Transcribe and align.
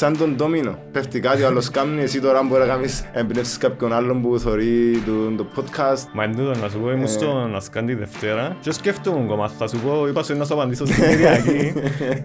σαν 0.00 0.16
τον 0.18 0.36
ντόμινο. 0.36 0.78
Πέφτει 0.92 1.20
κάτι, 1.20 1.42
ο 1.42 1.46
άλλος 1.46 1.70
κάνει, 1.70 2.02
εσύ 2.02 2.20
τώρα 2.20 2.42
μπορεί 2.42 2.60
να 2.60 2.66
κάνεις 2.66 3.04
εμπνεύσεις 3.12 3.56
κάποιον 3.56 3.92
άλλον 3.92 4.22
που 4.22 4.38
θωρεί 4.38 5.02
το, 5.06 5.12
το 5.36 5.46
podcast. 5.56 6.04
Μα 6.12 6.24
εν 6.24 6.36
τούτο, 6.36 6.60
να 6.60 6.68
σου 6.68 6.78
πω, 6.78 6.90
ήμουν 6.90 7.02
Ε. 7.02 7.06
στον 7.06 7.56
Ασκάντη 7.56 7.94
Δευτέρα 7.94 8.56
και 8.60 8.72
σκέφτομαι 8.72 9.26
κομμάτι, 9.26 9.52
θα 9.58 9.68
σου 9.68 9.76
πω, 9.76 10.06
είπα 10.08 10.22
σου 10.22 10.36
να 10.36 10.44
σου 10.44 10.54
απαντήσω 10.54 10.86
στην 10.86 11.04
Κυριακή. 11.04 11.72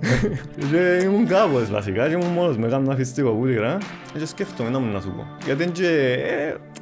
και 0.71 1.01
ήμουν 1.03 1.27
κάπως 1.27 1.71
βασικά 1.71 2.07
και 2.07 2.13
ήμουν 2.13 2.27
μόνος 2.27 2.57
με 2.57 2.67
κάνα 2.67 2.95
φυστικό 2.95 3.31
πουλήρα 3.31 3.77
και 4.19 4.25
σκέφτομαι 4.25 4.69
να 4.69 4.79
μου 4.79 4.91
να 4.93 5.01
σου 5.01 5.13
πω. 5.15 5.25
Γιατί 5.45 5.63
είναι 5.63 5.71
και, 5.71 6.17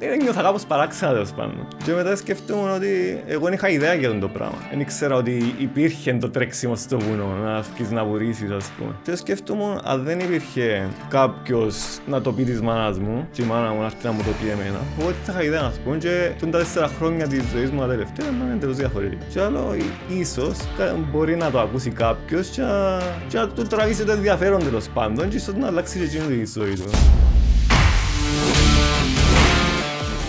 ε, 0.00 0.12
ε, 0.12 0.16
νιώθα 0.16 0.42
κάπως 0.42 0.64
παράξενα 0.64 1.12
τέλος 1.12 1.32
πάντων. 1.32 1.68
Και 1.84 1.92
μετά 1.92 2.16
σκέφτομαι 2.16 2.72
ότι 2.72 3.22
εγώ 3.26 3.44
δεν 3.44 3.52
είχα 3.52 3.68
ιδέα 3.68 3.94
για 3.94 4.18
το 4.18 4.28
πράγμα. 4.28 4.58
Δεν 4.70 4.80
ήξερα 4.80 5.14
ότι 5.14 5.54
υπήρχε 5.58 6.12
το 6.12 6.30
τρέξιμο 6.30 6.76
στο 6.76 6.98
βουνό, 6.98 7.26
να 7.44 7.60
βγεις 7.74 7.90
να 7.90 8.04
βουρίσεις 8.04 8.50
ας 8.50 8.70
πούμε. 8.78 8.94
Και 9.02 9.16
σκέφτομαι 9.16 9.80
αν 9.84 10.02
δεν 10.04 10.20
υπήρχε 10.20 10.83
κάποιος 11.08 11.76
να 12.06 12.20
το 12.20 12.32
πει 12.32 12.44
της 12.44 12.60
μάνας 12.60 12.98
μου 12.98 13.28
και 13.32 13.42
η 13.42 13.44
μάνα 13.44 13.72
μου 13.72 13.78
να 13.80 13.84
έρθει 13.84 14.04
να 14.06 14.12
μου 14.12 14.22
το 14.22 14.30
πει 14.42 14.48
εμένα. 14.50 14.78
Εγώ 14.98 15.06
δεν 15.08 15.16
θα 15.24 15.32
είχα 15.32 15.42
ιδέα 15.42 15.60
ας 15.62 15.78
πούμε 15.84 15.96
και 15.96 16.30
τον 16.40 16.50
τα 16.50 16.58
τέσσερα 16.58 16.90
χρόνια 16.98 17.26
της 17.26 17.42
ζωής 17.52 17.70
μου 17.70 17.80
τα 17.80 17.86
τελευταία 17.86 18.30
να 18.30 18.44
είναι 18.44 18.54
εντελώς 18.54 18.76
διαφορετική. 18.76 19.24
Και 19.32 19.40
άλλο 19.40 19.76
«Ε, 19.78 20.14
ίσως 20.14 20.56
κα- 20.78 20.96
μπορεί 21.12 21.36
να 21.36 21.50
το 21.50 21.60
ακούσει 21.60 21.90
κάποιος 21.90 22.48
και 22.48 22.60
να, 22.62 22.98
και 23.28 23.38
να 23.38 23.48
του 23.48 23.62
τραβήσει 23.62 24.04
το 24.04 24.12
ενδιαφέρον 24.12 24.58
τέλος 24.64 24.88
πάντων 24.94 25.28
και 25.28 25.36
ίσως 25.36 25.54
να 25.54 25.66
αλλάξει 25.66 25.98
και 25.98 26.04
εκείνη 26.04 26.42
τη 26.42 26.50
ζωή 26.58 26.72
του. 26.74 26.90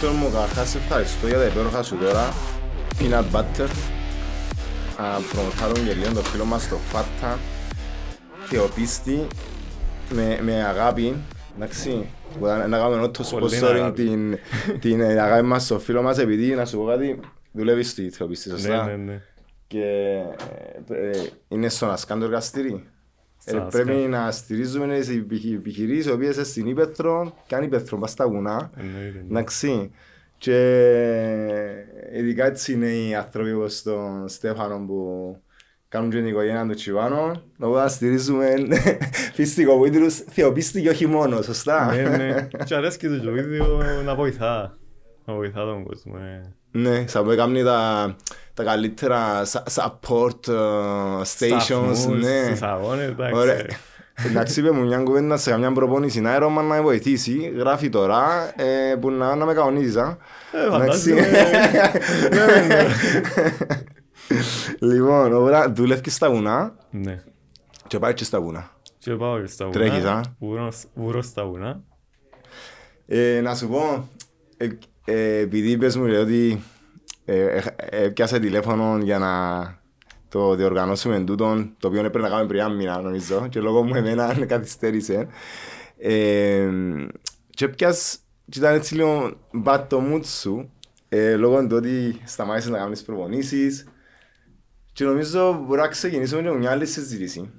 Τον 0.02 0.16
μου 0.16 0.30
καταρχάς 0.34 0.70
σε 0.70 0.78
ευχαριστώ 0.78 1.28
για 1.28 1.38
τα 1.38 1.44
υπέροχα 1.46 1.84
σου 1.84 1.96
τώρα. 1.96 2.34
Peanut 3.00 3.24
butter. 3.36 3.68
Α, 4.98 5.04
προμοτάρουν 5.32 5.88
και 5.88 5.94
λίγο 5.94 6.14
το 6.14 6.22
φίλο 6.22 6.46
μας 6.46 6.68
το 6.70 6.78
Φάτα. 6.92 7.40
Θεοπίστη. 8.46 9.28
Με, 10.10 10.40
με 10.44 10.64
αγάπη. 10.64 11.16
Εντάξει. 11.56 12.06
Που 12.40 12.46
να 12.46 12.68
να 12.68 12.78
κάνουμε 12.78 13.02
ό,τι 13.02 13.24
το 13.24 13.38
Πολύ 13.40 13.58
sponsoring 13.62 13.74
αγάπη. 13.76 14.04
την, 14.06 14.38
την 14.80 15.02
ε, 15.02 15.20
αγάπη 15.20 15.46
μας 15.46 15.64
στο 15.64 15.80
φίλο 15.80 16.02
μας 16.02 16.18
επειδή 16.18 16.56
να 16.56 16.66
σου 16.66 16.78
πω 16.78 16.86
κάτι 16.86 17.20
δουλεύεις 17.52 17.90
στη 17.90 18.10
Θεοπίστη 18.10 18.50
σωστά; 18.50 18.86
Ναι, 18.86 18.92
ναι, 18.92 19.04
ναι. 19.04 19.22
Και 19.68 19.84
ε, 20.90 21.08
ε, 21.10 21.22
είναι 21.48 21.70
στον 21.70 21.90
ασκάντο 21.90 22.26
εργαστήρι. 22.26 22.84
Ε, 23.46 23.50
Στον 23.52 23.68
πρέπει 23.70 23.90
Ασκάντο. 23.92 24.08
να 24.08 24.32
στηρίζουμε 24.32 24.98
τις 24.98 25.10
επιχει- 25.10 25.54
επιχειρήσεις 25.54 26.06
οι 26.06 26.12
οποίες 26.12 26.36
είναι 26.36 26.44
στην 26.46 26.68
Ήπεθρο, 26.68 27.34
κάνει 27.48 27.66
Ήπεθρο, 27.66 27.98
πας 27.98 28.12
στα 28.12 28.28
βουνά. 28.30 28.72
Εννοείται, 28.78 29.24
ναι. 29.28 29.40
Εντάξει. 29.40 29.92
Και 30.38 30.58
ειδικά 32.16 32.46
έτσι 32.46 32.74
είναι 32.74 32.88
οι 32.92 33.16
άνθρωποι 33.16 33.52
όπως 33.54 33.82
τον 33.82 34.28
Στέφανο 34.28 34.84
που 34.88 35.38
κάνουν 35.90 36.10
και 36.10 36.18
την 36.18 36.28
οικογένεια 36.28 36.66
του 36.68 36.74
Τσιβάνο. 36.74 37.32
Οπότε 37.60 37.82
να 37.82 37.88
στηρίζουμε 37.88 38.54
φυσικοβοήθηρους, 39.34 40.16
θεοπίστη 40.16 40.82
και 40.82 40.90
όχι 40.90 41.08
μόνο, 41.08 41.42
σωστά; 41.42 41.94
Ναι, 41.96 42.02
ναι. 42.18 42.48
Και 42.66 42.76
αρέσκει 42.76 43.08
το 43.08 43.32
βίντεο 43.32 43.82
να 44.06 44.16
βοηθά. 44.16 44.78
Να 45.26 45.34
βοηθά 45.34 45.60
τον 45.66 45.84
κόσμο. 45.84 46.14
ε. 46.20 46.54
Ναι, 46.72 47.04
σαν 47.08 47.24
που 47.24 47.32
έκαμε 47.32 47.64
τα, 47.64 48.16
τα 48.54 48.64
καλύτερα 48.64 49.44
sa- 49.46 49.64
support 49.74 50.48
ε, 50.48 50.54
stations, 51.38 51.60
Σταθμούς, 51.62 52.06
ναι. 52.06 52.44
Στους 52.46 52.62
αγώνες, 52.62 53.08
εντάξει. 53.08 53.36
Ωραία. 53.40 53.66
Εντάξει, 54.28 54.60
είπε 54.60 54.72
μου 54.72 54.86
μια 54.86 54.98
κουβέντα 54.98 55.38
σε 55.38 55.50
καμιά 55.50 55.72
προπόνηση 55.72 56.22
να 56.22 56.34
έρωμα 56.34 56.62
να 56.62 56.68
με 56.76 56.82
βοηθήσει. 56.82 57.54
Γράφει 57.58 57.90
τώρα 57.90 58.52
ε, 58.56 58.96
που 58.96 59.12
να, 59.12 59.36
να 59.36 59.46
με 59.46 59.54
κανονίζεις, 59.54 59.96
α. 59.96 60.18
Ε, 60.52 60.76
Εντάξει. 60.76 61.14
φαντάζομαι. 61.14 62.88
Ναι, 64.30 64.38
ναι. 64.80 64.94
Λοιπόν, 64.94 65.34
ωραία, 65.34 65.72
δουλεύεις 65.72 66.16
στα 66.16 66.30
βουνά 66.32 66.76
Ναι. 66.92 67.24
και 67.88 68.00
πάει 68.00 68.14
και 68.14 68.24
στα 68.24 68.42
βουνά. 68.42 68.70
Και 68.98 69.12
πάω 69.14 69.40
και 69.42 69.48
στα 69.48 69.66
βουνά. 69.66 69.78
Τρέχεις, 69.80 70.06
α; 70.06 70.22
Βούρος- 70.40 70.86
Βούρος 70.94 71.26
στα 71.26 71.46
βουνά. 71.46 71.84
Ε, 73.08 73.40
να 73.42 73.56
σου 73.56 73.68
πω, 73.68 74.10
ε, 74.58 74.68
ε, 75.06 75.38
επειδή 75.38 75.72
είπες 75.72 75.96
μου 75.96 76.06
λέει, 76.06 76.20
ότι 76.22 76.62
ε, 77.26 77.42
ε, 77.46 77.64
ε, 77.76 78.04
έπιασα 78.04 78.40
τηλέφωνο 78.40 78.98
για 78.98 79.20
να 79.20 79.34
το 80.30 80.56
διοργανώσουμε 80.56 81.20
τούτον, 81.20 81.76
το 81.80 81.88
οποίο 81.88 82.00
έπρεπε 82.00 82.20
να 82.20 82.28
κάνουμε 82.30 82.48
πριν 82.48 82.60
ένα 82.60 82.70
μήνα 82.70 83.02
νομίζω 83.02 83.48
και 83.50 83.60
λόγω 83.60 83.84
μου 83.84 83.96
εμένα 83.96 84.34
καθυστέρησε. 84.48 85.28
Ε, 85.98 86.70
και 87.50 87.66
έπιας 87.66 88.20
και 88.50 88.60
ήταν 88.60 88.74
έτσι 88.76 88.96
λίγο 88.96 89.34
bad 89.66 89.86
το 89.90 90.02
mood 90.12 90.26
σου 90.26 90.70
ε, 91.10 91.36
λόγω 91.36 91.68
του 91.68 91.76
ότι 91.76 92.22
σταμάτησες 92.24 92.72
να 92.72 92.78
κάνεις 92.78 93.02
προπονήσεις 93.04 93.86
και 94.96 95.04
νομίζω 95.04 95.64
μπορεί 95.66 95.82
να 95.82 95.88
ξεκινήσουμε 95.88 96.42
και 96.42 96.50
με 96.50 96.58
μια 96.58 96.72
άλλη 96.72 96.86
συζήτηση. 96.86 97.54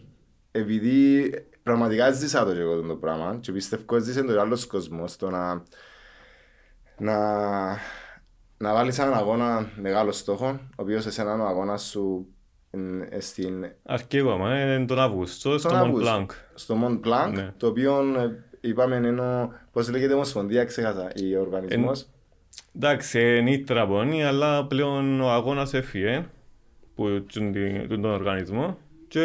Επειδή 0.53 1.31
πραγματικά 1.63 2.11
ζήσα 2.11 2.45
το 2.45 2.53
και 2.53 2.61
εγώ 2.61 2.81
το 2.81 2.95
πράγμα 2.95 3.39
και 3.41 3.53
πιστεύω 3.53 3.83
ότι 3.87 4.03
ζήσε 4.05 4.23
το 4.23 4.41
άλλος 4.41 4.67
κόσμος 4.67 5.17
το 5.17 5.31
να, 5.31 5.63
να, 6.99 7.17
να 8.57 8.73
βάλεις 8.75 8.99
έναν 8.99 9.15
αγώνα 9.15 9.69
μεγάλο 9.81 10.13
στόχο, 10.13 10.47
ο 10.47 10.75
οποίος 10.77 11.07
εσένα 11.07 11.33
είναι 11.33 11.43
ο 11.43 11.47
αγώνας 11.47 11.83
σου 11.83 12.27
εν- 12.71 13.07
ε, 13.11 13.21
στην, 13.21 13.65
Αρκεί 13.83 14.19
ακόμα, 14.19 14.63
είναι 14.63 14.85
τον 14.87 14.99
Αύγουστο, 15.01 15.59
στο 15.59 15.69
τον 15.69 15.79
Mont 15.79 15.83
Αύγουστο, 15.83 16.27
Blanc. 16.29 16.35
στο 16.55 16.77
Mont 16.85 17.07
Blanc, 17.07 17.33
Ναι. 17.33 17.53
το 17.57 17.67
οποίο 17.67 17.99
ε, 18.19 18.45
είπαμε 18.61 18.97
είναι 18.97 19.21
ο, 19.21 19.53
πώς 19.73 19.89
λέγεται 19.91 20.13
η 20.13 20.15
Ομοσπονδία, 20.15 20.65
ξέχασα, 20.65 21.11
η 21.15 21.37
οργανισμός. 21.37 22.07
Εντάξει, 22.77 23.37
είναι 23.39 23.51
η 23.53 23.61
τραπώνη, 23.61 24.25
αλλά 24.25 24.67
πλέον 24.67 25.21
ο 25.21 25.31
αγώνας 25.31 25.75
έφυγε 25.75 26.27
που 26.97 27.25
τούν 27.33 27.53
τη- 27.53 27.87
τούν 27.89 28.03
τον 28.03 28.11
οργανισμό 28.11 28.79
και 29.09 29.21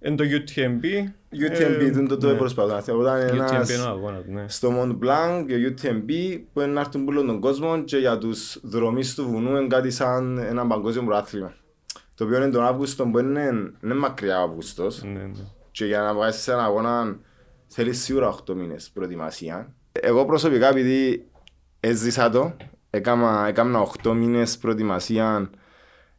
είναι 0.00 0.16
το 0.16 0.24
UTMB. 0.24 0.84
UTMB, 1.32 1.80
ε, 1.80 1.90
το, 1.90 2.06
το, 2.06 2.16
το 2.16 2.26
ναι. 2.32 2.38
προσπαθώ 2.38 2.74
να 2.74 2.80
θέλω. 2.80 3.00
Ήταν 3.02 3.20
UTMB 3.28 3.52
ένας, 3.52 3.74
είναι 3.74 3.82
ο 3.82 3.88
αγώνας, 3.88 4.24
ναι. 4.26 4.44
στο 4.48 4.70
Mont 4.80 5.04
Blanc 5.04 5.44
και 5.46 5.74
UTMB 5.74 6.40
που 6.52 6.60
είναι 6.60 6.72
να 6.72 6.80
έρθουν 6.80 7.04
πουλο 7.04 7.22
τον 7.24 7.40
κόσμο 7.40 7.82
και 7.82 7.96
για 7.96 8.18
τους 8.18 8.60
δρομείς 8.62 9.14
του 9.14 9.28
βουνού 9.30 9.56
είναι 9.56 9.66
κάτι 9.66 9.90
σαν 9.90 10.38
ένα 10.38 10.66
παγκόσμιο 10.66 11.04
πρωτάθλημα. 11.04 11.54
Το 12.14 12.24
οποίο 12.24 12.36
είναι 12.36 12.50
τον 12.50 12.64
Αύγουστο 12.64 13.04
που 13.06 13.18
είναι, 13.18 13.72
είναι 13.84 13.94
μακριά 13.94 14.40
ο 14.40 14.42
Αύγουστος 14.42 15.02
Ναι, 15.02 15.10
ναι. 15.10 15.30
και 15.70 15.84
για 15.84 16.00
να 16.00 16.14
βγάλεις 16.14 16.36
σε 16.36 16.52
ένα 16.52 16.64
αγώνα 16.64 17.18
θέλεις 17.66 18.02
σίγουρα 18.02 18.34
8 18.50 18.54
μήνες 18.54 18.90
προετοιμασία. 18.94 19.72
Εγώ 19.92 20.24
προσωπικά 20.24 20.68
επειδή 20.68 21.26
έζησα 21.80 22.30
το, 22.30 22.56
έκανα, 22.90 23.46
έκανα 23.48 23.86
8 24.02 24.12
μήνες 24.12 24.58
προετοιμασία 24.58 25.50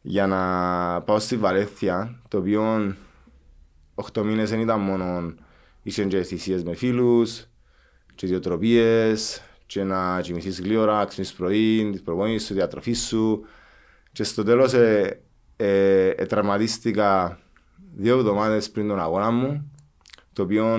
για 0.00 0.26
να 0.26 1.02
πάω 1.02 1.18
στη 1.18 1.36
Βαλέθια, 1.36 2.20
το 2.28 2.38
οποίο 2.38 2.94
8 4.12 4.22
μήνες 4.22 4.50
δεν 4.50 4.60
ήταν 4.60 4.80
μόνο 4.80 5.34
είχε 5.82 6.04
και 6.04 6.22
θυσίες 6.22 6.62
με 6.62 6.74
φίλους 6.74 7.46
και 8.14 8.26
ιδιοτροπίες 8.26 9.42
και 9.66 9.82
να 9.84 10.20
κοιμηθείς 10.20 10.60
γλύωρα, 10.60 11.04
ξυπνήσεις 11.04 11.34
πρωί, 11.34 11.90
τις 11.90 12.02
προπονήσεις 12.02 12.46
σου, 12.46 12.54
διατροφή 12.54 12.92
σου 12.92 13.44
και 14.12 14.24
στο 14.24 14.42
τέλος 14.42 14.72
ε, 14.72 15.20
ε, 15.56 16.08
ε, 16.08 16.26
τραυματίστηκα 16.26 17.38
δύο 17.94 18.18
εβδομάδες 18.18 18.70
πριν 18.70 18.88
τον 18.88 19.00
αγώνα 19.00 19.30
μου 19.30 19.72
το 20.32 20.42
οποίο 20.42 20.74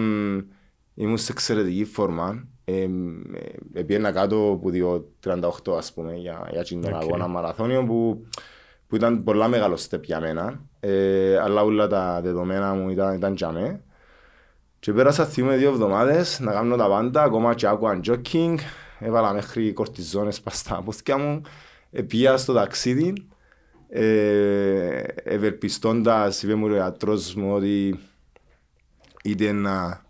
ήμουν 0.93 1.17
σε 1.17 1.31
εξαιρετική 1.31 1.85
φόρμα 1.85 2.47
ε, 2.65 2.87
ε, 3.73 3.83
πήγαινα 3.83 4.11
κάτω 4.11 4.51
από 4.51 4.69
2.38 5.23 5.77
ας 5.77 5.93
πούμε 5.93 6.13
για, 6.13 6.47
για 6.51 6.59
εκείνον 6.59 6.83
τον 6.83 6.93
Οκ. 6.93 7.01
αγώνα 7.01 7.27
μαραθώνιο 7.27 7.83
που, 7.85 8.25
που 8.89 8.95
ήταν 8.95 9.23
πολλά 9.23 9.47
μεγάλο 9.47 9.77
step 9.89 10.01
για 10.01 10.19
μένα 10.19 10.61
ε, 10.79 11.37
αλλά 11.37 11.61
όλα 11.61 11.87
τα 11.87 12.19
δεδομένα 12.23 12.73
μου 12.73 12.89
ήταν, 12.89 13.15
ήταν 13.15 13.33
για 13.33 13.51
μέ. 13.51 13.81
Και 14.79 14.93
πέρασα 14.93 15.25
θυμούμαι 15.25 15.55
δύο 15.55 15.69
εβδομάδες 15.69 16.39
να 16.39 16.51
κάνω 16.51 16.75
τα 16.75 16.87
πάντα, 16.87 17.23
ακόμα 17.23 17.53
και 17.53 17.67
aqua 17.67 17.99
jogging, 18.03 18.55
έβαλα 18.99 19.33
μέχρι 19.33 19.73
κορτιζόνες 19.73 20.41
πας 20.41 20.57
στα 20.57 20.81
πόθκια 20.81 21.17
μου, 21.17 21.41
ε, 21.91 22.01
πήγα 22.01 22.37
στο 22.37 22.53
ταξίδι, 22.53 23.13
ε, 23.89 25.03
ευελπιστώντας, 25.23 26.43
είπε 26.43 26.53
μου 26.53 26.67
ο 26.71 26.75
ιατρός 26.75 27.35
μου 27.35 27.53
ότι 27.53 27.99
είτε 29.23 29.51
να 29.51 30.01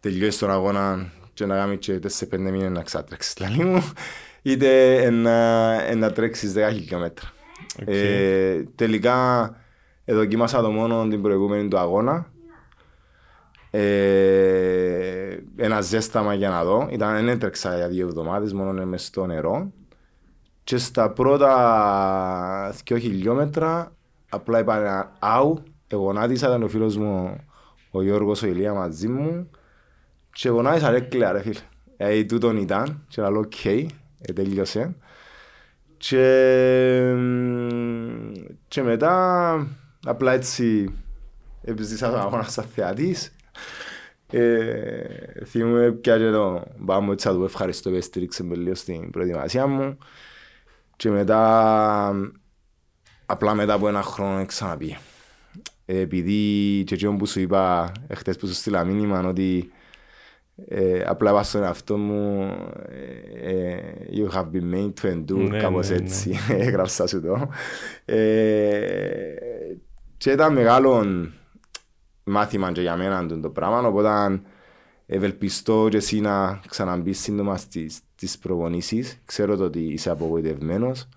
τελειώσει 0.00 0.38
τον 0.38 0.50
αγώνα 0.50 1.12
και 1.34 1.46
να 1.46 1.56
κάνει 1.56 1.78
και 1.78 1.98
4-5 1.98 2.38
μήνες 2.38 2.70
να 2.70 2.82
ξανατρέξεις 2.82 3.34
δηλαδή 3.34 3.64
μου, 3.64 3.92
είτε 4.42 5.10
να, 5.10 5.94
να 5.94 6.12
τρέξεις 6.12 6.52
10 6.56 6.70
χιλιόμετρα. 6.72 7.32
Οκ. 7.80 7.88
Ε, 7.88 8.62
τελικά 8.74 9.50
δοκίμασα 10.04 10.60
το 10.60 10.70
μόνο 10.70 11.08
την 11.08 11.22
προηγούμενη 11.22 11.68
του 11.68 11.78
αγώνα. 11.78 12.26
Ε, 13.70 15.38
ένα 15.56 15.80
ζέσταμα 15.80 16.34
για 16.34 16.48
να 16.48 16.64
δω. 16.64 16.88
Ήταν, 16.90 17.14
δεν 17.14 17.28
έτρεξα 17.28 17.76
για 17.76 17.88
δύο 17.88 18.06
εβδομάδες, 18.06 18.52
μόνο 18.52 18.86
μες 18.86 19.04
στο 19.04 19.26
νερό. 19.26 19.72
Και 20.64 20.76
στα 20.76 21.10
πρώτα 21.10 22.74
δύο 22.84 22.98
χιλιόμετρα 22.98 23.92
απλά 24.28 24.58
είπα 24.58 24.78
ένα 24.78 25.12
αου, 25.18 25.62
εγονάτισα, 25.86 26.46
ήταν 26.46 26.62
ο 26.62 26.68
φίλος 26.68 26.96
μου 26.96 27.36
ο 27.90 28.02
Γιώργος 28.02 28.42
ο 28.42 28.46
Ηλία 28.46 28.74
μαζί 28.74 29.08
μου 29.08 29.50
και 30.32 30.48
εγονάτισα 30.48 30.90
ρε 30.90 31.00
έκλαια 31.00 31.32
ρε 31.32 31.42
φίλε. 31.42 31.60
Ε, 31.96 32.24
τούτον 32.24 32.56
ήταν 32.56 33.04
και 33.08 33.22
λέω 33.22 33.38
οκ, 33.38 33.64
ε, 33.64 33.86
τέλειωσε. 34.34 34.96
Και, 35.98 37.12
μ, 37.16 38.32
και 38.68 38.82
μετά 38.82 39.66
απλά 40.04 40.32
έτσι 40.32 40.94
επιζήσα 41.62 42.10
τον 42.10 42.20
αγώνα 42.20 42.42
σαν 42.42 42.64
θεατής 42.64 43.32
Ε, 44.30 45.44
θυμούμαι 45.44 45.92
πια 45.92 46.18
και 46.18 46.30
το 46.30 46.62
μπάμο 46.78 47.08
έτσι 47.12 47.28
θα 47.28 47.34
του 47.34 47.44
ευχαριστώ 47.44 47.90
που 47.90 48.00
στήριξε 48.00 48.44
με 48.44 48.54
λίγο 48.54 48.74
στην 48.74 49.10
προετοιμασία 49.10 49.66
μου 49.66 49.98
και 50.96 51.10
μετά 51.10 52.14
απλά 53.26 53.54
μετά 53.54 53.72
από 53.72 53.88
ένα 53.88 54.02
χρόνο 54.02 54.46
ξαναπεί. 54.46 54.96
Ε, 55.86 55.98
επειδή 55.98 56.82
και 56.86 56.94
εκείνο 56.94 57.16
που 57.16 57.26
σου 57.26 57.40
είπα 57.40 57.92
εχθές 58.06 58.36
που 58.36 58.46
σου 58.46 58.54
στείλα 58.54 58.84
μήνυμα 58.84 59.26
ότι 59.28 59.72
ε, 60.66 61.02
απλά 61.06 61.32
πάω 61.32 61.42
στον 61.42 61.62
εαυτό 61.62 61.96
μου 61.96 62.52
ε, 63.42 63.50
ε, 63.50 63.94
You 64.12 64.36
have 64.36 64.50
been 64.52 64.74
made 64.74 64.92
to 65.02 65.12
endure 65.12 65.48
Ναι, 65.48 65.58
κάπως 65.58 65.88
ναι, 65.88 65.96
ναι. 65.96 66.02
έτσι 66.02 66.38
έγραψα 66.48 67.06
σου 67.06 67.22
το 67.22 67.48
ε, 68.04 69.34
και 70.16 70.30
ήταν 70.30 70.52
μεγάλο 70.52 71.06
μάθημα 72.24 72.72
και 72.72 72.80
για 72.80 72.96
μένα 72.96 73.26
το, 73.26 73.40
το 73.40 73.50
πράγμα 73.50 73.80
οπότε 73.80 74.40
ευελπιστώ 75.06 75.86
και 75.90 75.96
εσύ 75.96 76.20
να 76.20 76.60
ξαναμπείς 76.68 77.18
σύντομα 77.18 77.56
στις, 77.56 78.00
στις 78.14 78.38
προπονήσεις 78.38 79.20
ξέρω 79.24 79.56
το 79.56 79.64
ότι 79.64 79.80
είσαι 79.80 80.10
απογοητευμένος 80.10 81.08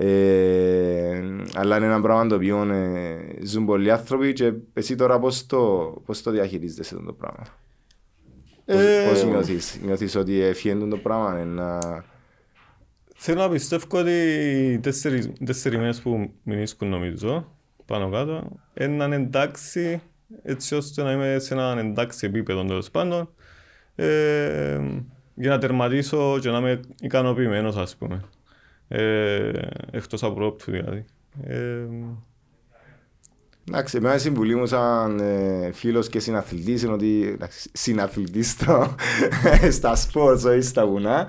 ε, 0.00 1.20
αλλά 1.54 1.76
είναι 1.76 1.86
ένα 1.86 2.00
πράγμα 2.00 2.26
το 2.26 2.34
οποίο 2.34 2.62
ε, 2.72 3.18
ζουν 3.42 3.66
πολλοί 3.66 3.90
άνθρωποι 3.90 4.32
και 4.32 4.52
εσύ 4.72 4.94
τώρα 4.94 5.18
πώς 5.18 5.46
το, 5.46 5.94
πώς 6.04 6.22
το 6.22 6.30
διαχειρίζεσαι 6.30 6.96
το 7.06 7.12
πράγμα; 7.12 7.42
Πώς, 8.68 8.76
Ε, 8.76 9.06
πώς 9.08 9.24
νιώθεις, 9.24 9.78
νιώθεις 9.82 10.16
ότι 10.16 10.40
έφυγε 10.40 10.74
το 10.74 10.96
πράγμα, 10.96 11.44
να... 11.44 11.78
Θέλω 13.16 13.40
να 13.40 13.48
πιστεύω 13.48 13.98
ότι 13.98 14.10
οι 14.72 14.78
τέσσερις, 14.78 15.32
τέσσερις 15.44 15.78
μήνες 15.78 16.00
που 16.00 16.30
μηνίσκουν 16.42 16.88
νομίζω, 16.88 17.52
πάνω 17.86 18.10
κάτω, 18.10 18.50
έναν 18.74 19.12
εντάξει, 19.12 20.00
έτσι 20.42 20.74
ώστε 20.74 21.02
να 21.02 21.12
είμαι 21.12 21.38
σε 21.38 21.54
έναν 21.54 21.78
εντάξει 21.78 22.26
επίπεδο 22.26 22.64
τέλος 22.64 22.90
πάντων, 22.90 23.30
ε, 23.94 24.80
για 25.34 25.50
να 25.50 25.58
τερματίσω 25.58 26.38
και 26.40 26.50
να 26.50 26.58
είμαι 26.58 26.80
ικανοποιημένος 27.00 27.76
ας 27.76 27.96
πούμε. 27.96 28.24
Ε, 28.88 29.50
εκτός 29.90 30.22
από 30.22 30.34
πρόπτου 30.34 30.70
δηλαδή. 30.70 31.04
Ε, 31.42 31.86
Εντάξει, 33.68 33.96
εμένα 33.96 34.14
η 34.14 34.18
συμβουλή 34.18 34.54
μου 34.54 34.66
σαν 34.66 35.18
ε, 35.20 35.70
φίλος 35.72 36.08
και 36.08 36.20
συναθλητής 36.20 36.82
είναι 36.82 36.92
ότι 36.92 37.30
εντάξει, 37.34 37.70
συναθλητής 37.72 38.50
στο, 38.50 38.94
στα 39.78 39.96
σπορτς, 39.96 40.44
όχι 40.44 40.60
στα 40.60 40.86
βουνά, 40.86 41.26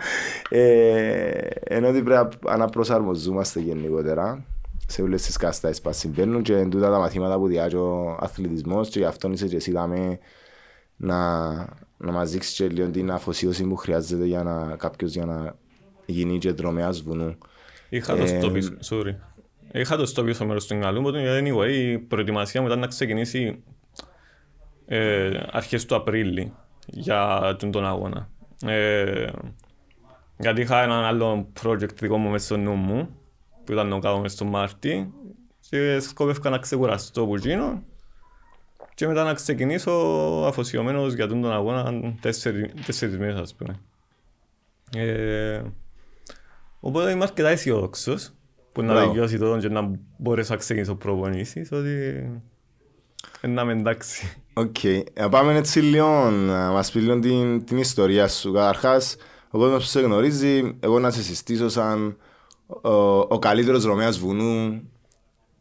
ε, 0.50 1.32
είναι 1.72 1.88
ότι 1.88 2.02
πρέπει 2.04 2.36
να- 2.46 2.58
να 2.58 2.66
προσαρμοζόμαστε 2.66 3.60
γενικότερα 3.60 4.46
σε 4.88 5.02
όλες 5.02 5.22
τις 5.22 5.38
καταστάσεις 5.38 5.82
που 5.82 5.90
συμβαίνουν 5.94 6.42
και 6.42 6.56
εν 6.58 6.70
τούτα 6.70 6.90
τα 6.92 6.98
μαθήματα 7.00 7.38
που 7.38 7.48
διάγει 7.48 7.76
ο 7.76 8.18
αθλητισμός 8.20 8.90
και 8.90 9.00
γι' 9.00 9.06
αυτό 9.06 9.30
είσαι 9.32 9.48
και 9.48 9.56
εσύ 9.56 9.72
δάμε 9.72 10.20
να, 10.96 11.48
να 11.98 12.12
μας 12.12 12.32
δείξεις 12.32 12.54
και 12.56 12.68
λίγο 12.68 12.88
την 12.90 13.12
αφοσίωση 13.12 13.64
που 13.64 13.76
χρειάζεται 13.76 14.26
για 14.26 14.44
να, 14.44 14.76
κάποιος 14.78 15.12
για 15.14 15.26
να 15.26 15.56
γίνει 16.06 16.38
και 16.38 16.52
δρομέας 16.52 17.02
βουνού. 17.02 17.38
είχα 17.90 18.16
το 18.16 18.24
Ε, 18.24 18.28
στο 18.28 18.50
πίσω, 18.52 18.78
sorry. 18.90 19.16
Είχα 19.72 19.98
το 19.98 20.06
στο 20.06 20.24
πίσω 20.24 20.46
μέρος 20.46 20.68
του 20.68 20.76
μυαλού 20.76 21.02
μου, 21.02 21.08
οπότε 21.08 21.40
anyway, 21.40 21.72
η 21.72 21.98
προετοιμασία 21.98 22.62
μου 22.62 22.68
ήταν 22.68 22.80
να 22.80 22.88
ξεκινήσει 22.88 23.64
ε, 24.86 25.40
αρχές 25.52 25.86
του 25.86 25.96
Απρίλη 25.96 26.54
για 26.86 27.56
τον, 27.60 27.72
τον 27.72 27.86
αγώνα. 27.86 28.30
Ε, 28.66 29.28
γιατί 30.38 30.62
είχα 30.62 30.84
έναν 30.84 31.04
άλλο 31.04 31.52
project 31.62 31.96
δικό 31.96 32.18
μου 32.18 32.30
μέσα 32.30 32.46
στο 32.46 32.58
νου 32.58 32.74
μου, 32.74 33.10
που 33.64 33.72
ήταν 33.72 33.88
να 33.88 34.00
κάνω 34.00 34.20
μέσα 34.20 34.36
στο 34.36 34.46
Μάρτι 34.46 35.14
και 35.70 36.00
σκόπευκα 36.00 36.50
να 36.50 36.58
ξεκουραστώ 36.58 37.22
από 37.22 37.36
εκείνο 37.36 37.84
και 38.94 39.08
μετά 39.08 39.24
να 39.24 39.34
ξεκινήσω 39.34 39.92
αφοσιωμένος 40.46 41.14
για 41.14 41.28
τον, 41.28 41.42
τον 41.42 41.52
αγώνα 41.52 42.14
τέσσερι, 42.22 42.74
τέσσερις 42.86 43.18
μήνες 43.18 43.40
ας 43.40 43.56
πούμε. 43.56 43.80
Ε, 44.96 45.62
οπότε 46.80 47.12
είμαι 47.12 47.24
αρκετά 47.24 47.50
αισιόδοξος 47.50 48.34
που 48.72 48.82
να 48.82 48.94
Μπράβο. 48.94 49.12
τελειώσει 49.12 49.38
το 49.38 49.58
και 49.58 49.70
να 49.70 49.92
μπορέσω 50.18 50.54
να 50.54 50.60
ξεκινήσω 50.60 50.96
προπονήσεις 50.96 51.72
ότι 51.72 51.90
ε, 53.42 53.48
να 53.48 53.62
είμαι 53.62 53.72
εντάξει. 53.72 54.38
Οκ. 54.54 54.84
Ε, 54.84 55.04
Πάμε 55.30 55.56
έτσι 55.56 55.80
λίγο 55.80 56.30
να 56.30 56.72
μας 56.72 56.92
πεις 56.92 57.02
λίγο 57.04 57.20
την, 57.20 57.66
την 57.66 57.78
ιστορία 57.78 58.28
σου. 58.28 58.52
Καταρχάς, 58.54 59.16
ο 59.50 59.58
κόσμος 59.60 59.84
που 59.84 59.90
σε 59.90 60.00
γνωρίζει, 60.02 60.76
εγώ 60.80 61.00
να 61.00 61.12
σε 61.12 61.24
συστήσω 61.24 61.70
σαν 61.70 62.18
ο, 62.82 62.92
ο 63.20 63.40
καλύτερος 63.40 63.84
δρομέας 63.84 64.20
βουνού. 64.20 64.82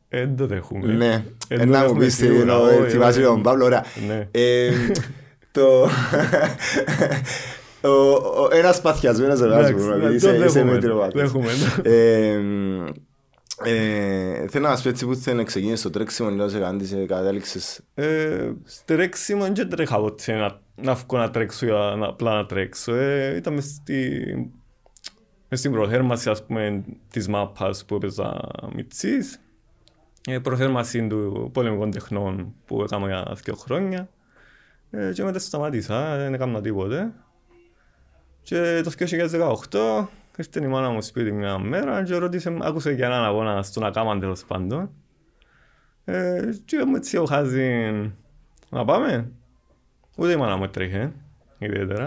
Δεν 0.08 0.36
το 0.36 0.46
δέχομαι. 0.46 0.92
ναι. 0.92 1.24
Ε, 1.48 1.54
Ε, 1.60 1.64
να 1.64 1.64
το 1.64 1.66
μου 1.66 1.72
δέχομαι 1.82 2.04
πεις 2.04 2.16
τι 2.16 2.24
σίγουρα, 2.24 2.40
εννοώ, 2.40 2.62
όχι, 2.64 2.74
ε, 2.82 2.88
θυμάσαι 2.88 3.18
όχι. 3.18 3.28
τον 3.28 3.42
Παύλο, 3.42 3.64
ωραία. 3.64 3.84
Ναι. 4.06 4.28
Ε, 4.30 4.70
το... 5.52 5.88
ο, 7.80 7.88
ο, 7.88 8.48
ένας 8.52 8.80
παθιασμένος 8.80 9.40
Ρωμαίος 9.40 9.58
Εντάξει, 9.58 9.74
βουνού, 9.84 9.96
ναι, 9.96 10.14
είσαι, 10.14 10.26
το 10.28 10.34
είσαι 10.34 10.44
δέχομαι, 10.44 10.72
μετριοπαθής. 10.72 11.20
δέχομαι. 11.20 11.50
Ε, 11.82 12.40
ε, 13.64 14.48
θέλω 14.48 14.64
να 14.64 14.70
μας 14.70 14.82
πει 14.82 14.88
έτσι 14.88 15.06
που 15.06 15.14
θέλει 15.14 15.36
να 15.36 15.44
ξεκίνησε 15.44 15.82
το 15.82 15.90
τρέξιμο, 15.90 16.30
λέω 16.30 16.48
σε 16.48 16.58
κάτι, 16.58 16.86
σε 16.86 17.06
κατάληξες. 17.06 17.80
Ε, 17.94 18.52
τρέξιμο 18.84 19.44
δεν 19.52 19.68
τρέχα 19.68 19.98
ποτέ 19.98 20.32
να, 20.32 20.60
να 20.74 20.94
βγω 20.94 21.18
να 21.18 21.30
τρέξω 21.30 21.64
για 21.66 21.94
να, 21.98 22.06
απλά 22.06 22.34
να 22.34 22.46
τρέξω. 22.46 22.94
Ε, 22.94 23.36
ήταν 23.36 23.54
μες, 23.54 23.64
στη, 23.64 24.24
μες 25.48 25.58
στην 25.58 25.72
προθέρμαση 25.72 26.30
ας 26.30 26.44
πούμε 26.46 26.84
της 27.10 27.28
μάπας 27.28 27.84
που 27.84 27.94
έπαιζα 27.94 28.40
μητσής. 28.74 29.40
Ε, 30.26 30.38
προθέρμαση 30.38 31.06
του 31.06 31.50
πολεμικών 31.52 31.90
τεχνών 31.90 32.54
που 32.66 32.82
έκανα 32.82 33.06
για 33.06 33.36
δύο 33.44 33.54
χρόνια. 33.54 34.08
Ε, 34.90 35.12
και 35.14 35.24
μετά 35.24 35.38
σταμάτησα, 35.38 36.16
δεν 36.16 36.34
έκανα 36.34 36.60
τίποτε. 36.60 37.12
Και 38.48 38.80
το 38.84 38.90
2018 39.70 40.06
ήρθε 40.36 40.64
η 40.64 40.66
μάνα 40.66 40.90
μου 40.90 41.02
σπίτι 41.02 41.32
μια 41.32 41.58
μέρα 41.58 42.02
και 42.04 42.14
ρώτησε, 42.16 42.56
άκουσε 42.60 42.92
για 42.92 43.06
έναν 43.06 43.24
αγώνα 43.24 43.62
στον 43.62 43.84
Ακάμαν 43.84 44.20
τέλος 44.20 44.44
πάντων. 44.44 44.90
Ε, 46.04 46.40
και 46.64 46.84
μου 46.86 46.96
έτσι 46.96 47.16
ο 47.16 47.24
χάζι 47.24 47.92
να 48.70 48.84
πάμε. 48.84 49.30
Ούτε 50.16 50.32
η 50.32 50.36
μάνα 50.36 50.56
μου 50.56 50.64
έτρεχε, 50.64 51.12
ιδιαίτερα. 51.58 52.04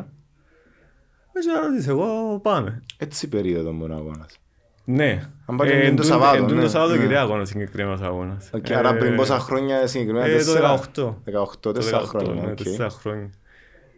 Ε, 1.34 1.40
Και 1.40 1.52
να 1.52 1.68
ρωτήσω 1.68 1.92
εγώ, 1.92 2.40
πάμε. 2.40 2.84
Έτσι 2.98 3.28
περίοδο 3.30 3.74
μπορεί 3.74 3.92
να 3.92 3.98
αγώνας. 3.98 4.40
Ναι. 4.86 5.30
Αν 5.46 5.56
πάει 5.58 5.70
Ε, 5.70 5.76
είναι 5.76 5.84
εν 5.86 5.96
το 5.96 6.02
τούτο- 6.02 6.14
Σαββάτο, 6.14 6.36
εν 6.38 6.42
τούτο 6.44 6.56
ναι. 6.56 6.62
το 6.62 6.70
Σαββάτο 6.70 6.94
Ναι. 6.96 7.02
Κυριακό 7.02 7.36
είναι 7.36 7.46
συγκεκριμένος 7.46 8.02
αγώνας. 8.02 8.50
Οκ, 8.54 8.70
Ε, 8.70 8.76
άρα 8.76 8.96
πριν 8.96 9.16
πόσα 9.16 9.40
χρόνια 9.40 9.88
συγκεκριμένα, 9.88 10.26
ε, 10.26 10.30
το 10.32 10.38
τέσσερα. 10.38 10.80
18. 10.96 11.22
18, 11.26 11.60
Το 11.60 11.72
τέσσερα 11.72 12.02
18, 12.02 12.06
χρόνια. 12.08 12.44
ναι, 12.44 12.52
οκ. 12.52 12.58
τέσσερα 12.64 12.90
χρόνια. 12.90 13.30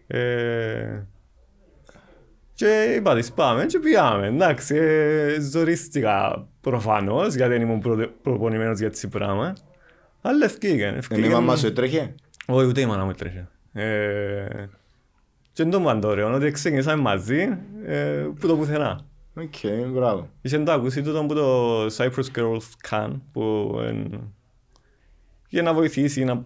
Ε, 0.07 1.03
και 2.53 2.93
είπα 2.97 3.15
της 3.15 3.31
πάμε 3.31 3.65
και 3.65 3.79
πήγαμε, 3.79 4.27
εντάξει, 4.27 4.75
ε, 4.75 5.37
ζορίστηκα 5.41 6.47
προφανώς 6.61 7.35
γιατί 7.35 7.51
δεν 7.51 7.61
ήμουν 7.61 7.79
προ, 7.79 8.07
προπονημένος 8.21 8.77
για 8.77 8.87
έτσι 8.87 9.07
πράγμα. 9.07 9.55
Αλλά 10.21 10.45
ευκήγεν, 10.45 10.87
Ενώ 10.87 10.95
η 10.95 10.97
ευκήγεν. 10.97 11.31
μαμά 11.31 11.55
σου 11.55 11.65
έτρεχε; 11.65 12.15
Όχι, 12.45 12.67
ούτε 12.67 12.81
η 12.81 12.85
μάνα 12.85 13.03
μου 13.03 13.09
έτρεχε. 13.09 13.47
Ε, 13.73 14.65
και 15.53 15.65
το 15.65 15.81
πάντα 15.81 16.07
ωραίο, 16.07 16.33
ότι 16.33 16.51
ξεκινήσαμε 16.51 17.01
μαζί 17.01 17.57
ε, 17.85 18.27
που 18.39 18.47
το 18.47 18.55
πουθενά. 18.55 19.05
Οκ, 19.35 19.87
μπράβο. 19.93 20.29
Είχε 20.41 20.59
το 20.59 20.71
ακούσει 20.71 21.01
τούτο 21.01 21.25
που 21.25 21.33
το 21.33 21.85
Cyprus 21.85 22.37
Girls 22.37 22.89
Can 22.89 23.09
που 23.31 23.75
εν, 23.87 24.31
για 25.49 25.61
να 25.61 25.73
βοηθήσει 25.73 26.23
να 26.23 26.43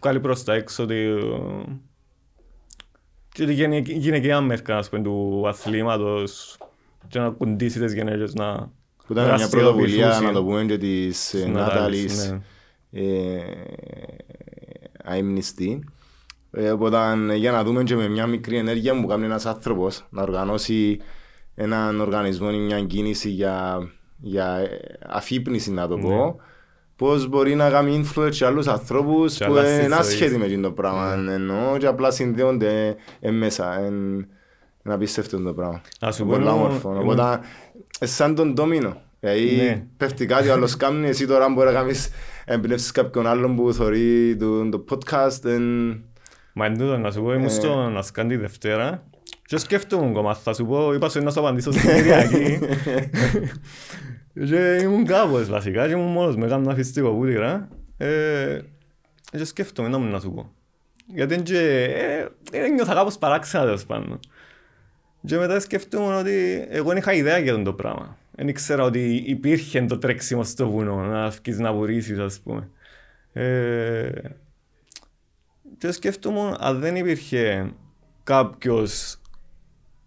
βγάλει 0.00 0.20
προς 0.20 0.44
τα 0.44 0.54
έξω 0.54 0.82
ότι 0.82 0.94
ε, 0.94 1.18
και 3.34 3.46
τη 3.46 3.52
γυναικ- 3.52 3.90
γυναικεία 3.90 4.40
μέρκα 4.40 4.76
ας 4.78 4.88
πούμε, 4.88 5.02
του 5.02 5.44
αθλήματος 5.48 6.58
και 7.08 7.18
να 7.18 7.30
κουντήσει 7.30 7.80
τις 7.80 7.94
γυναίκες 7.94 8.34
να 8.34 8.56
Που 9.06 9.12
ήταν 9.12 9.24
μια 9.24 9.36
δραστηριοποιηθούν. 9.36 10.00
πρωτοβουλία, 10.00 10.20
να 10.28 10.32
το 10.32 10.44
πούμε, 10.44 10.64
και 10.64 10.78
της 10.78 11.34
ε, 11.34 11.46
Νάταλης, 11.46 11.52
Νάταλης 11.52 12.30
ναι. 12.90 13.00
ε, 13.00 13.42
αείμνηστη. 15.04 15.84
Ε, 16.50 16.70
Οπότε 16.70 16.96
ε, 17.30 17.34
για 17.36 17.52
να 17.52 17.64
δούμε 17.64 17.82
και 17.82 17.94
με 17.96 18.08
μια 18.08 18.26
μικρή 18.26 18.56
ενέργεια 18.56 19.00
που 19.00 19.06
κάνει 19.06 19.24
ένας 19.24 19.46
άνθρωπος 19.46 20.06
να 20.10 20.22
οργανώσει 20.22 21.00
έναν 21.54 22.00
οργανισμό 22.00 22.48
ή 22.52 22.56
μια 22.58 22.84
κίνηση 22.84 23.28
για, 23.30 23.78
για 24.18 24.56
ε, 24.56 24.68
αφύπνιση 25.08 25.72
να 25.72 25.88
το 25.88 25.98
πω 25.98 26.36
πώς 26.96 27.28
μπορεί 27.28 27.54
να 27.54 27.70
κάνει 27.70 28.04
influence 28.04 28.28
σε 28.34 28.46
άλλους 28.46 28.66
ανθρώπους 28.66 29.36
Και 29.36 29.44
που 29.44 29.52
άλλα 29.52 29.60
στις 29.64 29.74
είναι 29.78 29.82
ζωές. 29.94 29.98
άσχετοι 29.98 30.36
με 30.38 30.44
αυτό 30.44 30.60
το 30.60 30.72
πράγμα 30.72 31.12
εννοώ 31.32 31.76
και 31.78 31.86
απλά 31.86 32.10
συνδέονται 32.10 32.96
ε, 33.20 33.30
μέσα 33.30 33.78
εν, 33.80 33.94
είναι 34.84 34.94
απίστευτο 34.94 35.40
το 35.40 35.52
πράγμα 35.54 35.80
Να 36.00 36.12
σου 36.12 36.26
Πολύ 36.26 36.44
πω, 36.44 36.50
όμορφο 36.50 36.90
ήμουν- 36.90 37.02
οπότε 37.02 37.40
ε, 38.00 38.06
σαν 38.06 38.34
τον 38.34 38.52
ντόμινο 38.54 38.96
Δηλαδή 39.20 39.56
Ναι. 39.56 39.84
πέφτει 39.96 40.26
κάτι, 40.26 40.48
ο 40.48 40.52
άλλος 40.52 40.76
κάνει, 40.76 41.08
εσύ 41.08 41.26
τώρα 41.26 41.48
μπορεί 41.48 41.66
να 41.66 41.72
κάνεις 41.72 42.08
εμπνεύσεις 42.44 42.90
κάποιον 42.90 43.26
άλλον 43.26 43.56
που 43.56 43.72
θωρεί 43.72 44.36
το, 44.36 44.68
το 44.68 44.84
podcast 44.90 45.44
εν... 45.44 45.62
Μα 46.52 46.66
εν 46.66 46.78
τούτο, 46.78 46.96
να 46.98 47.10
σου 47.10 47.22
πω, 47.22 47.32
Ε. 47.32 47.34
ήμουν 47.36 47.50
στον 47.50 47.96
Ασκάντη 47.96 48.36
Δευτέρα 48.36 49.04
και 49.46 49.56
σκέφτομαι 49.58 50.06
ακόμα, 50.08 50.34
θα 50.34 50.54
σου 50.54 50.66
πω, 50.66 50.92
είπα 50.94 51.08
σου 51.08 51.22
να 51.22 51.30
σου 51.30 51.40
απαντήσω 51.40 51.72
στην 51.72 51.90
Κυριακή. 51.94 52.58
και 54.34 54.78
ήμουν 54.82 55.04
κάπως 55.04 55.48
βασικά 55.48 55.86
και 55.86 55.92
ήμουν 55.92 56.12
μόνος 56.12 56.36
με, 56.36 56.46
έκανα 56.46 56.74
φυστικό 56.74 57.14
βούτυρα. 57.14 57.68
Ε, 57.96 58.60
και 59.30 59.44
σκέφτομαι 59.44 59.88
να 59.88 59.98
μου 59.98 60.10
να 60.10 60.20
σου 60.20 60.32
πω. 60.32 60.52
Γιατί 61.06 61.42
και, 61.42 61.84
ε, 62.52 62.58
ε, 62.58 62.68
νιώθα 62.68 62.94
κάπως 62.94 63.18
παράξενα 63.18 63.64
τέλος 63.64 63.86
πάντων. 63.86 64.20
Και 65.26 65.36
μετά 65.36 65.60
σκεφτούμε 65.60 66.16
ότι 66.16 66.66
εγώ 66.68 66.88
δεν 66.88 66.96
είχα 66.96 67.12
ιδέα 67.12 67.38
για 67.38 67.62
το 67.62 67.72
πράγμα. 67.72 68.16
Δεν 68.30 68.48
ήξερα 68.48 68.82
ότι 68.82 69.22
υπήρχε 69.26 69.82
το 69.82 69.98
τρέξιμο 69.98 70.44
στο 70.44 70.70
βουνό, 70.70 70.96
να 70.96 71.28
βγεις 71.28 71.58
να 71.58 71.72
βουρίσεις 71.72 72.18
ας 72.18 72.40
πούμε. 72.40 72.68
Ε, 73.32 74.10
και 75.78 75.92
σκεφτούμε 75.92 76.56
αν 76.58 76.80
δεν 76.80 76.96
υπήρχε 76.96 77.72
κάποιος 78.24 79.18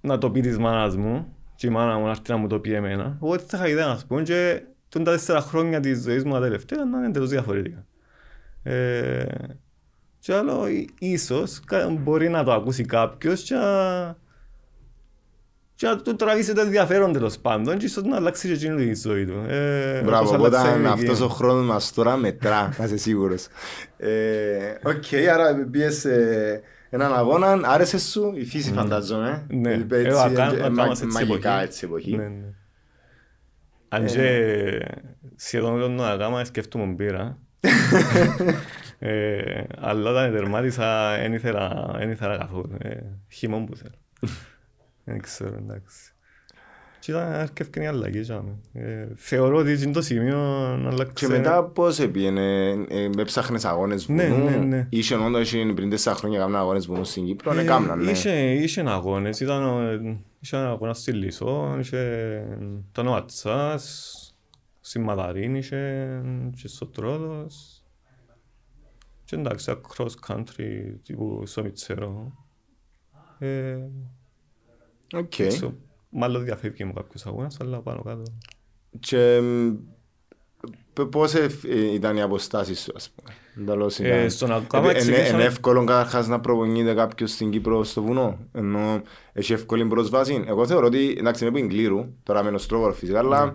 να 0.02 0.18
το 0.18 0.32
πει 0.32 0.42
της 0.42 0.58
μάνας 0.58 0.96
μου 0.96 1.37
και 1.58 1.68
η 1.68 1.70
μάνα 1.70 1.98
μου 1.98 2.04
να 2.04 2.10
έρθει 2.10 2.32
να 2.32 2.38
μου 2.38 2.48
το 2.48 2.60
πει 2.60 2.74
εμένα, 2.74 3.18
εγώ 3.24 3.34
έτσι 3.34 3.46
θα 3.50 3.58
είχα 3.58 3.68
ιδέα 3.68 3.88
να 3.88 4.00
πούμε 4.08 4.22
και 4.22 4.62
τον 4.90 5.04
τα 5.04 5.12
τέσσερα 5.12 5.42
χρόνια 5.42 5.80
της 5.80 6.02
ζωής 6.02 6.24
μου 6.24 6.34
τα 6.34 6.40
τελευταία 6.40 6.86
να 6.86 6.98
είναι 6.98 7.08
εντελώς 7.08 7.30
διαφορετικά. 7.30 7.86
Ε, 8.64 9.26
και 10.20 10.34
άλλο, 10.34 10.66
ίσως 11.00 11.62
μπορεί 12.00 12.30
να 12.30 12.44
το 12.44 12.54
ακούσει 12.54 12.86
κάποιος 12.86 13.44
και 13.44 13.56
και 15.76 15.88
να 15.88 15.98
του 15.98 16.16
τραβήσει 16.16 16.54
το 16.54 16.62
ενδιαφέρον 16.62 17.14
τέλος 17.14 17.38
πάντων 17.38 17.78
και 17.78 17.86
ίσως 17.86 18.04
να 18.04 18.16
αλλάξει 18.16 18.48
και 18.48 18.54
εκείνη 18.54 18.92
τη 18.92 19.00
ζωή 19.00 19.26
του. 19.26 19.46
Ε, 19.48 20.02
Μπράβο, 20.02 20.36
οπότε 20.36 20.58
αυτός 20.88 21.22
ο 21.22 21.28
χρόνος 21.28 21.66
μας 21.66 21.94
τώρα 21.94 22.18
μετρά, 22.18 22.76
να 22.78 22.86
είσαι 22.86 22.98
σίγουρος. 22.98 23.48
Ε, 23.98 24.10
οκ, 24.84 25.30
άρα 25.34 25.68
πήγες 25.72 26.06
έναν 26.90 27.14
αγώνα, 27.14 27.60
άρεσε 27.64 28.00
σου 28.00 28.34
η 28.36 28.46
φύση 28.46 28.70
ναι. 28.70 28.76
φαντάζομαι. 28.76 29.46
Ναι, 29.50 29.86
μαγικά 31.12 31.62
έτσι 31.62 31.86
εποχή. 31.86 32.16
Ναι, 32.16 32.28
ναι. 32.28 32.54
Αν 33.90 34.06
και 34.06 34.80
σχεδόν 35.36 35.80
τον 35.80 36.06
αγάμα 36.06 36.46
σκέφτομαι 36.46 36.86
μπύρα. 36.86 37.38
Αλλά 39.80 40.10
όταν 40.10 40.32
τερμάτισα 40.32 41.18
δεν 41.18 41.34
ήθελα 41.34 42.38
καθόλου. 42.38 42.78
Χειμών 43.30 43.66
που 43.66 43.76
θέλω. 43.76 43.96
Δεν 45.04 45.22
ξέρω, 45.22 45.56
εντάξει. 45.56 46.14
Και 47.00 47.12
ήταν 47.12 47.32
αρκεύκαινη 47.32 47.86
η 47.86 47.88
αλλαγή. 47.88 48.26
Ε, 48.74 49.08
θεωρώ 49.16 49.58
ότι 49.58 49.72
είναι 49.72 49.92
το 49.92 50.02
σημείο 50.02 50.38
να 50.78 50.90
αλλάξει. 50.90 51.26
Και 51.26 51.28
μετά 51.28 51.64
πώς 51.64 52.00
έπιενε, 52.00 52.70
ε, 52.70 53.10
έψαχνες 53.18 53.66
αγώνες 53.66 54.06
βουνού, 54.06 54.22
ναι, 54.22 54.50
ναι, 54.50 54.56
ναι. 54.56 54.88
είχε 54.90 55.16
όντως 55.16 55.56
πριν 55.76 55.90
τέσσερα 55.90 56.16
χρόνια 56.16 56.40
κάνουν 56.40 56.56
αγώνες 56.56 56.86
βουνού 56.86 57.04
στην 57.04 57.26
Κύπρο, 57.26 57.54
ναι, 57.54 57.64
κάμναν, 57.64 58.04
ναι. 58.04 58.12
Είχε, 58.12 58.52
είχε 58.54 58.82
αγώνες, 58.82 59.40
ήταν, 59.40 60.24
είχε 60.40 60.56
αγώνα 60.56 60.94
στη 60.94 61.12
Λισό, 61.12 61.76
είχε 61.80 62.44
τον 62.92 63.08
Οατσάς, 63.08 64.14
στη 64.82 65.00
Μαδαρίν 65.00 65.56
είχε 65.56 66.08
και 66.56 66.68
στο 66.68 66.86
Τρόδος. 66.86 67.84
Και 69.24 69.36
εντάξει, 69.36 69.80
cross 69.96 70.12
country, 70.28 70.96
τύπου 71.04 71.44
στο 71.46 71.64
Μιτσέρο. 71.64 72.32
Ε, 73.40 73.78
Okay. 75.14 75.72
Μάλλον 76.20 76.44
διαφεύγει 76.44 76.84
μου 76.84 76.94
κάποιος 76.94 77.26
αγώνας, 77.26 77.58
αλλά 77.62 77.82
πάνω 77.82 78.02
κάτω. 78.02 78.24
Και 79.00 79.42
πώς 81.12 81.34
ε, 81.34 81.48
ήταν 81.94 82.18
οι 82.18 82.22
αποστάσεις 82.22 82.82
σου, 82.82 82.92
ας 82.96 83.10
πούμε; 83.10 83.34
Ε, 84.10 84.30
στον 84.30 84.52
ακόμα 84.52 84.90
εξηγήσαμε... 84.90 85.28
Είναι 85.28 85.44
εύκολο 85.44 85.84
καταρχάς 85.84 86.28
να 86.28 86.40
προπονείται 86.40 86.94
κάποιος 86.94 87.32
στην 87.32 87.50
Κύπρο 87.50 87.84
στο 87.84 88.02
βουνό, 88.04 88.38
ενώ 88.54 89.02
έχει 89.34 89.54
εύκολη 89.54 89.86
πρόσβαση. 89.86 90.44
Εγώ 90.48 90.68
θεωρώ 90.68 90.86
ότι, 90.86 91.16
εντάξει, 91.20 91.46
είναι 91.46 91.60
που 91.60 91.68
κλήρου, 91.68 92.06
τώρα 92.24 92.44
μένω 92.44 92.58
στρόβολο 92.58 92.94
φυσικά, 92.94 93.20
αλλά 93.20 93.46
ναι. 93.46 93.52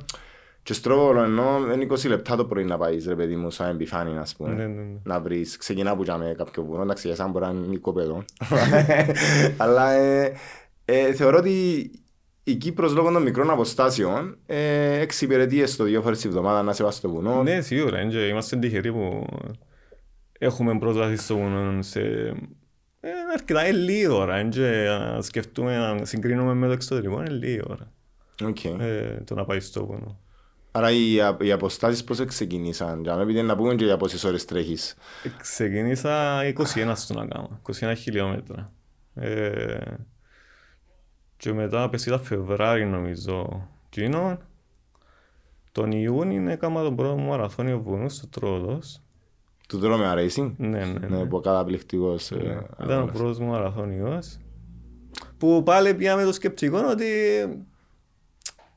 και 0.63 0.73
στρόβολο 0.73 1.23
ενώ 1.23 1.59
είναι 1.75 1.87
20 1.91 2.09
λεπτά 2.09 2.37
το 2.37 2.45
πρωί 2.45 2.65
να 2.65 2.79
πάεις, 2.79 3.07
ρε 3.07 3.15
παιδί 3.15 3.37
μου, 3.37 3.51
σαν 3.51 3.71
επιφάνει, 3.71 4.19
ας 4.19 4.37
πούμε. 4.37 4.53
Ναι, 4.53 4.67
ναι, 4.67 4.83
να 5.03 5.21
βρεις, 5.21 5.57
ξεκινά 5.57 5.97
που 5.97 6.05
με 6.19 6.35
κάποιο 6.37 6.63
βουνό, 6.63 6.83
εντάξει, 6.83 7.07
για 7.07 7.17
σαν 7.17 7.31
μπορεί 7.31 7.45
να 7.45 7.51
είναι 7.51 7.75
οικοπαίδο. 7.75 8.25
αλλά 9.63 9.93
ε, 9.93 10.33
ε, 10.85 11.13
θεωρώ 11.13 11.39
ότι 11.39 11.91
η 12.45 12.55
Κύπρος 12.55 12.95
λόγω 12.95 13.13
των 13.13 13.23
μικρών 13.23 13.51
αποστάσεων 13.51 14.37
ε, 14.47 15.01
εξυπηρετεί 15.01 15.67
στο 15.67 15.85
δύο 15.85 16.03
φορές 16.03 16.21
τη 16.21 16.29
εβδομάδα 16.29 16.63
να 16.63 16.73
σε 16.73 16.85
βάζει 16.85 16.97
στο 16.97 17.11
βουνό. 17.11 17.43
Ναι, 17.43 17.61
σίγουρα. 17.61 18.01
Είμαστε 18.29 18.57
τυχεροί 18.57 18.93
που 18.93 19.27
έχουμε 20.39 20.79
πρόσβαση 20.79 21.17
στο 21.17 21.37
βουνό 21.37 21.83
σε 21.83 22.01
ε, 23.01 23.11
αρκετά 23.33 23.61
ε, 23.61 23.73
λίγη 23.73 24.07
ώρα. 24.07 24.45
Να 24.45 25.23
σκεφτούμε, 25.23 25.77
να 25.77 26.05
συγκρίνουμε 26.05 26.55
με 26.55 26.67
το 26.67 26.73
εξωτερικό, 26.73 27.21
είναι 27.21 27.31
λίγη 27.31 27.61
ώρα. 27.69 27.93
Okay. 28.41 28.81
Ε, 28.81 29.21
το 29.25 29.35
να 29.35 29.45
πάει 29.45 29.61
στο 29.61 29.87
βουνό. 29.87 30.21
Άρα 30.71 30.91
οι, 30.91 31.15
οι 31.41 31.53
αποστάσεις 31.53 32.05
πώς 32.05 32.25
ξεκινήσαν, 32.25 33.03
για 33.03 33.15
να 33.15 33.27
πει 33.27 33.43
να 33.43 33.57
πούμε 33.57 33.75
και 33.75 33.85
για 33.85 33.97
πόσες 33.97 34.25
ώρες 34.25 34.45
τρέχεις; 34.45 34.95
Ξεκινήσα 35.41 36.41
21 36.75 36.93
στον 36.95 37.21
Αγκάμα, 37.21 37.61
21 37.81 37.93
χιλιόμετρα. 37.97 38.73
Ε, 39.15 39.77
και 41.43 41.53
μετά 41.53 41.89
πέσει 41.89 42.19
Φεβράρι 42.23 42.85
νομίζω 42.85 43.69
κοινό. 43.89 44.39
Τον 45.73 45.93
Ιούνιο 45.93 46.51
έκανα 46.51 46.83
τον 46.83 46.97
πρώτο 46.97 47.17
μου 47.17 47.29
μαραθώνιο 47.29 47.81
βουνού 47.83 48.09
στο 48.09 48.27
Τρόδος. 48.27 49.03
Του 49.69 49.79
δρόμια 49.79 50.15
Racing. 50.15 50.55
Ναι, 50.57 50.69
ναι. 50.69 50.85
ναι. 50.85 51.07
ναι 51.07 51.25
που 51.25 51.41
καταπληκτικός. 51.41 52.31
Ε, 52.31 52.37
ναι. 52.37 52.85
Ήταν 52.85 53.03
ο 53.03 53.07
πρώτος 53.07 53.39
μου 53.39 53.47
μαραθώνιος. 53.47 54.39
Που 55.39 55.63
πάλι 55.63 55.95
πιάμε 55.95 56.25
το 56.25 56.33
σκεπτικό 56.33 56.79
ότι 56.91 57.07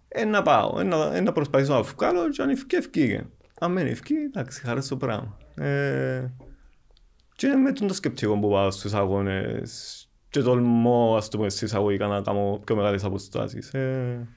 ένα 0.07 0.41
πάω, 0.41 0.79
ένα, 0.79 1.15
ένα 1.15 1.31
προσπαθήσω 1.31 1.73
να 1.73 1.81
βγάλω 1.81 2.29
και 2.29 2.41
αν 2.41 2.49
ευκεί, 2.49 2.75
ευκήγε. 2.75 3.25
Αν 3.59 3.73
δεν 3.73 3.87
ευκεί, 3.87 4.13
εντάξει, 4.13 4.61
χαρά 4.61 4.81
στο 4.81 4.97
πράγμα. 4.97 5.37
Ε, 5.55 6.31
και 7.35 7.47
με 7.47 7.71
τον 7.71 7.87
το 7.87 7.93
σκεπτικό 7.93 8.39
που 8.39 8.49
πάω 8.49 8.71
στους 8.71 8.93
αγώνες 8.93 10.04
και 10.35 10.41
τολμώ, 10.41 11.15
ας 11.17 11.29
το 11.29 11.37
πούμε, 11.37 11.49
στις 11.49 11.73
αγωγικά 11.73 12.07
να 12.07 12.21
κάνω 12.21 12.61
πιο 12.65 12.75
μεγάλες 12.75 13.03
αποστάσεις. 13.03 13.73
Ε. 13.73 14.27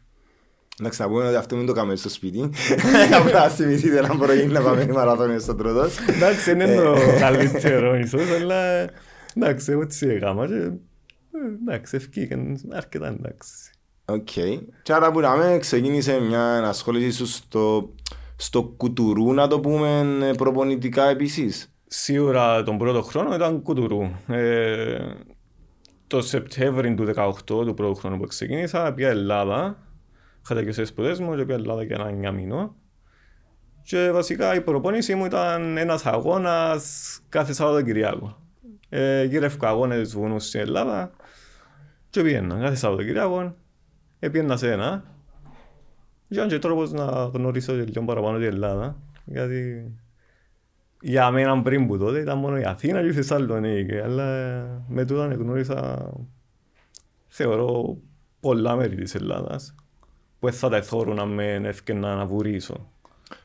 Εντάξει, 0.81 1.01
να 1.03 1.09
πούμε 1.09 1.27
ότι 1.27 1.35
αυτό 1.35 1.57
μην 1.57 1.67
το 1.67 1.73
κάνουμε 1.73 1.97
στο 1.97 2.09
σπίτι. 2.09 2.51
Απλά 3.21 3.49
θυμηθείτε 3.49 3.99
ένα 3.99 4.17
πρωί 4.17 4.47
να 4.47 4.61
πάμε 4.61 4.87
μαραθώνιο 4.87 5.39
στον 5.39 5.57
Τρόδος. 5.57 5.99
Εντάξει, 6.09 6.51
είναι 6.51 6.75
το 6.75 6.93
ε. 6.93 7.19
καλύτερο 7.19 7.97
ίσως, 7.97 8.31
αλλά 8.41 8.91
εντάξει, 9.35 9.73
εγώ 9.73 9.81
έτσι 9.81 10.07
έκανα 10.07 10.47
και 10.47 10.55
ε, 10.55 10.73
εντάξει, 11.63 11.97
ευκήκαν 11.97 12.61
αρκετά 12.73 13.07
εντάξει. 13.07 13.53
Οκ. 14.05 14.31
Και 14.83 14.93
άρα 14.93 15.11
που 15.11 15.21
να 15.21 15.59
ξεκίνησε 15.59 16.21
μια 16.21 16.57
ενασχόληση 16.57 17.13
σου 17.13 17.27
στο, 17.27 17.95
στο 18.37 18.63
κουτουρού, 18.63 19.33
να 19.33 19.49
το 19.49 19.61
πούμε, 19.61 20.07
προπονητικά 20.37 21.09
επίσης; 21.09 21.73
Σίγουρα 21.87 22.63
τον 22.63 22.79
πρώτο 22.79 23.03
χρόνο 23.03 23.35
ήταν 23.35 23.63
κουτουρού. 23.63 24.03
Ε, 24.27 24.99
το 26.09 26.21
Σεπτέμβριο 26.21 26.95
του 26.95 27.13
2018, 27.15 27.33
του 27.45 27.75
πρώτου 27.77 27.95
χρόνου 27.95 28.19
που 28.19 28.27
ξεκίνησα, 28.27 28.93
πήγα 28.95 29.09
Ελλάδα. 29.09 29.79
Είχα 30.43 30.65
και 30.65 30.73
σε 30.73 30.85
σπουδές 30.85 31.21
μου 31.21 31.37
και 31.37 31.45
πήγα 31.45 31.55
Ελλάδα 31.55 31.83
για 31.83 31.97
ένα 31.99 32.09
εννιάμηνο. 32.09 32.75
Και 33.83 34.11
βασικά 34.11 34.55
η 34.55 34.61
προπόνηση 34.61 35.15
μου 35.15 35.25
ήταν 35.25 35.77
ένας 35.77 36.07
αγώνας 36.07 37.21
κάθε 37.29 37.53
Σαββατοκυριακό. 37.53 38.39
Ε, 38.89 39.25
γύρευκα 39.25 39.69
αγώνες 39.69 40.13
βουνούς 40.15 40.47
στην 40.47 40.61
Ελλάδα 40.61 41.11
και 42.11 42.23
πήγαινα 42.23 42.59
κάθε 42.59 42.75
Σαββατοκυριακό. 42.75 43.55
Πήγαινα 44.19 44.57
σε 44.57 44.73
ένα. 44.73 45.05
Και 46.29 46.35
ήταν 46.35 46.49
και 46.49 46.59
τρόπος 46.59 46.93
να 46.93 47.05
γνωρίσω 47.05 47.73
λίγο 47.75 48.05
παραπάνω 48.05 48.39
την 48.39 48.47
Ελλάδα. 48.47 48.97
Γιατί 49.25 49.85
για 51.01 51.31
μένα 51.31 51.63
πριν 51.63 51.87
που 51.87 51.99
τότε 51.99 52.21
ήταν 52.21 52.39
μόνο 52.39 52.59
η 52.59 52.65
Αθήνα 52.65 53.01
και 53.01 53.07
η 53.07 53.13
Θεσσαλονίκη, 53.13 53.99
αλλά 53.99 54.27
με 54.89 55.05
τούτα 55.05 55.27
γνώρισα, 55.27 56.11
θεωρώ, 57.29 57.97
πολλά 58.41 58.77
μέρη 58.77 58.97
της 58.97 59.15
Ελλάδας 59.15 59.75
που 60.39 60.53
θα 60.53 60.69
τα 60.69 60.77
εθώρουν 60.77 61.15
να 61.15 61.25
με 61.25 61.61
ευκαιρνά 61.65 62.15
να 62.15 62.27
βουρήσω. 62.27 62.91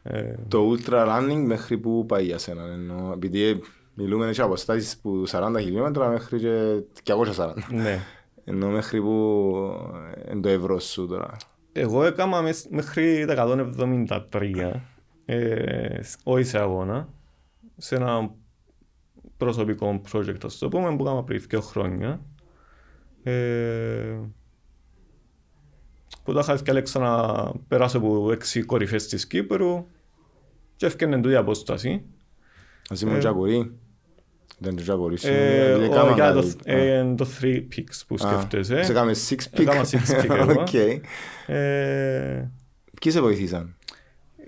Ε... 0.03 0.33
Το 0.47 0.71
ultra 0.71 1.07
running 1.07 1.43
μέχρι 1.45 1.77
που 1.77 2.05
πάει 2.05 2.25
για 2.25 2.37
σένα, 2.37 2.63
ενώ, 2.63 3.11
επειδή 3.13 3.59
μιλούμε 3.93 4.31
για 4.31 4.43
αποστάσεις 4.43 4.97
που 4.97 5.23
40 5.27 5.55
χιλιόμετρα 5.59 6.09
μέχρι 6.09 6.39
και 6.39 6.83
240. 7.03 7.53
Ναι. 7.69 7.99
Ενώ 8.43 8.67
μέχρι 8.67 9.01
που 9.01 9.55
είναι 10.31 10.41
το 10.41 10.49
ευρώς 10.49 10.83
σου 10.83 11.07
τώρα. 11.07 11.35
Εγώ 11.71 12.03
έκανα 12.03 12.41
μέχρι 12.69 13.25
τα 13.25 13.35
173, 14.31 14.71
ε, 15.25 15.99
όχι 16.23 16.43
σε 16.43 16.59
αγώνα 16.59 17.07
σε 17.77 17.95
ένα 17.95 18.31
προσωπικό 19.37 20.01
project, 20.11 20.45
ας 20.45 20.57
το 20.57 20.69
πούμε, 20.69 20.95
που 20.95 21.03
έκανα 21.03 21.23
πριν 21.23 21.43
δύο 21.49 21.61
χρόνια. 21.61 22.21
Ε, 23.23 24.19
που 26.23 26.33
τα 26.33 26.39
είχα 26.39 26.55
διαλέξει 26.55 26.99
να 26.99 27.43
περάσω 27.67 27.97
από 27.97 28.31
έξι 28.31 28.61
κορυφές 28.61 29.07
της 29.07 29.27
Κύπρου 29.27 29.85
και 30.75 30.85
έφτιανε 30.85 31.21
τούτη 31.21 31.35
απόσταση. 31.35 32.03
Ας 32.89 33.01
ήμουν 33.01 33.19
τζακουρί. 33.19 33.77
Δεν 34.57 34.75
το 34.75 34.81
τζακουρί. 34.81 35.17
Είναι 36.65 37.15
το 37.15 37.27
three 37.39 37.67
peaks 37.75 38.01
που 38.07 38.17
σκέφτεσαι. 38.17 38.83
Σε 38.83 38.93
κάμε 38.93 39.11
six 39.29 39.57
peak. 39.57 39.59
Έκανα 39.59 39.85
six 39.85 40.21
peak 40.21 40.29
εγώ. 40.29 40.63
Ποιοι 43.01 43.11
σε 43.11 43.21
βοηθήσαν; 43.21 43.75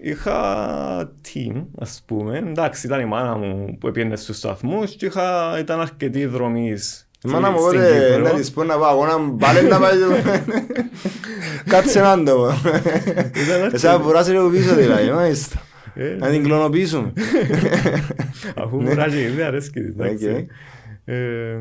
Είχα 0.07 1.11
team, 1.27 1.65
ας 1.79 2.03
πούμε. 2.05 2.37
Εντάξει, 2.37 2.87
ήταν 2.87 2.99
η 3.01 3.05
μάνα 3.05 3.35
μου 3.37 3.77
που 3.79 3.87
έπαιρνε 3.87 4.15
στους 4.15 4.37
σταθμούς 4.37 4.95
και 4.95 5.05
είχα, 5.05 5.55
ήταν 5.59 5.79
αρκετοί 5.79 6.25
δρομείς 6.25 7.09
Η 7.23 7.29
μάνα 7.29 7.51
μου 7.51 7.57
στην 7.57 7.79
οπότε 7.79 8.07
Κύπρο. 8.09 8.23
να 8.23 8.29
της 8.33 8.51
πω 8.51 8.63
να 8.63 8.77
πάω 8.77 8.89
αγώνα 8.89 9.17
μπάλε 9.17 9.61
να 9.61 9.79
πάει 9.79 9.93
Κάτσε 11.69 12.01
να 12.01 12.23
το 12.23 12.35
πω 12.35 12.69
Ήταν 13.41 13.61
αρκετοί. 13.61 13.75
Εσάς 13.75 14.01
βουράσαι 14.01 14.31
λίγο 14.31 14.49
πίσω 14.49 14.75
δηλαδή 14.75 15.11
μάλιστα 15.11 15.61
Ε, 15.93 16.15
Να 16.19 16.29
την 16.29 16.43
κλωνοποιήσουμε 16.43 17.13
Αφού 18.55 18.79
βουράζει 18.79 19.21
ήδη 19.21 19.41
αρέσκει 19.41 19.79
της, 19.81 19.89
εντάξει. 19.89 20.29
Οκ. 20.29 20.47
Ε, 21.05 21.59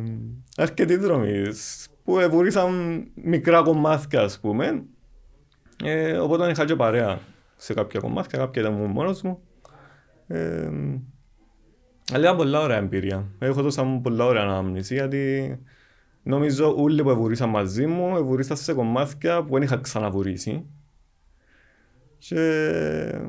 Αρκετοί 0.56 0.96
δρομείς 0.96 1.86
που 2.04 2.18
εβουρήσαν 2.18 3.04
μικρά 3.24 3.62
κομμάτια 3.62 4.20
ας 4.20 4.38
πούμε. 4.40 4.82
Ε, 5.84 6.12
οπότε 6.16 6.50
είχα 6.50 6.64
και 6.64 6.74
παρέα 6.74 7.18
σε 7.64 7.74
κάποια 7.74 8.00
κομμάτια, 8.00 8.38
κάποια 8.38 8.62
ήταν 8.62 8.74
μου 8.74 8.86
μόνος 8.86 9.22
μου. 9.22 9.40
Ε, 10.26 10.70
αλλά 12.12 12.24
ήταν 12.24 12.36
πολλά 12.36 12.60
ωραία 12.60 12.76
εμπειρία. 12.76 13.26
Έχω 13.38 13.62
τόσα 13.62 13.82
μου 13.82 14.00
πολλά 14.00 14.24
ωραία 14.24 14.42
ανάμνηση 14.42 14.94
γιατί 14.94 15.58
νομίζω 16.22 16.74
όλοι 16.76 17.02
που 17.02 17.10
εβουρήσαν 17.10 17.48
μαζί 17.48 17.86
μου 17.86 18.16
εβουρήσαν 18.16 18.56
σε 18.56 18.72
κομμάτια 18.72 19.44
που 19.44 19.52
δεν 19.52 19.62
είχα 19.62 19.76
ξαναβουρήσει. 19.76 20.66
Και, 22.18 23.20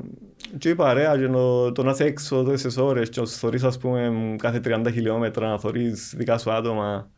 και 0.58 0.68
η 0.68 0.74
παρέα 0.74 1.18
και 1.18 1.26
το, 1.26 1.72
το 1.72 1.82
να 1.82 1.90
είσαι 1.90 2.04
έξω 2.04 2.42
τόσες 2.42 2.76
ώρες 2.76 3.08
και 3.08 3.20
να 3.20 3.26
θωρείς 3.26 3.62
ας 3.62 3.78
πούμε 3.78 4.12
κάθε 4.38 4.60
30 4.64 4.86
χιλιόμετρα 4.92 5.48
να 5.48 5.58
θωρείς 5.58 6.14
δικά 6.16 6.38
σου 6.38 6.50
άτομα 6.50 7.10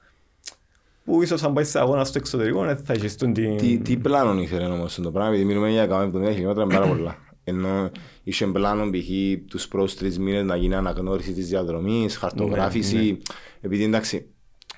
που 1.09 1.23
ίσως 1.23 1.43
αν 1.43 1.53
πάει 1.53 1.65
σε 1.65 1.79
αγώνα 1.79 2.05
στο 2.05 2.19
εξωτερικό 2.19 2.65
δεν 2.65 2.77
θα 2.77 2.93
έχεις 2.93 3.17
τον 3.17 3.33
την... 3.33 3.57
Τι, 3.57 3.79
τι 3.79 3.97
πλάνο 3.97 4.41
ήθελε 4.41 4.65
όμως 4.65 4.95
το 5.03 5.11
πράγμα, 5.11 5.29
επειδή 5.31 5.45
μιλούμε 5.45 5.71
για 5.71 5.87
170 5.91 6.11
χιλιόμετρα 6.33 6.63
είναι 6.63 6.75
πάρα 6.75 6.87
πολλά. 6.87 7.17
Ενώ 7.45 7.91
είχε 8.23 8.47
πλάνο 8.47 8.91
π.χ. 8.91 9.09
τους 9.51 9.69
πρώτους 9.69 9.95
τρεις 9.95 10.19
μήνες 10.19 10.45
να 10.45 10.57
γίνει 10.57 10.75
αναγνώριση 10.75 11.33
της 11.33 11.49
διαδρομής, 11.49 12.17
χαρτογράφηση. 12.17 13.19
Επειδή 13.61 13.85
εντάξει, 13.85 14.31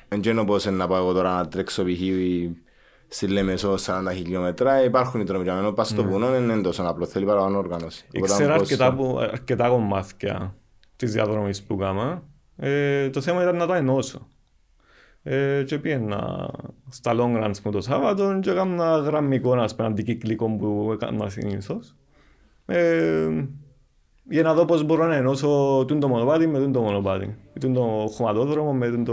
δεν 0.09 0.21
ξέρω 0.21 0.45
πώς 0.45 0.65
είναι 0.65 0.77
να 0.77 0.87
πάω 0.87 0.99
εγώ 0.99 1.13
τώρα 1.13 1.35
να 1.37 1.49
τρέξω 1.49 1.83
π.χ. 1.85 2.01
στη 3.09 3.27
Λεμεσό 3.27 3.75
40 3.75 3.79
χιλιόμετρα, 4.15 4.85
υπάρχουν 4.85 5.21
οι 5.21 5.25
τρόποι. 5.25 5.49
Ενώ 5.49 5.73
πας 5.73 5.89
στο 5.89 6.05
βουνό 6.05 6.31
δεν 6.31 6.43
είναι 6.43 6.61
τόσο 6.61 6.83
απλό, 6.83 7.07
θέλει 7.07 7.25
παραπάνω 7.25 7.59
οργάνωση. 7.59 8.05
Οπότε, 8.07 8.33
Ήξερα 8.33 8.53
πώς- 8.53 8.63
αρκετά, 8.63 8.95
που, 8.95 9.19
αρκετά 9.19 9.69
κομμάτια 9.69 10.57
της 10.97 11.13
διαδρομής 11.13 11.63
που 11.63 11.75
έκανα. 11.75 12.23
Ε, 12.57 13.11
το 13.11 13.21
θέμα 13.21 13.43
ήταν 13.43 13.57
να 13.57 13.67
τα 13.67 13.77
ενώσω. 13.77 14.29
Ε, 15.23 15.63
και 15.67 15.79
πήγαινα 15.79 16.51
στα 16.89 17.13
long 17.15 17.45
runs 17.45 17.55
μου 17.65 17.71
το 17.71 17.81
Σάββατο 17.81 18.39
και 18.43 18.51
έκανα 18.51 18.97
γραμμικό, 18.97 19.53
ας 19.53 19.75
πούμε, 19.75 19.89
αντικυκλικό 19.89 20.47
που 20.51 20.91
έκανα 20.93 21.29
συνήθως. 21.29 21.95
Ε, 22.67 23.29
για 24.25 24.43
να 24.43 24.55
δω 24.55 24.65
πώς 24.65 24.83
μπορώ 24.85 25.07
να 25.07 25.15
ενώσω 25.15 25.85
τούν 25.87 26.01
το 26.01 26.09
μονοπάτι 26.09 26.47
με 26.47 26.59
τούν 26.59 26.73
το 26.73 26.81
μονοπάτι. 26.81 27.37
Ή 27.55 27.61
τούν 27.61 27.75
το 27.75 28.07
χωματόδρομο 28.15 28.73
με 28.73 28.89
τούν 28.89 29.05
το 29.05 29.13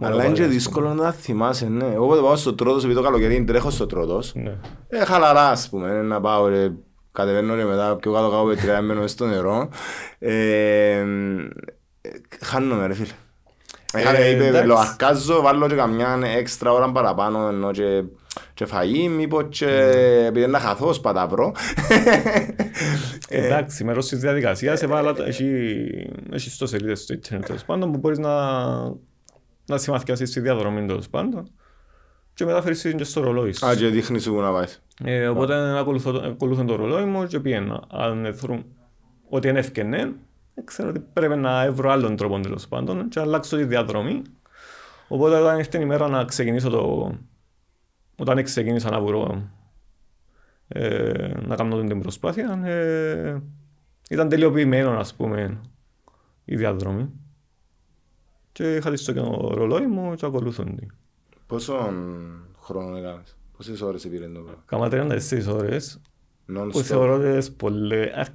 Αλλά 0.00 0.08
είναι 0.08 0.10
μονοπάτι, 0.10 0.26
και 0.26 0.30
ας 0.32 0.38
πούμε. 0.38 0.46
δύσκολο 0.46 0.94
να 0.94 1.02
τα 1.02 1.12
θυμάσαι, 1.12 1.68
ναι. 1.68 1.84
Εγώ 1.84 2.04
όποτε 2.04 2.20
πάω 2.20 2.36
στο 2.36 2.54
Τρότος, 2.54 2.84
επειδή 2.84 2.98
το 3.00 3.04
καλοκαίρι 3.04 3.44
τρέχω 3.44 3.70
στο 3.70 3.86
Τρότος, 3.86 4.34
Ναι. 4.34 4.56
Ε, 4.88 5.04
χαλαρά, 5.04 5.48
ας 5.50 5.68
πούμε, 5.68 5.88
ε, 5.90 6.02
να 6.02 6.20
πάω, 6.20 6.48
ρε, 6.48 6.72
κατεβαίνω 7.12 7.54
ρε 7.54 7.64
μετά, 7.64 7.96
πιο 7.96 8.12
κάτω 8.12 8.30
κάπου 8.30 8.46
πετριά, 8.46 8.82
μένω 8.82 9.00
μες 9.00 9.10
στο 9.10 9.26
νερό. 9.26 9.68
Ε, 10.18 10.32
ε, 12.00 12.10
χάνομαι, 12.40 12.86
ρε 12.86 12.94
φίλε. 12.94 13.12
Είχα, 13.98 14.16
Ε, 14.16 14.30
είπε, 14.30 14.46
εντάξει. 14.46 14.66
λοαρκάζω, 14.66 15.40
βάλω 15.42 15.68
και 15.68 15.74
καμιά 15.74 16.18
έξτρα 16.36 16.72
ώρα 16.72 16.92
παραπάνω, 16.92 17.48
ενώ 17.48 17.70
και, 17.70 18.02
και 18.54 18.64
φαγή, 18.66 19.08
μήπως 19.08 19.44
και 19.50 19.66
επειδή 20.26 20.46
να 20.46 20.58
χαθώ, 20.58 20.92
σπαταυρώ. 20.92 21.52
Εντάξει, 23.28 23.84
μέρος 23.84 24.08
της 24.08 24.18
διαδικασίας 24.18 24.82
έβαλα, 24.82 25.14
έχει, 25.26 25.46
έχει 26.32 26.50
στο 26.50 26.66
σελίδες 26.66 27.00
στο 27.00 27.12
ίντερνετ 27.14 27.46
τέλος 27.46 27.64
πάντων 27.64 27.92
που 27.92 27.98
μπορείς 27.98 28.18
να, 28.18 28.52
να 29.66 29.78
συμμαθιάσεις 29.78 30.30
τη 30.30 30.40
διαδρομή 30.40 30.86
τέλος 30.86 31.08
πάντων 31.08 31.50
και 32.34 32.44
μετά 32.44 32.62
φέρεις 32.62 32.80
την 32.80 32.96
και 32.96 33.04
στο 33.04 33.20
ρολόι 33.20 33.52
σου. 33.52 33.66
Α, 33.66 33.74
και 33.74 33.86
δείχνεις 33.86 34.22
σου 34.22 34.32
που 34.32 34.40
να 34.40 34.52
πάει. 34.52 34.64
Ε, 35.04 35.26
οπότε 35.28 35.78
ακολουθώ, 35.78 36.12
το- 36.12 36.26
ακολουθώ 36.26 36.64
το 36.64 36.74
ρολόι 36.76 37.04
μου 37.04 37.26
και 37.26 37.40
πήγαινα. 37.40 37.82
Αν 37.90 38.34
θέλουν 38.34 38.64
ότι 39.28 39.48
είναι 39.48 39.58
ευκαινέ, 39.58 40.12
ξέρω 40.64 40.88
ότι 40.88 41.00
πρέπει 41.12 41.36
να 41.36 41.72
βρω 41.72 41.90
άλλον 41.90 42.16
τρόπο 42.16 42.40
τέλος 42.40 42.68
πάντων 42.68 43.08
και 43.08 43.18
να 43.18 43.24
αλλάξω 43.24 43.56
τη 43.56 43.64
διαδρομή. 43.64 44.22
Οπότε 45.08 45.38
όταν 45.38 45.58
ήρθε 45.58 45.78
η 45.80 45.84
μέρα 45.84 46.08
να 46.08 46.24
ξεκινήσω 46.24 46.68
το... 46.70 47.14
Όταν 48.16 48.42
ξεκίνησα 48.42 48.90
να 48.90 49.00
βρω 49.00 49.50
ε, 50.68 51.32
να 51.46 51.56
κάνω 51.56 51.84
την 51.84 52.00
προσπάθεια, 52.00 52.60
ε, 52.64 53.42
ήταν 54.10 54.28
τελειοποιημένο, 54.28 54.90
ας 54.90 55.14
πούμε, 55.14 55.60
η 56.44 56.56
διαδρομή. 56.56 57.10
Και 58.52 58.76
είχα 58.76 58.90
τη 58.90 58.96
στο 58.96 59.50
ρολόι 59.54 59.86
μου 59.86 60.14
και 60.14 60.26
ακολουθούν 60.26 60.76
την. 60.76 60.92
Πόσο 61.46 61.92
χρόνο 62.60 62.96
έκανες, 62.96 63.36
πόσες 63.56 63.80
ώρες 63.80 64.08
πήρε 64.08 64.26
το 64.26 64.40
πράγμα. 64.40 64.62
Κάμα 64.66 64.88
34 64.90 65.54
ώρες, 65.54 66.00
που 66.46 66.52
Non-stop. 66.58 66.82
θεωρώ 66.82 67.18
τις 67.18 67.52
πολλές, 67.52 68.32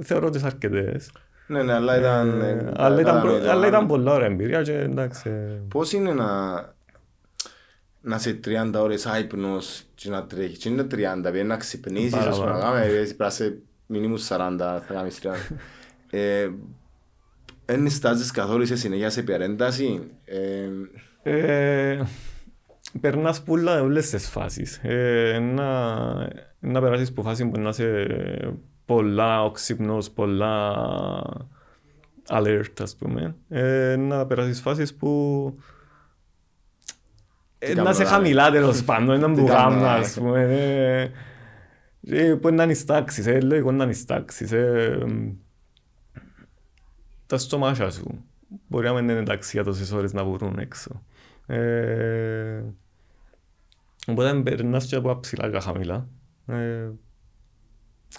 θεωρώ 0.00 0.30
τις 0.30 0.42
αρκετές. 0.42 1.10
Ναι, 1.46 1.62
ναι, 1.62 1.72
αλλά 1.72 1.98
ήταν... 1.98 2.40
ε, 2.40 2.48
Ε, 2.50 2.72
αλλά, 2.76 3.00
ήταν, 3.00 3.20
προ- 3.20 3.22
κατανοητό. 3.32 3.50
αλλά 3.50 3.66
ήταν 3.66 3.86
πολλά 3.86 4.12
ωραία 4.12 4.26
εμπειρία 4.26 4.62
και 4.62 4.72
εντάξει. 4.78 5.28
ε, 5.30 5.60
Πώς 5.68 5.92
είναι 5.92 6.12
να, 6.12 6.26
να 8.00 8.18
σε 8.18 8.40
30 8.44 8.72
ώρες 8.76 9.06
άϊπνος 9.06 9.82
και 9.94 10.10
να 10.10 10.26
τρέχεις; 10.26 10.58
Και 10.58 10.68
είναι 10.68 10.82
30, 10.82 10.86
πρέπει 11.22 11.42
να 11.42 11.56
ξυπνήσεις, 11.56 12.10
Πάρα 12.10 12.28
ας 12.30 12.36
πούμε, 12.38 12.46
να 12.50 12.52
πολλά. 12.56 12.64
κάνουμε, 12.70 12.90
πρέπει 12.90 13.14
να 13.18 13.30
σε 13.30 13.58
μινίμου 13.86 14.18
40, 14.18 14.24
θα 14.58 14.84
κάνεις 14.88 15.18
30. 15.22 15.28
Ε, 16.10 16.48
Εν 17.68 17.82
νιστάζεις 17.82 18.30
καθόλου 18.30 18.66
σε 18.66 18.76
συνέχεια 18.76 19.10
σε 19.10 19.20
υπερένταση. 19.20 20.10
Ε, 20.24 20.68
Ε, 21.22 22.02
περνάς 23.00 23.42
πολλά 23.42 23.82
όλες 23.82 24.10
τις 24.10 24.28
φάσεις. 24.28 24.80
Ε, 24.82 25.38
να, 25.38 25.94
να 26.60 26.80
περάσεις 26.80 27.08
από 27.08 27.22
φάση 27.22 27.46
που 27.48 27.60
να 27.60 27.68
είσαι 27.68 28.06
πολλά 28.86 29.44
οξυπνός, 29.44 30.10
πολλά 30.10 30.74
alert, 32.28 32.80
ας 32.82 32.96
πούμε. 32.96 33.36
Ε, 33.48 33.96
να 33.96 34.26
περάσεις 34.26 34.60
φάσεις 34.60 34.94
που 34.94 35.58
ε, 37.58 37.68
κάνω 37.68 37.82
να 37.82 37.90
είσαι 37.90 38.02
τώρα, 38.02 38.14
χαμηλά 38.14 38.50
τέλος 38.50 38.84
πάντων, 38.84 39.20
να 39.20 39.34
Τι 39.34 39.40
μου 39.40 39.46
κάνω, 39.46 39.58
γάμνας, 39.58 39.98
ε. 39.98 40.00
ας 40.00 40.14
πούμε. 40.18 40.42
Ε, 40.42 41.10
ε, 42.08 42.34
που 42.34 42.48
είναι 42.48 42.56
να 42.56 42.66
νηστάξεις, 42.66 43.26
ε, 43.26 43.40
λογικό 43.40 43.72
να 43.72 43.86
νηστάξεις. 43.86 44.52
Ε, 44.52 44.98
μ, 45.06 45.32
τα 47.26 47.38
στομάχια 47.38 47.90
σου. 47.90 48.24
Μπορεί 48.68 48.86
να 48.86 48.92
μην 48.92 49.08
είναι 49.08 49.18
εντάξει 49.18 49.50
για 49.52 49.64
τόσες 49.64 49.92
ώρες 49.92 50.12
να 50.12 50.24
βρουν 50.24 50.58
έξω. 50.58 51.02
Ε, 51.46 52.62
οπότε 54.06 54.40
περνάς 54.42 54.86
και 54.86 54.96
από 54.96 55.20
ψηλά 55.20 55.50
και 55.50 55.60
χαμηλά. 55.60 56.08
Ε, 56.46 56.88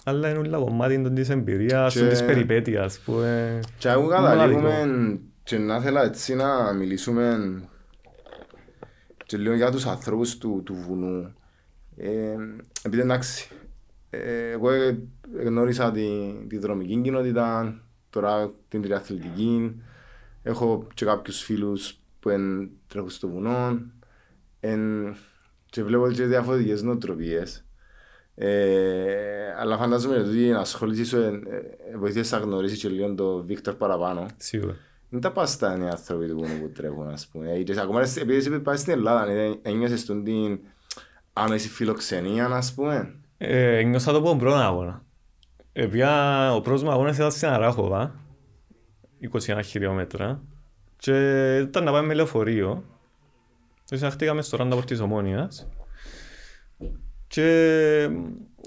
αλλά 0.04 0.28
είναι 0.30 0.38
όλα 0.38 0.58
κομμάτι 0.58 1.02
των 1.02 1.14
της 1.14 1.28
εμπειρίας, 1.28 1.94
Και- 1.94 2.00
και... 2.00 2.06
της 2.08 2.24
περιπέτειας 2.24 2.98
που 2.98 3.18
ε, 3.20 3.60
Και 3.78 3.88
εγώ 3.88 4.02
Μοναδικό. 4.02 4.30
καταλήγουμε 4.32 5.18
και 5.42 5.58
να 5.58 5.76
ήθελα 5.76 6.04
έτσι 6.04 6.34
να 6.34 6.72
μιλήσουμε 6.72 7.38
και 9.26 9.36
λίγο 9.36 9.54
για 9.54 9.70
τους 9.70 9.86
ανθρώπους 9.86 10.38
του, 10.38 10.62
του 10.64 10.74
βουνού. 10.74 11.32
Ε, 11.96 12.34
επειδή 12.82 13.02
εντάξει, 13.02 13.48
ε, 14.10 14.50
εγώ 14.50 14.70
ε, 14.70 14.98
γνώρισα 15.44 15.90
τη, 15.92 16.08
τη 16.48 16.58
δρομική 16.58 17.00
κοινότητα, 17.02 17.74
τώρα 18.10 18.50
την 18.68 18.82
τριαθλητική, 18.82 19.82
έχω 20.42 20.86
και 20.94 21.04
κάποιους 21.04 21.42
φίλους 21.42 21.98
που 22.20 22.28
εν, 22.28 22.70
τρέχουν 22.88 23.10
στο 23.10 23.28
βουνό 23.28 23.80
εν, 24.60 25.14
και 25.66 25.82
βλέπω 25.84 26.10
και 26.10 26.24
διαφορετικές 26.24 26.82
νοοτροπίες. 26.82 27.64
Ε, 28.40 29.54
αλλά 29.58 29.76
φαντάζομαι 29.76 30.16
ότι 30.16 30.46
η 30.46 30.52
ασχόληση 30.52 31.04
σου 31.04 31.16
ε, 31.16 31.26
ε, 31.26 31.96
βοηθήσει 31.96 32.34
να 32.34 32.40
γνωρίσεις 32.40 32.80
και 32.80 32.88
λίγο 32.88 33.14
τον 33.14 33.44
Βίκτορ 33.46 33.74
παραπάνω. 33.74 34.26
σίγουρα. 34.36 34.76
Δεν 35.08 35.20
τα 35.20 35.32
πας 35.32 35.50
στα 35.50 35.76
νέα 35.76 35.90
άνθρωποι 35.90 36.26
του 36.26 36.34
βουνού 36.34 36.60
που 36.60 36.70
τρέχουν, 36.74 37.08
ας 37.08 37.26
πούμε. 37.26 37.52
Ε, 37.52 37.62
και 37.62 37.80
ακόμα 37.80 38.00
επειδή 38.00 38.36
εσύ 38.36 38.60
πάει 38.60 38.76
στην 38.76 38.92
Ελλάδα, 38.92 39.32
ε, 39.32 39.58
ένιωσες 39.62 40.04
τον 40.04 40.24
την 40.24 40.58
άμεση 41.32 41.68
φιλοξενία, 41.68 42.46
ας 42.46 42.74
πούμε. 42.74 43.14
Ε, 43.38 43.82
νιώσα 43.82 44.12
το 44.12 44.18
από 44.18 44.26
τον 44.26 44.38
πρώτο 44.38 44.56
αγώνα. 44.56 45.04
Ε, 45.72 45.86
πια, 45.86 46.54
ο 46.54 46.60
πρώτος 46.60 46.82
μου 46.82 46.90
αγώνας 46.90 47.16
ήταν 47.16 47.30
στην 47.30 47.48
Αράχοβα, 47.48 48.14
21 49.18 49.60
χιλιόμετρα, 49.64 50.42
και 50.96 51.56
ήταν 51.56 51.84
να 51.84 51.90
πάμε 51.90 52.06
με 52.06 52.14
λεωφορείο. 52.14 52.84
Και 53.84 53.94
εισαχτήκαμε 53.94 54.42
στο 54.42 54.56
Ράνταπορ 54.56 54.84
της 54.84 55.00
Ομόνιας. 55.00 55.68
Και 57.28 58.08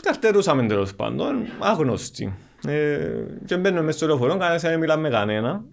καρτερούσαμε 0.04 0.68
τέλος 0.68 0.96
πάντων, 0.96 1.46
άγνωστοι. 1.60 2.34
Ε, 2.68 3.26
και 3.46 3.58
μπαίνουμε 3.58 3.82
μέσα 3.82 3.98
στο 3.98 4.08
λεωφορείο, 4.08 4.38
κανένας 4.38 4.62
δεν 4.62 4.80
μιλάμε 4.80 5.02
με 5.02 5.10
κανένα. 5.10 5.64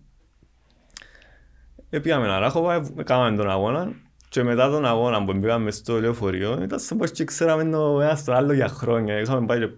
Ε, 1.91 1.99
πήγαμε 1.99 2.33
Αράχοβα, 2.33 2.93
έκαναμε 2.99 3.37
τον 3.37 3.51
αγώνα 3.51 3.93
και 4.29 4.43
μετά 4.43 4.71
τον 4.71 4.87
αγώνα 4.87 5.25
που 5.25 5.33
μπήκαμε 5.33 5.71
στο 5.71 6.01
λεωφορείο 6.01 6.59
ήταν 6.63 6.79
σαν 6.79 6.99
πως 6.99 7.11
και 7.11 7.25
ξέραμε 7.25 7.65
το 7.65 8.01
ένας 8.01 8.19
στο 8.19 8.33
άλλο 8.33 8.53
για 8.53 8.69
χρόνια. 8.69 9.21
Είχαμε 9.21 9.47
πάει 9.47 9.59
και 9.59 9.69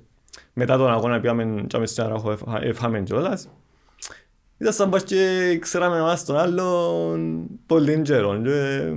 μετά 0.52 0.76
τον 0.76 0.90
αγώνα 0.90 1.20
πήγαμε 1.20 1.64
και 1.66 1.86
στην 1.86 2.04
Αράχο 2.04 2.36
εφάμε 2.60 3.00
κιόλας. 3.00 3.48
Ήταν 4.58 4.72
σαν 4.72 4.90
πως 4.90 5.02
και 5.02 5.58
ξέραμε 5.60 5.96
εμάς 5.96 6.24
τον 6.24 6.36
άλλον 6.36 7.46
πολύ 7.66 8.02
καιρό. 8.02 8.40
Και... 8.42 8.92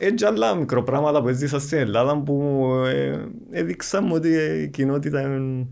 Έτσι 0.00 0.24
άλλα 0.24 0.54
μικροπράγματα 0.54 1.22
που 1.22 1.28
έζησα 1.28 1.58
στην 1.58 1.78
Ελλάδα 1.78 2.22
που 2.22 2.64
ε, 2.86 3.28
έδειξαν 3.50 4.04
μου 4.06 4.14
ότι 4.14 4.28
η 4.62 4.68
κοινότητα 4.68 5.20
είναι 5.20 5.66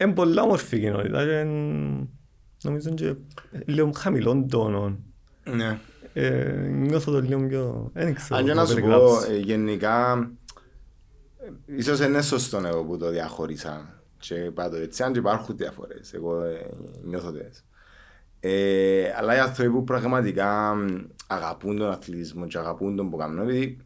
είναι 0.00 0.12
πολλά 0.12 0.42
όμορφη 0.42 0.80
κοινότητα 0.80 1.24
και 1.24 1.44
νομίζω 2.62 2.90
και 2.94 3.14
λίγο 3.64 3.90
χαμηλών 3.96 4.48
τόνων. 4.48 4.98
Ναι. 5.44 5.78
Ε, 6.12 6.68
νιώθω 6.70 7.12
το 7.12 7.20
λίγο 7.20 7.46
πιο... 7.46 7.90
Δεν 7.94 8.14
ξέρω. 8.14 8.38
Αν 8.38 8.44
και 8.44 8.54
να 8.54 8.60
να 8.60 8.66
σου 8.66 8.74
πω, 8.74 8.80
περιγράψω. 8.80 9.32
ε, 9.32 9.36
γενικά, 9.36 10.30
ε, 11.38 11.76
ίσως 11.76 12.00
είναι 12.00 12.22
σωστό 12.22 12.62
εγώ 12.66 12.84
που 12.84 12.96
το 12.96 13.10
διαχώρισα 13.10 14.02
και 14.18 14.34
είπα 14.34 14.68
το 14.68 14.76
έτσι, 14.76 15.02
αν 15.02 15.12
και 15.12 15.18
υπάρχουν 15.18 15.56
διαφορές, 15.56 16.12
εγώ 16.12 16.42
ε, 16.42 16.70
νιώθω 17.04 17.32
τέτοιες. 17.32 17.64
Ε, 18.40 19.12
αλλά 19.16 19.36
οι 19.36 19.38
άνθρωποι 19.38 19.70
που 19.70 19.84
πραγματικά 19.84 20.74
μ, 20.74 20.96
αγαπούν 21.26 21.78
τον 21.78 21.90
αθλητισμό 21.90 22.46
και 22.46 22.58
αγαπούν 22.58 22.96
τον 22.96 23.10
που 23.10 23.16
κάνουν, 23.16 23.38
επειδή 23.38 23.78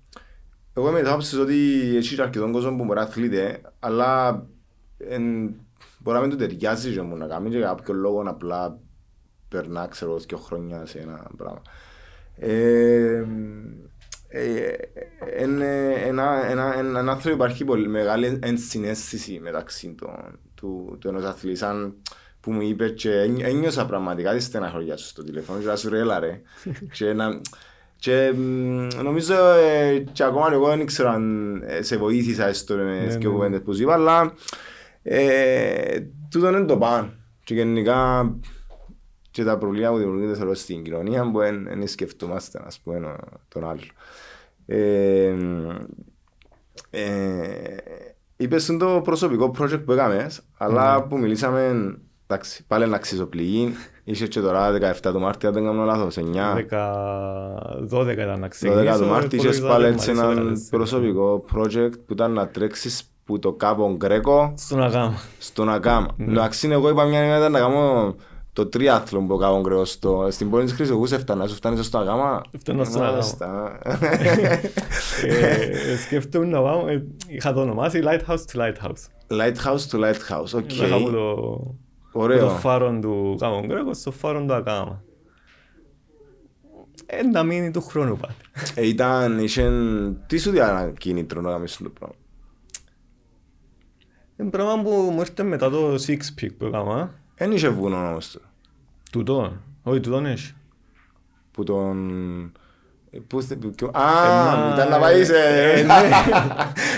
εγώ 0.74 0.88
είμαι 0.88 1.00
της 1.00 1.08
άποψης 1.08 1.38
ότι 1.38 1.54
έχει 1.96 2.14
και 2.14 2.22
αρκετόν 2.22 2.52
κόσμο 2.52 2.76
που 2.76 2.84
μπορεί 2.84 2.98
να 2.98 3.04
αθλείται, 3.04 3.60
αλλά 3.78 4.42
εν, 4.98 5.54
μπορεί 5.98 6.16
να 6.16 6.20
μην 6.20 6.30
του 6.30 6.36
ταιριάζει 6.36 6.92
και 6.92 7.02
μου 7.02 7.16
να 7.16 7.26
κάνει 7.26 7.50
και 7.50 7.56
για 7.56 7.66
κάποιο 7.66 7.94
λόγο 7.94 8.22
απλά 8.26 8.78
περνά, 9.48 9.86
ξέρω, 9.86 10.18
δύο 10.18 10.38
χρόνια 10.38 10.86
σε 10.86 10.98
ένα 10.98 11.30
πράγμα. 11.36 11.62
Ε, 12.36 13.24
ε, 14.28 14.72
είναι 15.42 15.92
ένα, 15.92 16.50
ένα, 16.50 16.78
ένα, 16.78 16.98
ένα 16.98 17.12
άνθρωπο 17.12 17.36
υπάρχει 17.36 17.64
πολύ 17.64 17.88
μεγάλη 17.88 18.38
ενσυναίσθηση 18.42 19.40
μεταξύ 19.42 19.94
των, 19.98 20.38
του, 20.54 20.96
του 21.00 21.08
ενός 21.08 21.24
αθλητή. 21.24 21.56
Σαν 21.56 21.94
που 22.44 22.52
μου 22.52 22.60
είπε 22.60 22.88
και 22.88 23.10
ένι- 23.20 23.42
ένιωσα 23.42 23.86
πραγματικά 23.86 24.32
τη 24.34 24.40
στεναχωριά 24.40 24.96
σου 24.96 25.06
στο 25.06 25.24
τηλέφωνο 25.24 25.58
και 25.60 25.66
να 25.66 25.76
σου 25.76 25.88
ρέλα 25.88 26.18
ρε. 26.18 26.40
και, 26.96 27.12
να, 27.12 27.40
και 27.96 28.32
μ, 28.36 28.86
νομίζω 29.02 29.34
ε, 29.52 29.98
και 30.12 30.22
ακόμα 30.24 30.48
εγώ 30.52 30.68
δεν 30.68 30.86
ξέρω 30.86 31.08
αν 31.10 31.54
ε, 31.66 31.82
σε 31.82 31.96
βοήθησα 31.96 32.46
έστω 32.46 32.74
με 32.74 32.82
Ναι, 32.84 33.04
τις 33.04 33.14
ναι. 33.14 33.20
δύο 33.20 33.30
κουβέντες 33.32 33.60
που 33.62 33.74
σου 33.74 33.82
είπα, 33.82 33.92
αλλά 33.92 34.32
ε, 35.02 36.00
τούτο 36.30 36.48
είναι 36.48 36.64
το 36.64 36.76
παν. 36.78 37.18
Και 37.44 37.54
γενικά 37.54 38.30
και 39.30 39.44
τα 39.44 39.58
προβλήματα 39.58 39.92
που 39.92 39.98
δημιουργούνται 39.98 40.34
θεωρώ 40.34 40.54
στην 40.54 40.82
κοινωνία 40.84 41.30
που 41.30 41.38
δεν 41.38 41.86
σκεφτόμαστε 41.86 42.60
ας 42.66 42.78
πούμε 42.80 43.06
ο- 43.06 43.16
τον 43.48 43.68
άλλο. 43.68 43.80
Ε, 44.66 45.34
ε, 46.90 47.76
είπες 48.36 48.62
στον 48.62 48.78
το 48.78 49.00
προσωπικό 49.04 49.54
project 49.58 49.82
που 49.84 49.92
έκαμες, 49.92 50.40
αλλά 50.56 51.02
που 51.02 51.18
μιλήσαμε, 51.18 51.94
εντάξει, 52.34 52.64
πάλι 52.66 52.86
να 52.86 52.96
αξιζωπληγεί, 52.96 53.74
είσαι 54.04 54.26
και 54.26 54.40
τώρα 54.40 54.72
17 55.02 55.12
του 55.12 55.20
Μάρτιο, 55.20 55.48
αν 55.48 55.54
δεν 55.54 55.64
κάνω 55.64 55.84
λάθος, 55.84 56.16
9. 56.16 56.22
10, 56.54 57.98
12 57.98 58.08
ήταν 58.12 58.40
να 58.40 58.48
ξεκινήσω. 58.48 58.92
12 58.94 58.98
του 58.98 59.06
Μάρτη 59.06 59.36
είχες 59.36 59.58
υπολογίζα 59.58 59.68
πάλι 59.68 59.82
να 59.82 59.88
έτσι 59.88 60.12
μ' 60.12 60.20
αρέσει 60.20 60.40
ένα 60.40 60.52
14. 60.52 60.56
προσωπικό 60.70 61.44
project 61.54 61.92
που 62.06 62.12
ήταν 62.12 62.32
να 62.32 62.48
τρέξεις 62.48 63.02
που 63.24 63.38
το 63.38 63.52
Κάπο 63.52 63.78
Γκρέκο 63.96 64.54
Στον 64.56 64.82
αγάμα. 64.82 65.14
στον 65.38 65.68
Ακάμα. 65.68 66.08
Ναι. 66.16 66.32
Εντάξει, 66.32 66.68
εγώ 66.70 66.88
είπα 66.88 67.04
μια 67.04 67.24
ημέρα 67.24 67.48
να 67.48 67.58
κάνω 67.58 68.14
το 68.52 68.66
τριάθλο 68.66 69.20
που 69.20 69.36
Κάβο 69.36 69.60
Γκρέκο 69.60 69.84
στο... 69.84 70.26
Στην 70.30 70.50
Πόλη 70.50 70.64
της 70.64 70.72
Χρυσοχούς 70.72 71.12
έφτανα, 71.12 71.46
σου 71.46 71.54
φτάνεις 71.54 71.86
στο 71.86 71.98
Ακάμα. 71.98 72.42
Φτάνω 72.58 72.84
στον 72.84 73.02
Μάλιστα. 73.02 73.78
Ε, 75.26 75.96
Σκέφτομαι 76.04 76.46
να 76.46 76.62
πάω, 76.62 76.88
ε, 76.88 77.06
είχα 77.26 77.52
το 77.52 77.60
ονομάσει 77.60 78.02
Lighthouse 78.04 78.44
to 78.52 78.60
Lighthouse. 78.60 79.06
Lighthouse 79.28 79.86
to 79.90 80.00
Lighthouse, 80.00 80.54
OK. 80.54 80.72
Είχα 80.72 80.96
από 82.14 82.26
το, 82.28 82.34
από 82.34 82.38
το 82.38 82.44
Ωραίο. 82.44 82.48
φάρο 82.48 82.98
του 83.00 83.36
Κάβο 83.40 83.66
Γκρέκο 83.66 83.94
στο 83.94 84.10
φάρο 84.10 84.44
του 84.44 84.54
Ακάμα. 84.54 85.02
Ε, 87.06 87.22
να 87.22 87.42
μείνει 87.42 87.70
του 87.70 87.80
χρόνου 87.82 88.16
πάλι. 88.16 88.34
Ε, 88.74 88.86
Ήταν, 88.86 89.38
είχε... 89.38 89.70
Τι 90.26 90.38
σου 90.38 90.50
διά 90.50 90.70
ένα 90.70 90.90
κίνητρο 90.90 91.40
να 91.40 91.50
κάνεις 91.50 91.76
το 91.76 91.88
πράγμα. 91.88 92.14
Είναι 94.36 94.50
πράγμα 94.50 94.82
που 94.82 94.90
μου 94.90 95.20
έρχεται 95.20 95.42
μετά 95.42 95.70
το 95.70 95.94
Six 95.94 96.18
Peak 96.40 96.48
που 96.58 96.64
έκανα. 96.64 97.14
Εν 97.34 97.52
είχε 97.52 97.68
βουνό 97.68 98.08
όμως 98.08 98.30
του. 98.30 98.40
Τούτο. 99.10 99.56
Όχι, 99.82 100.00
τούτον 100.00 100.26
έχει. 100.26 100.54
Που 101.50 101.64
τον... 101.64 102.52
ε, 103.14 103.18
Πού 103.26 103.42
θε... 103.42 103.56
που- 103.56 103.70
ποιο- 103.70 103.90
Ε, 103.94 103.98
Α, 103.98 104.02
μα- 104.56 104.72
ήταν 104.74 104.88
να 104.88 104.98
πάει 104.98 105.24
σε... 105.24 105.34
ε, 105.36 105.82
ναι. 105.82 105.92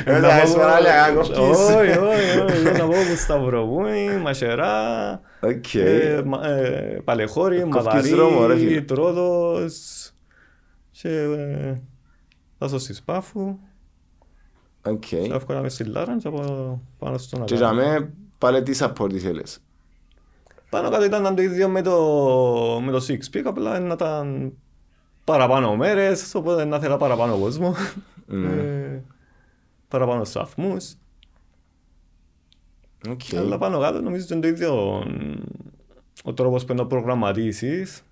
Ε, 0.04 0.18
Να 0.18 0.28
θα 0.28 0.34
πάω- 0.36 0.44
είσαι 0.46 0.56
παράλληλα, 0.56 1.10
κόφκεις. 1.14 1.38
Όχι, 1.38 1.98
όχι, 1.98 2.38
όχι. 2.38 2.60
Ήταν 2.60 2.72
να 2.72 2.78
πάω 2.78 2.88
που 2.88 3.16
Σταυροβούνι, 3.16 4.08
Μασερά, 4.22 4.74
Οκ. 5.40 5.74
ε, 5.74 6.22
μα- 6.24 6.46
ε, 6.46 7.00
Παλαιχώρι, 7.04 7.60
Κόφκεις 7.60 7.84
Μαδαρή, 7.84 8.08
δρόμο, 8.10 8.46
ρε 8.46 8.56
φίλε. 8.56 8.80
Τρόοδος 8.80 10.10
και 10.90 11.08
ε, 11.08 11.80
δάσος 12.58 12.78
της 12.78 12.94
Πάφου. 12.94 13.58
Οκ. 14.86 14.98
Και 15.00 15.16
εύκολα 15.32 15.60
με 15.60 15.68
στη 15.68 15.84
Λάρα 15.84 16.16
και 16.18 16.28
από 16.28 16.80
πάνω 16.98 17.18
στον 17.18 17.44
Και 17.44 17.54
Ακάμα. 17.54 17.82
για 17.82 17.90
μέ 18.00 18.12
πάλι 18.38 18.62
τι 18.62 18.78
support 18.80 19.12
θέλεις. 19.18 19.60
Πάνω 20.70 20.90
κάτω 20.90 21.04
ήταν 21.04 21.34
το 21.34 21.42
ίδιο 21.42 21.68
με 21.68 21.82
το, 21.82 22.00
με 22.84 22.92
το 22.92 23.04
Six 23.08 23.36
Peak, 23.36 23.42
απλά 23.44 23.78
να 23.80 23.92
ήταν 23.94 24.52
παραπάνω 25.26 25.76
μέρες, 25.76 26.34
οπότε 26.34 26.64
να 26.64 26.78
θέλα 26.78 26.96
παραπάνω 26.96 27.38
κόσμο. 27.38 27.74
Ναι. 28.26 28.52
Ε, 28.52 29.02
παραπάνω 29.88 30.24
σταθμούς. 30.24 30.94
Οκ. 33.08 33.20
Αλλά 33.36 33.58
πάνω 33.58 33.80
κάτω 33.80 34.00
νομίζω 34.00 34.24
ότι 34.24 34.32
είναι 34.32 34.42
το 34.42 34.48
ίδιο 34.48 35.02
ο 36.24 36.32
τρόπος 36.34 36.64
που 36.64 36.72
να 36.72 36.78
το 36.78 36.86
προγραμματίσεις. 36.86 38.02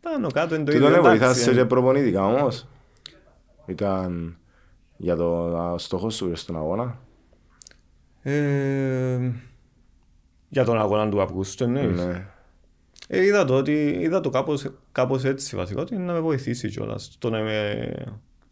Πάνω 0.00 0.30
κάτω 0.30 0.54
είναι 0.54 0.64
το 0.64 0.70
Τι 0.70 0.76
ίδιο. 0.76 0.88
τον 0.88 0.98
εντάξει, 0.98 1.18
βοηθάσαι 1.18 1.50
ε. 1.50 1.54
και 1.54 1.64
προπονητικά 1.64 2.26
όμως. 2.26 2.66
Ήταν 3.66 4.36
για 4.96 5.16
το 5.16 5.56
α, 5.56 5.78
στόχος 5.78 6.14
σου 6.14 6.36
στον 6.36 6.56
αγώνα. 6.56 6.98
Ε, 8.22 9.30
για 10.48 10.64
τον 10.64 10.78
αγώνα 10.78 11.08
του 11.08 11.20
Αυγούστου 11.22 11.64
εννοείς. 11.64 12.04
Ναι. 12.04 12.26
Ε, 13.08 13.24
είδα 13.24 13.44
το, 13.44 13.56
ότι, 13.56 13.98
είδα 14.00 14.20
το 14.20 14.30
κάπως, 14.30 14.70
κάπως 14.92 15.24
έτσι 15.24 15.56
βασικά, 15.56 15.80
ότι 15.80 15.96
να 15.96 16.12
με 16.12 16.20
βοηθήσει 16.20 16.68
κιόλας. 16.68 17.16
Το 17.18 17.30
να 17.30 17.38
είμαι... 17.38 17.92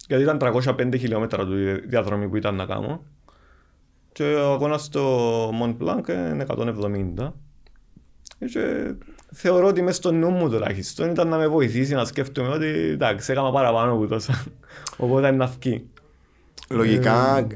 Γιατί 0.07 0.22
ήταν 0.22 0.38
305 0.40 0.94
χιλιόμετρα 0.98 1.44
του 1.44 1.59
η 1.59 1.72
διαδρομή 1.72 2.29
που 2.29 2.37
ήταν 2.37 2.55
να 2.55 2.66
κάνω. 2.66 3.05
Και 4.12 4.35
ο 4.35 4.53
αγώνας 4.53 4.85
στο 4.85 5.48
Mont 5.48 5.77
Blanc 5.79 6.09
είναι 6.09 6.46
170. 7.16 7.33
Και 8.53 8.94
θεωρώ 9.33 9.66
ότι 9.66 9.83
μέσα 9.83 9.96
στο 9.96 10.12
νου 10.12 10.31
μου 10.31 10.51
τουλάχιστον 10.51 11.11
ήταν 11.11 11.29
να 11.29 11.37
με 11.37 11.48
βοηθήσει 11.48 11.94
να 11.94 12.05
σκέφτομαι 12.05 12.48
ότι 12.48 12.66
εντάξει, 12.66 13.33
έκανα 13.33 13.51
παραπάνω 13.51 13.92
από 13.92 14.07
τόσα. 14.07 14.44
Οπότε 14.96 15.29
είναι 15.29 15.37
να 15.37 15.46
βγει. 15.46 15.88
Λογικά, 16.70 17.46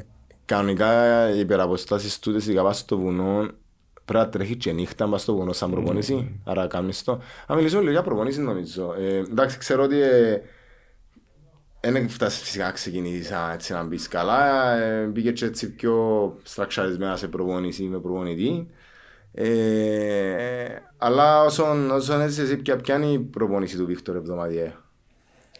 κανονικά 0.45 1.31
οι 1.31 1.39
υπεραποστάσεις 1.39 2.19
τούτες 2.19 2.47
ειδικά 2.47 2.63
πας 2.63 2.79
στο 2.79 2.99
βουνό 2.99 3.49
πρέπει 4.13 4.25
να 4.25 4.31
τρέχει 4.31 4.57
και 4.57 4.73
νύχτα 4.73 5.09
πας 5.09 5.23
στο 5.23 5.35
βουνό 5.35 5.53
σαν 5.53 5.71
προπονήση, 5.71 6.41
άρα 6.45 6.67
κάνεις 6.67 7.03
το. 7.03 7.21
Αν 7.47 7.57
μιλήσουμε 7.57 7.81
λίγο 7.81 7.93
για 7.93 8.03
προπονήση 8.03 8.41
νομίζω. 8.41 8.95
Ε, 8.99 9.17
εντάξει, 9.17 9.59
ξέρω 9.59 9.83
ότι 9.83 9.97
δεν 11.81 12.09
φτάσει 12.09 12.41
φυσικά 12.41 12.65
να 12.65 12.71
ξεκινήσεις 12.71 13.33
έτσι 13.55 13.73
να 13.73 13.83
μπεις 13.83 14.09
καλά, 14.09 14.73
ε, 14.79 15.05
μπήκε 15.05 15.33
και 15.33 15.45
έτσι 15.45 15.73
πιο 15.75 16.37
στραξαρισμένα 16.43 17.17
σε 17.17 17.29
προπονήση 17.29 17.83
με 17.83 17.99
προπονητή. 17.99 18.67
Ε, 19.35 20.77
αλλά 20.99 21.43
όσον, 21.43 21.91
όσον 21.91 22.21
έτσι 22.21 22.41
εσύ 22.43 22.57
ποια, 22.57 22.77
ποια 22.77 22.95
είναι 22.97 23.07
η 23.07 23.19
προπονήση 23.19 23.77
του 23.77 23.87
Βίκτορ 23.87 24.17
εβδομαδιαία; 24.17 24.73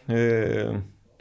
Ε, 0.07 0.69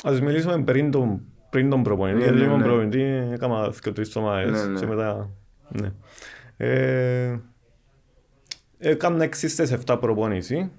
ας 0.03 0.21
μιλήσουμε 0.21 0.63
πριν 0.63 0.91
τον, 0.91 1.21
πριν 1.51 1.71
τον 1.71 1.83
προπονητή, 1.83 2.19
Ναι, 2.19 2.25
γιατί 2.25 2.39
ναι, 2.39 2.45
ήμουν 2.45 2.59
ναι. 2.59 2.65
προπονητή, 2.65 3.03
έκανα 3.33 3.73
και 3.81 3.93
τρεις 3.93 4.09
εβδομάδες 4.09 4.51
Ναι, 4.51 4.73
ναι. 4.73 4.81
και 4.81 4.87
μετά, 4.87 5.31
ναι. 5.69 5.93
Ε, 6.65 7.41
έκανα 8.79 9.25
6 9.25 9.35
στις 9.49 9.73
7 9.87 9.97
προπονήση, 10.01 10.71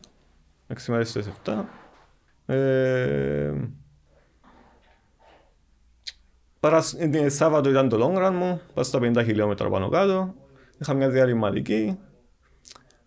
6 0.67 0.91
μέρες 0.91 1.09
στις 1.09 1.27
7. 1.27 1.65
Ε, 2.45 3.53
παρασ- 6.59 6.99
ε, 6.99 7.29
Σάββατο 7.29 7.69
ήταν 7.69 7.89
το 7.89 7.97
long 7.97 8.27
run 8.27 8.31
μου, 8.33 8.61
πάω 8.73 8.83
στα 8.83 8.99
50 8.99 9.23
χιλιόμετρα 9.23 9.69
πάνω 9.69 9.89
κάτω, 9.89 10.33
είχα 10.77 10.93
μια 10.93 11.09
διαλειμματική 11.09 11.97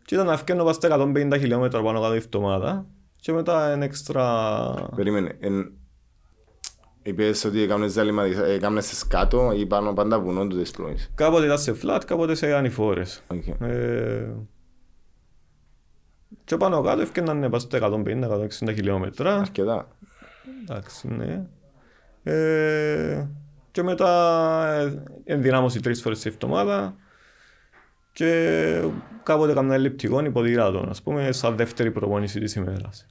και 0.05 0.15
ήταν 0.15 0.27
να 0.27 0.37
φκένω 0.37 0.65
πάω 0.65 0.73
στα 0.73 0.89
150 0.89 1.37
χιλιόμετρα 1.39 1.83
πάνω 1.83 2.01
κάτω 2.01 2.15
η 2.15 2.17
εβδομάδα 2.17 2.87
και 3.21 3.33
μετά 3.33 3.71
ένα 3.71 3.85
έξτρα 3.85 4.75
Περίμενε. 4.97 5.37
Εν... 5.41 5.73
Είπες 7.07 7.45
ότι 7.45 7.63
έκανες 7.63 7.93
διαλείμματα, 7.93 8.45
έκανες 8.47 9.07
κάτω 9.09 9.53
ή 9.57 9.67
πάνω 9.67 9.93
πάντα 9.93 10.21
βουνό 10.21 10.47
του 10.47 10.57
τις 10.57 10.71
προπονήσεις. 10.71 11.11
Κάποτε 11.15 11.45
ήταν 11.45 11.59
σε 11.59 11.77
flat, 11.83 12.01
κάποτε 12.07 12.35
σε 12.35 12.55
ανηφόρες. 12.55 13.23
Οκ. 13.27 13.47
Ε, 13.61 14.35
και 16.45 16.57
πάνω 16.57 16.83
κάτω 16.83 17.01
έφτιαναν 17.01 17.39
να 17.39 17.49
πάω 17.49 17.61
στα 17.61 17.79
150-160 17.79 18.75
χιλιόμετρα. 18.75 19.37
Αρκετά. 19.37 19.89
Εντάξει, 20.63 21.09
ναι. 21.09 21.47
Ε, 22.23 23.27
και 23.71 23.83
μετά 23.83 24.11
ε, 24.73 25.03
ενδυνάμωση 25.25 25.81
τρεις 25.81 26.01
φορές 26.01 26.21
τη 26.21 26.29
εβδομάδα 26.29 26.95
και 28.13 28.83
κάποτε 29.23 29.53
έκανα 29.53 29.75
ελλειπτικό 29.75 30.25
υποδηλάτων, 30.25 30.89
ας 30.89 31.03
πούμε, 31.03 31.33
σαν 31.33 31.57
δεύτερη 31.57 31.91
προπόνηση 31.91 32.41
της 32.41 32.55
ημέρας. 32.55 33.07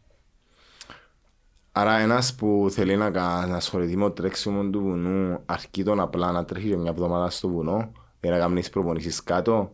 Άρα 1.77 1.97
ένας 1.97 2.35
που 2.35 2.67
θέλει 2.71 2.95
να, 2.97 3.09
κα- 3.11 3.45
να 3.49 3.55
ασχοληθεί 3.55 3.97
με 3.97 4.03
το 4.03 4.11
τρέξιμο 4.11 4.63
του 4.69 4.81
βουνού 4.81 5.39
αρκεί 5.45 5.83
τον 5.83 5.99
απλά 5.99 6.31
να 6.31 6.45
τρέχει 6.45 6.67
για 6.67 6.77
μια 6.77 6.89
εβδομάδα 6.89 7.29
στο 7.29 7.47
βουνό 7.49 7.91
για 8.21 8.31
να 8.31 8.37
κάνεις 8.37 8.69
προπονήσεις 8.69 9.23
κάτω 9.23 9.71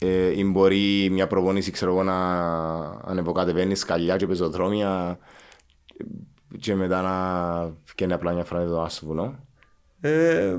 ε, 0.00 0.38
ή 0.38 0.44
μπορεί 0.44 1.08
μια 1.12 1.26
προπονήση 1.26 1.70
ξέρω 1.70 1.90
εγώ 1.92 2.02
να 2.02 2.14
ανεβοκατεβαίνεις 3.04 3.78
σκαλιά 3.80 4.16
και 4.16 4.26
πεζοδρόμια 4.26 5.18
ε, 5.96 6.04
και 6.58 6.74
μετά 6.74 7.02
να 7.02 7.14
βγαίνει 7.94 8.12
απλά 8.12 8.32
μια 8.32 8.44
φορά 8.44 8.60
εδώ 8.60 8.86
στο 8.88 9.06
βουνό. 9.06 9.34
Ε, 10.00 10.56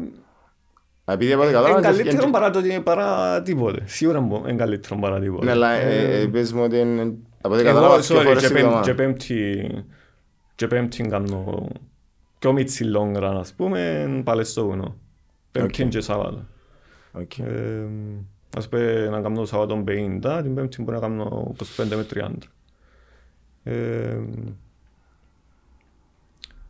Επειδή 1.06 1.34
από 1.34 1.41
ό,τι 1.41 1.50
είναι 1.52 1.60
κατάλαβα... 1.62 1.82
καλύτερο 1.82 2.30
παρά, 2.30 2.50
το, 2.50 2.62
παρά 2.84 3.41
τίποτε. 3.41 3.82
Σίγουρα 3.86 4.17
είναι 4.48 4.54
καλύτερο 4.56 5.00
παρά 5.00 5.20
τίποτε. 5.20 5.46
Ναι, 5.46 5.52
αλλά 5.52 5.72
ε, 5.72 6.22
ε, 6.22 6.26
πες 6.28 6.54
μου 6.54 6.63
ότι 6.63 6.78
είναι- 6.80 7.13
από 7.41 7.54
ό,τι 7.56 7.63
Εγώ, 7.63 7.74
κατάλαβα 7.74 8.00
δύο 8.00 8.20
sorry, 8.20 8.24
φορές 8.24 8.41
και 8.41 8.46
την 8.48 8.56
πέμπ- 8.56 8.65
εβδομάδα. 8.65 8.86
και 8.91 8.93
πέμπτη 8.93 9.70
και 10.58 10.67
πέμπτη 10.67 11.04
κάνω 11.04 11.70
πιο 12.39 12.52
μίτσι 12.52 12.84
long 12.84 13.07
run, 13.07 13.30
ας 13.30 13.54
πούμε, 13.54 14.22
πάλι 14.24 14.43
στο 14.43 14.65
βουνό. 14.65 14.96
Πέμπτη 15.52 15.84
Οκ. 15.84 15.89
και 15.89 16.02
Σάββατο. 16.02 16.46
Οκ. 17.12 17.38
Ε, 17.38 17.88
ας 18.58 18.70
πούμε 18.70 19.08
να 19.10 19.22
κάνω 19.22 19.36
το 19.36 19.46
Σάββατο 19.46 19.84
50, 19.88 20.39
την 20.43 20.56
πέμπτη 20.56 20.82
μπορεί 20.82 20.96
να 20.96 21.02
κάνω 21.02 21.56
25 21.78 21.86
με 21.88 22.06
30. 22.13 22.32
Ε, 23.63 24.20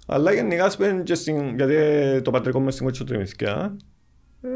αλλά 0.07 0.33
γενικά 0.33 0.65
ας 0.65 0.77
πούμε 0.77 1.01
και 1.05 1.15
στην, 1.15 1.55
γιατί 1.55 1.75
το 2.21 2.31
πατρικό 2.31 2.59
μου 2.59 2.71
στην 2.71 2.85
Κοτσοτριμισκιά 2.85 3.77
ε, 4.41 4.49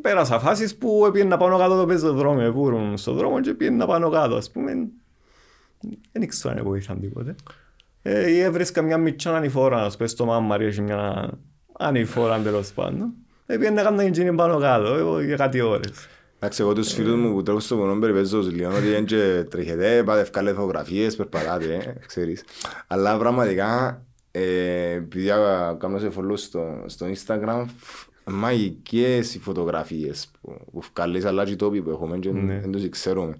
πέρασα 0.00 0.40
φάσεις 0.40 0.76
που 0.76 1.10
πήγαινα 1.12 1.36
πάνω 1.36 1.58
κάτω 1.58 1.76
το 1.76 1.86
πεζοδρόμιο, 1.86 2.52
που 2.52 2.68
ήμουν 2.68 2.96
στον 2.96 3.16
δρόμο 3.16 3.40
και 3.40 3.54
πήγαινα 3.54 3.86
πάνω 3.86 4.10
κάτω, 4.10 4.34
ας 4.34 4.50
πούμε. 4.50 4.72
Δεν 6.12 6.22
ήξερα 6.22 6.54
αν 6.54 6.64
βοήθαν 6.64 7.00
τίποτε. 7.00 7.34
Ε, 8.02 8.30
ή 8.30 8.40
έβρισκα 8.40 8.82
μια 8.82 8.98
μητσά 8.98 9.36
ανηφόρα, 9.36 9.84
ας 9.84 9.96
πούμε, 9.96 10.08
στο 10.08 10.24
μάμαρι 10.24 10.64
έχει 10.66 10.80
μια 10.80 11.30
ανηφόρα 11.78 12.38
τέλος 12.38 12.72
πάντων. 12.72 13.12
Ε, 13.46 13.56
πήγαινα 13.56 13.74
να 13.74 13.82
κάνω 13.82 14.00
εκείνη 14.00 14.32
πάνω 14.34 14.58
κάτω, 14.58 14.94
εγώ 14.94 15.20
για 15.20 15.36
κάτι 15.36 15.60
ώρες. 15.60 15.90
Εντάξει, 16.38 16.62
εγώ 16.62 16.72
τους 16.72 16.92
φίλους 16.92 17.14
μου 17.14 17.32
που 17.32 17.42
τρέχουν 17.42 17.60
στο 17.62 17.76
βουνό 17.76 17.98
περιπέζω 17.98 18.38
τους 18.40 18.52
λίγο 18.52 18.70
ότι 18.76 18.88
δεν 18.88 19.04
και 19.04 19.44
τρέχετε, 19.50 20.02
πάτε 20.04 20.20
ευκάλε 20.20 20.52
φωτογραφίες, 20.52 21.16
περπατάτε, 21.16 21.74
ε, 21.74 22.06
ξέρεις. 22.06 22.44
Αλλά 22.86 23.18
πραγματικά, 23.18 24.02
ε, 24.30 24.90
επειδή 24.92 25.30
α- 25.30 25.76
κάνω 25.80 25.98
σε 25.98 26.10
follow 26.18 26.32
στο, 26.36 26.82
στο 26.86 27.06
Instagram, 27.06 27.64
φ, 27.76 28.04
μαγικές 28.24 29.34
οι 29.34 29.38
φωτογραφίες 29.38 30.30
που, 30.40 30.56
που 30.72 30.82
βγάλεις, 30.94 31.24
αλλά 31.24 31.44
και 31.44 31.52
οι 31.52 31.56
τόποι 31.56 31.82
που 31.82 31.90
έχουμε 31.90 32.18
και 32.18 32.30
Ναι. 32.32 32.60
δεν 32.60 32.70
τους 32.72 32.88
ξέρουμε. 32.88 33.36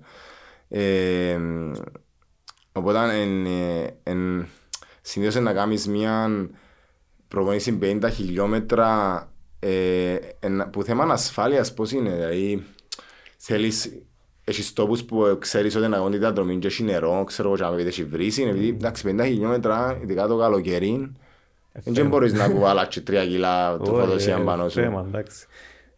Ε, 2.73 2.79
οπότε, 2.79 2.99
εν, 3.23 3.47
ε, 3.47 3.95
εν, 4.03 4.47
συνήθως 5.01 5.35
είναι 5.35 5.45
να 5.45 5.53
κάνεις 5.53 5.87
μια 5.89 6.31
προπονήσεις 7.29 7.79
50 7.83 8.09
χιλιόμετρα 8.13 9.27
ε, 9.59 10.15
εν- 10.41 10.71
που 10.71 10.83
θέμα 10.83 11.05
ασφάλειας 11.05 11.75
πώς 11.75 11.93
είναι, 11.93 12.11
δηλαδή 12.11 12.65
θέλεις 13.37 13.93
έχεις 14.45 14.73
τόπους 14.73 15.05
που 15.05 15.37
ξέρεις 15.41 15.77
ότι 15.77 15.87
είναι 15.87 15.97
αγώνη 15.97 16.17
διαδρομή 16.19 16.59
και 16.59 16.67
έχει 16.67 16.83
νερό, 16.83 17.25
ξέρω 17.27 17.49
εγώ 17.49 17.57
και 17.57 17.65
αν 17.65 17.87
έχεις 17.87 18.05
βρύση, 18.05 18.43
επειδή 18.43 18.69
εντάξει 18.69 19.17
50 19.19 19.25
χιλιόμετρα, 19.25 19.99
ειδικά 20.03 20.27
το 20.27 20.37
καλοκαιρί, 20.39 21.13
δεν 21.73 22.09
μπορείς 22.09 22.33
να 22.33 22.49
κουβάλας 22.49 22.89
και 22.89 23.01
τρία 23.01 23.27
κιλά 23.27 23.77
τροφοδοσία 23.85 24.35
Ωραία, 24.35 24.47
πάνω 24.47 24.69
σου. 24.69 24.81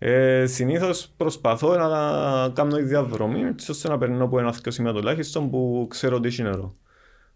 Θέμα, 0.04 0.14
εντάξει. 0.14 0.42
Ε, 0.42 0.46
συνήθως 0.46 1.12
προσπαθώ 1.16 1.76
να 1.76 2.48
κάνω 2.48 2.78
η 2.78 2.82
διαδρομή 2.82 3.40
έτσι 3.40 3.70
ώστε 3.70 3.88
να 3.88 3.98
περνώ 3.98 4.24
από 4.24 4.38
ένα 4.38 4.50
δύο 4.62 4.72
σημεία 4.72 4.92
τουλάχιστον 4.92 5.50
που 5.50 5.86
ξέρω 5.90 6.16
ότι 6.16 6.28
έχει 6.28 6.42
νερό. 6.42 6.74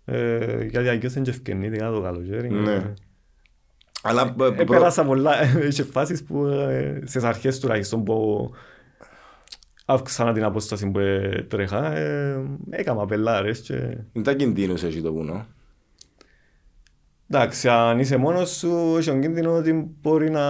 Ε, 0.04 0.64
γιατί 0.64 0.88
αγγιώς 0.88 1.12
δεν 1.12 1.22
και 1.22 1.30
ευκαινεί, 1.30 1.66
ειδικά 1.66 1.90
το 1.90 2.00
καλοκαίρι. 2.00 2.50
Ναι. 2.50 2.92
Αλλά 4.02 4.22
Ε, 4.22 4.34
π- 4.36 4.52
π- 4.56 4.66
πέρασα 4.66 5.04
πολλά, 5.04 5.32
είχε 5.68 5.82
φάσεις 5.82 6.24
που 6.24 6.46
ε, 6.46 7.02
στις 7.04 7.22
αρχές 7.24 7.58
τουλάχιστον 7.58 8.04
που 8.04 8.50
αύξανα 9.84 10.32
την 10.32 10.44
απόσταση 10.44 10.90
που 10.90 10.98
ε, 10.98 11.46
τρέχα, 11.48 11.96
ε, 11.96 12.42
έκανα 12.70 13.06
πελάρες 13.06 13.60
και... 13.60 13.74
είναι 14.12 14.24
τα 14.24 14.34
κινδύνους 14.34 14.82
έχει 14.82 15.02
το 15.02 15.12
βουνό. 15.12 15.46
Εντάξει, 17.30 17.68
αν 17.68 17.98
είσαι 17.98 18.16
μόνος 18.16 18.50
σου, 18.56 18.94
έχει 18.98 19.08
τον 19.10 19.20
κίνδυνο 19.20 19.56
ότι 19.56 19.96
μπορεί 20.00 20.30
να 20.30 20.42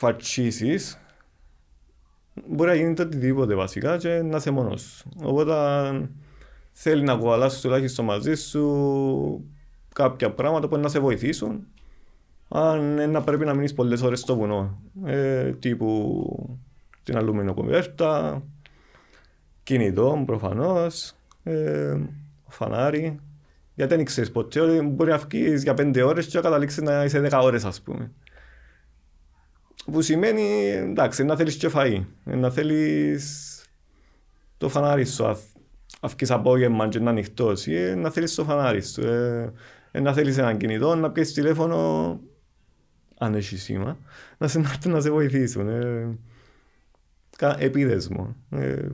φατσίσεις. 0.00 0.98
Μπορεί 2.46 2.70
να 2.70 2.76
γίνει 2.76 2.94
το 2.94 3.02
οτιδήποτε 3.02 3.54
βασικά 3.54 3.96
και 3.96 4.22
να 4.22 4.36
είσαι 4.36 4.50
μόνος 4.50 4.82
σου. 4.82 5.08
Οπότε 5.22 5.54
θέλει 6.72 7.02
να 7.02 7.16
κουβαλάσεις 7.16 7.60
τουλάχιστον 7.60 8.04
μαζί 8.04 8.34
σου 8.34 9.44
κάποια 9.94 10.30
πράγματα 10.30 10.68
που 10.68 10.76
να 10.76 10.88
σε 10.88 10.98
βοηθήσουν. 10.98 11.66
Αν 12.48 12.98
ε, 12.98 13.06
να 13.06 13.22
πρέπει 13.22 13.44
να 13.44 13.54
μείνεις 13.54 13.74
πολλές 13.74 14.02
ώρες 14.02 14.20
στο 14.20 14.36
βουνό. 14.36 14.82
Ε, 15.04 15.52
τύπου 15.52 16.58
την 17.02 17.16
αλουμινοκουβέρτα, 17.16 18.42
κινητό 19.62 20.22
προφανώς, 20.26 21.14
ε, 21.42 21.96
φανάρι. 22.48 23.20
Γιατί 23.74 23.94
δεν 23.94 24.04
ξέρεις 24.04 24.30
ποτέ 24.30 24.60
ότι 24.60 24.86
μπορεί 24.86 25.10
να 25.10 25.18
βγεις 25.18 25.62
για 25.62 25.74
πέντε 25.74 26.02
ώρες 26.02 26.26
και 26.26 26.36
να 26.36 26.42
καταλήξεις 26.42 26.82
να 26.82 27.04
είσαι 27.04 27.20
δέκα 27.20 27.38
ώρες 27.38 27.64
ας 27.64 27.80
πούμε. 27.80 28.10
Που 29.92 30.00
σημαίνει, 30.00 30.68
εντάξει, 30.70 31.24
να 31.24 31.36
θέλεις 31.36 31.56
και 31.56 31.70
φαΐ, 31.74 32.04
να 32.24 32.50
θέλεις 32.50 33.54
το 34.58 34.68
φανάρι 34.68 35.04
σου, 35.04 35.26
αν 35.26 35.36
βγεις 36.16 36.30
απόγευμα 36.30 36.88
και 36.88 37.00
να 37.00 37.10
ανοιχτός, 37.10 37.66
ή 37.66 37.76
ε, 37.76 37.94
να 37.94 38.10
θέλεις 38.10 38.34
το 38.34 38.44
φανάρι 38.44 38.82
σου, 38.82 39.00
ε, 39.00 39.52
ε, 39.90 40.00
να 40.00 40.12
θέλεις 40.12 40.38
έναν 40.38 40.56
κινητό, 40.56 40.94
να 40.94 41.10
πιέσεις 41.10 41.34
τηλέφωνο, 41.34 42.20
αν 43.18 43.34
έχει 43.34 43.56
σήμα, 43.56 43.96
να 44.38 44.48
σε, 44.48 44.58
να, 44.58 44.68
έρθουν 44.70 44.92
να 44.92 45.00
σε 45.00 45.10
βοηθήσουν. 45.10 45.68
Ε, 45.68 46.18
κα- 47.36 47.56
επίδεσμο. 47.58 48.36
Ε, 48.50 48.86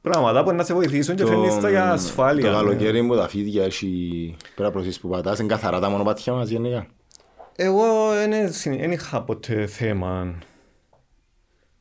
πράγματα 0.00 0.44
που 0.44 0.52
να 0.52 0.64
σε 0.64 0.74
βοηθήσουν 0.74 1.16
και 1.16 1.26
φέρνεις 1.26 1.60
τα 1.60 1.70
για 1.70 1.92
ασφάλεια. 1.92 2.44
Το 2.44 2.50
ναι. 2.50 2.56
καλοκαίρι 2.56 3.02
μου 3.02 3.16
τα 3.16 3.28
φίδια 3.28 3.64
έχει 3.64 4.36
πέρα 4.54 4.70
προς 4.70 4.84
τις 4.84 5.00
που 5.00 5.08
πατάς, 5.08 5.38
είναι 5.38 5.48
καθαρά 5.48 5.80
τα 5.80 5.88
μονοπάτια 5.88 6.32
μας 6.32 6.48
γενικά. 6.48 6.86
Εγώ 7.62 8.08
δεν 8.64 8.92
είχα 8.92 9.22
ποτέ 9.22 9.66
θέμα 9.66 10.34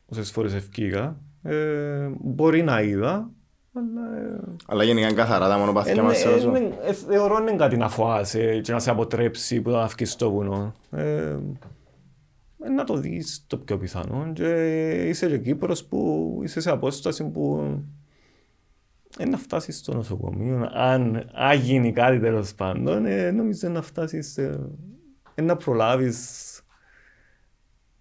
όσες 0.05 0.31
φορές 0.31 0.53
ευκήγα. 0.53 1.21
Ε, 1.43 2.09
μπορεί 2.19 2.63
να 2.63 2.81
είδα, 2.81 3.29
αλλά... 3.73 4.17
ε, 4.17 4.39
Αλλά 4.65 4.83
γενικά 4.83 5.07
είναι 5.07 5.15
καθαρά 5.15 5.47
τα 5.47 5.57
μονοπάτια 5.57 5.93
ε, 5.93 6.01
μας 6.01 6.17
ε, 6.17 6.19
σε 6.19 6.27
όσο. 6.27 6.55
ε, 6.55 6.71
ε, 6.85 6.93
θεωρώ 6.93 7.35
δεν 7.35 7.47
είναι 7.47 7.57
κάτι 7.57 7.77
να 7.77 7.89
φοάσαι 7.89 8.59
και 8.63 8.71
να 8.71 8.79
σε 8.79 8.89
αποτρέψει 8.89 9.61
που 9.61 9.71
θα 9.71 9.89
βγεις 9.95 10.11
στο 10.11 10.31
βουνό. 10.31 10.73
Ε, 10.91 11.35
ε, 12.63 12.69
να 12.69 12.83
το 12.83 12.95
δεις 12.95 13.43
το 13.47 13.57
πιο 13.57 13.77
πιθανό 13.77 14.31
και 14.33 14.49
είσαι 15.07 15.27
και 15.27 15.37
Κύπρος 15.37 15.83
που 15.85 16.39
είσαι 16.43 16.61
σε 16.61 16.69
απόσταση 16.71 17.23
που 17.23 17.73
ε, 19.17 19.25
να 19.25 19.37
φτάσεις 19.37 19.77
στο 19.77 19.93
νοσοκομείο. 19.93 20.69
Αν, 20.73 21.29
αν 21.33 21.59
γίνει 21.59 21.91
κάτι 21.91 22.19
τέλος 22.19 22.53
πάντων, 22.53 23.05
ε, 23.05 23.31
νομίζω 23.31 23.69
να 23.69 23.81
φτάσεις, 23.81 24.37
ε, 24.37 24.43
ε, 24.43 24.59
να 25.41 25.55
προλάβεις 25.55 26.37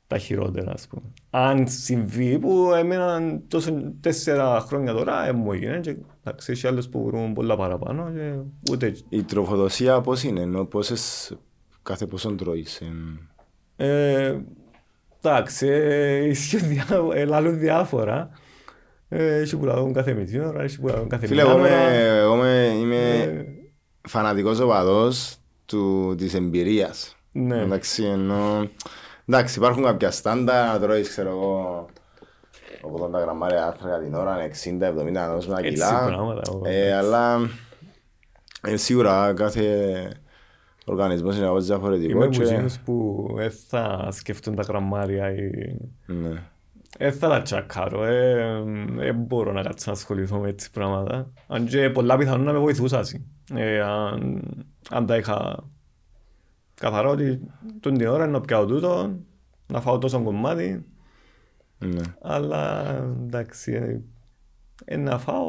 τα 0.07 0.19
χειρότερα, 0.19 0.73
ας 0.73 0.87
πούμε. 0.87 1.03
Αν 1.31 1.69
συμβεί 1.69 2.39
που 2.39 2.73
έμεναν 2.77 3.43
τόσο 3.49 3.93
τέσσερα 4.01 4.61
χρόνια 4.61 4.93
τώρα, 4.93 5.27
ε, 5.27 5.33
μου 5.33 5.53
έγινε 5.53 5.81
και 5.81 5.97
εντάξει, 6.25 6.53
έχει 6.53 6.67
άλλους 6.67 6.89
που 6.89 7.05
βρουν 7.05 7.33
πολλά 7.33 7.57
παραπάνω 7.57 8.11
και 8.15 8.33
ούτε 8.73 8.95
Η 9.09 9.23
τροφοδοσία 9.23 10.01
πώς 10.01 10.23
είναι, 10.23 10.41
ενώ 10.41 10.65
πόσες 10.65 11.33
κάθε 11.83 12.07
πόσον 12.07 12.37
τρώεις. 12.37 12.81
εν- 12.81 13.29
Ε, 13.77 14.39
εντάξει, 15.23 15.67
ε, 15.67 16.15
ισχύει 16.29 16.57
διά, 16.57 16.85
ε, 17.15 17.25
λάλλον 17.25 17.59
διάφορα. 17.59 18.31
Ε, 19.09 19.41
Έχει 19.41 19.57
που 19.57 19.65
λαλούν 19.65 19.93
κάθε 19.93 20.13
μισή 20.13 20.39
ώρα, 20.41 20.63
έχει 20.63 20.81
που 20.81 20.87
λαλούν 20.87 21.09
κάθε 21.09 21.27
Φίλε, 21.27 21.43
μία 21.43 21.51
εγώ, 21.53 21.61
ώρα. 21.61 21.69
είμαι, 21.69 22.07
εγώ 22.19 22.35
είμαι, 22.35 22.73
είμαι 22.79 22.97
Ε, 23.23 23.45
φανατικός 24.09 24.59
οπαδός 24.61 25.37
του, 25.67 26.15
της 26.19 26.35
εμπειρίας. 26.35 27.17
Ναι. 27.33 27.61
Εντάξει, 27.61 28.05
ενώ... 28.05 28.69
Εντάξει, 29.27 29.59
υπάρχουν 29.59 29.83
κάποια 29.83 30.11
στάντα, 30.11 30.73
να 30.73 30.79
τρώεις, 30.81 31.09
ξέρω 31.09 31.29
εγώ, 31.31 31.87
80 33.17 33.21
γραμμάρια 33.21 33.67
άρθρα 33.67 33.99
την 33.99 34.15
ώρα, 34.15 34.37
60-70 35.07 35.13
να 35.13 35.29
δώσουμε 35.35 35.55
ένα 35.59 35.67
Έτσι 35.67 35.73
κιλά. 35.83 36.05
πράγματα, 36.07 36.43
εγώ, 36.49 36.63
Ε, 36.65 36.93
αλλά 36.97 37.39
ε, 38.63 38.77
σίγουρα 38.77 39.33
κάθε 39.37 40.11
οργανισμός 40.85 41.37
είναι 41.37 41.45
κάπως 41.47 41.67
διαφορετικό. 41.67 42.11
Είμαι 42.11 42.25
από 42.25 42.35
και- 42.37 42.43
εκείνους 42.43 42.79
που 42.79 43.27
δεν 43.37 43.51
θα 43.69 44.09
σκεφτούν 44.11 44.55
τα 44.55 44.63
γραμμάρια 44.63 45.33
ή... 45.35 45.51
Ναι. 46.07 46.43
Δεν 46.99 47.13
θα 47.13 47.29
τα 47.29 47.43
τσακάρω, 47.43 48.05
ε, 48.05 48.63
δεν 48.97 49.15
μπορώ 49.15 49.53
να 49.53 49.63
κάτσω 49.63 49.85
να 49.87 49.93
ασχοληθώ 49.97 50.39
με 50.39 50.49
έτσι 50.49 50.71
πράγματα. 50.71 51.31
Αν 51.47 51.67
και 51.67 51.91
πολλά 51.91 52.17
πιθανόν 52.17 52.45
να 52.47 52.53
με 52.53 52.59
βοηθούσα. 52.59 53.01
Ε, 53.55 53.81
αν, 53.81 54.43
αν 54.91 55.07
τα 55.07 55.17
είχα 55.17 55.65
καθαρά 56.81 57.09
ότι 57.09 57.41
τον 57.81 57.99
την 57.99 58.07
ώρα 58.07 58.27
να 58.27 58.41
πιάω 58.41 58.67
τούτο, 58.67 59.17
να 59.67 59.81
φάω 59.81 59.99
τόσο 59.99 60.23
κομμάτι, 60.23 60.85
Ναι. 61.79 62.03
αλλά 62.23 62.85
εντάξει, 63.23 63.73
ε, 63.73 64.01
ε, 64.85 64.97
να 64.97 65.19
φάω 65.19 65.45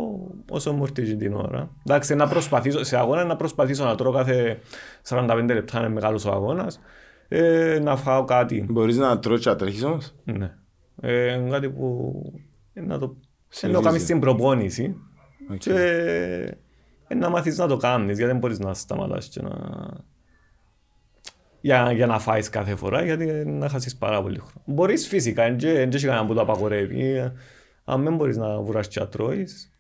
όσο 0.50 0.74
μου 0.74 0.84
έρθει 0.84 1.16
την 1.16 1.34
ώρα. 1.34 1.70
Εντάξει, 1.86 2.16
να 2.16 2.28
προσπαθήσω, 2.28 2.84
σε 2.84 2.98
αγώνα 2.98 3.24
να 3.24 3.36
προσπαθήσω 3.36 3.84
να 3.86 3.96
τρώω 3.96 4.12
κάθε 4.14 4.60
45 5.08 5.44
λεπτά, 5.54 5.80
είναι 5.80 5.90
μεγάλος 5.90 6.26
ο 6.26 6.32
αγώνας, 6.32 6.80
ε, 7.28 7.80
να 7.84 7.96
φάω 7.96 8.24
κάτι. 8.24 8.66
Μπορείς 8.70 8.98
να 8.98 9.20
τρώεις 9.20 9.42
και 9.42 9.50
να 9.50 9.56
τρέχεις 9.56 9.84
όμως; 9.84 10.14
Ναι. 10.24 10.54
Ε, 11.02 11.48
κάτι 11.50 11.70
που 11.70 12.14
ε, 12.74 12.82
να 12.82 12.88
το, 12.88 12.88
ε, 12.88 12.88
να 12.88 13.00
το 13.00 13.16
Συνηθίζει. 13.50 13.84
κάνεις 13.84 14.02
στην 14.02 14.20
προπόνηση 14.20 14.96
Οκ. 15.52 15.58
και 15.58 15.74
ε, 17.08 17.16
να 17.16 17.30
μάθεις 17.30 17.58
να 17.58 17.68
το 17.68 17.78
κάνεις, 17.78 18.18
γιατί 18.18 18.32
δεν 18.32 18.40
μπορείς 18.40 18.60
να 18.60 18.74
σταματάς 18.74 19.28
και 19.28 19.42
να... 19.42 19.50
Για, 21.62 21.92
για 21.92 22.06
να 22.08 22.20
φάεις 22.20 22.50
κάθε 22.50 22.76
φορά, 22.76 23.04
γιατί 23.04 23.26
να 23.46 23.70
χάσεις 23.70 23.96
πάρα 23.96 24.22
πολύ 24.22 24.38
χρόνο. 24.38 24.62
Μπορείς 24.66 25.08
φυσικά, 25.08 25.56
δεν 25.56 25.90
έχει 25.94 26.06
κανένα 26.06 26.26
που 26.26 26.34
το 26.34 26.42
απαγορεύει. 26.42 27.06
Ε, 27.06 27.34
Αν 27.84 28.04
δεν 28.04 28.16
μπορείς 28.16 28.38
να 28.38 28.60
βουράς 28.60 28.88
και 28.88 29.00
να 29.00 29.08
τρώεις, 29.08 29.72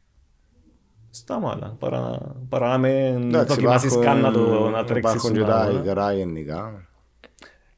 σταμάτα. 1.09 1.75
Παρά, 1.79 2.17
παρά 2.49 2.67
να 2.67 2.77
μην 2.77 3.31
δοκιμάσεις 3.31 3.97
καν 3.99 4.19
να, 4.19 4.31
το, 4.31 4.69
να 4.69 4.83
τρέξεις. 4.83 4.97
Υπάρχουν 4.97 5.19
στον 5.19 5.33
και 5.33 5.51
τα 5.51 5.59
αγώνα. 5.59 5.79
υγρά 5.79 6.13
γενικά. 6.13 6.83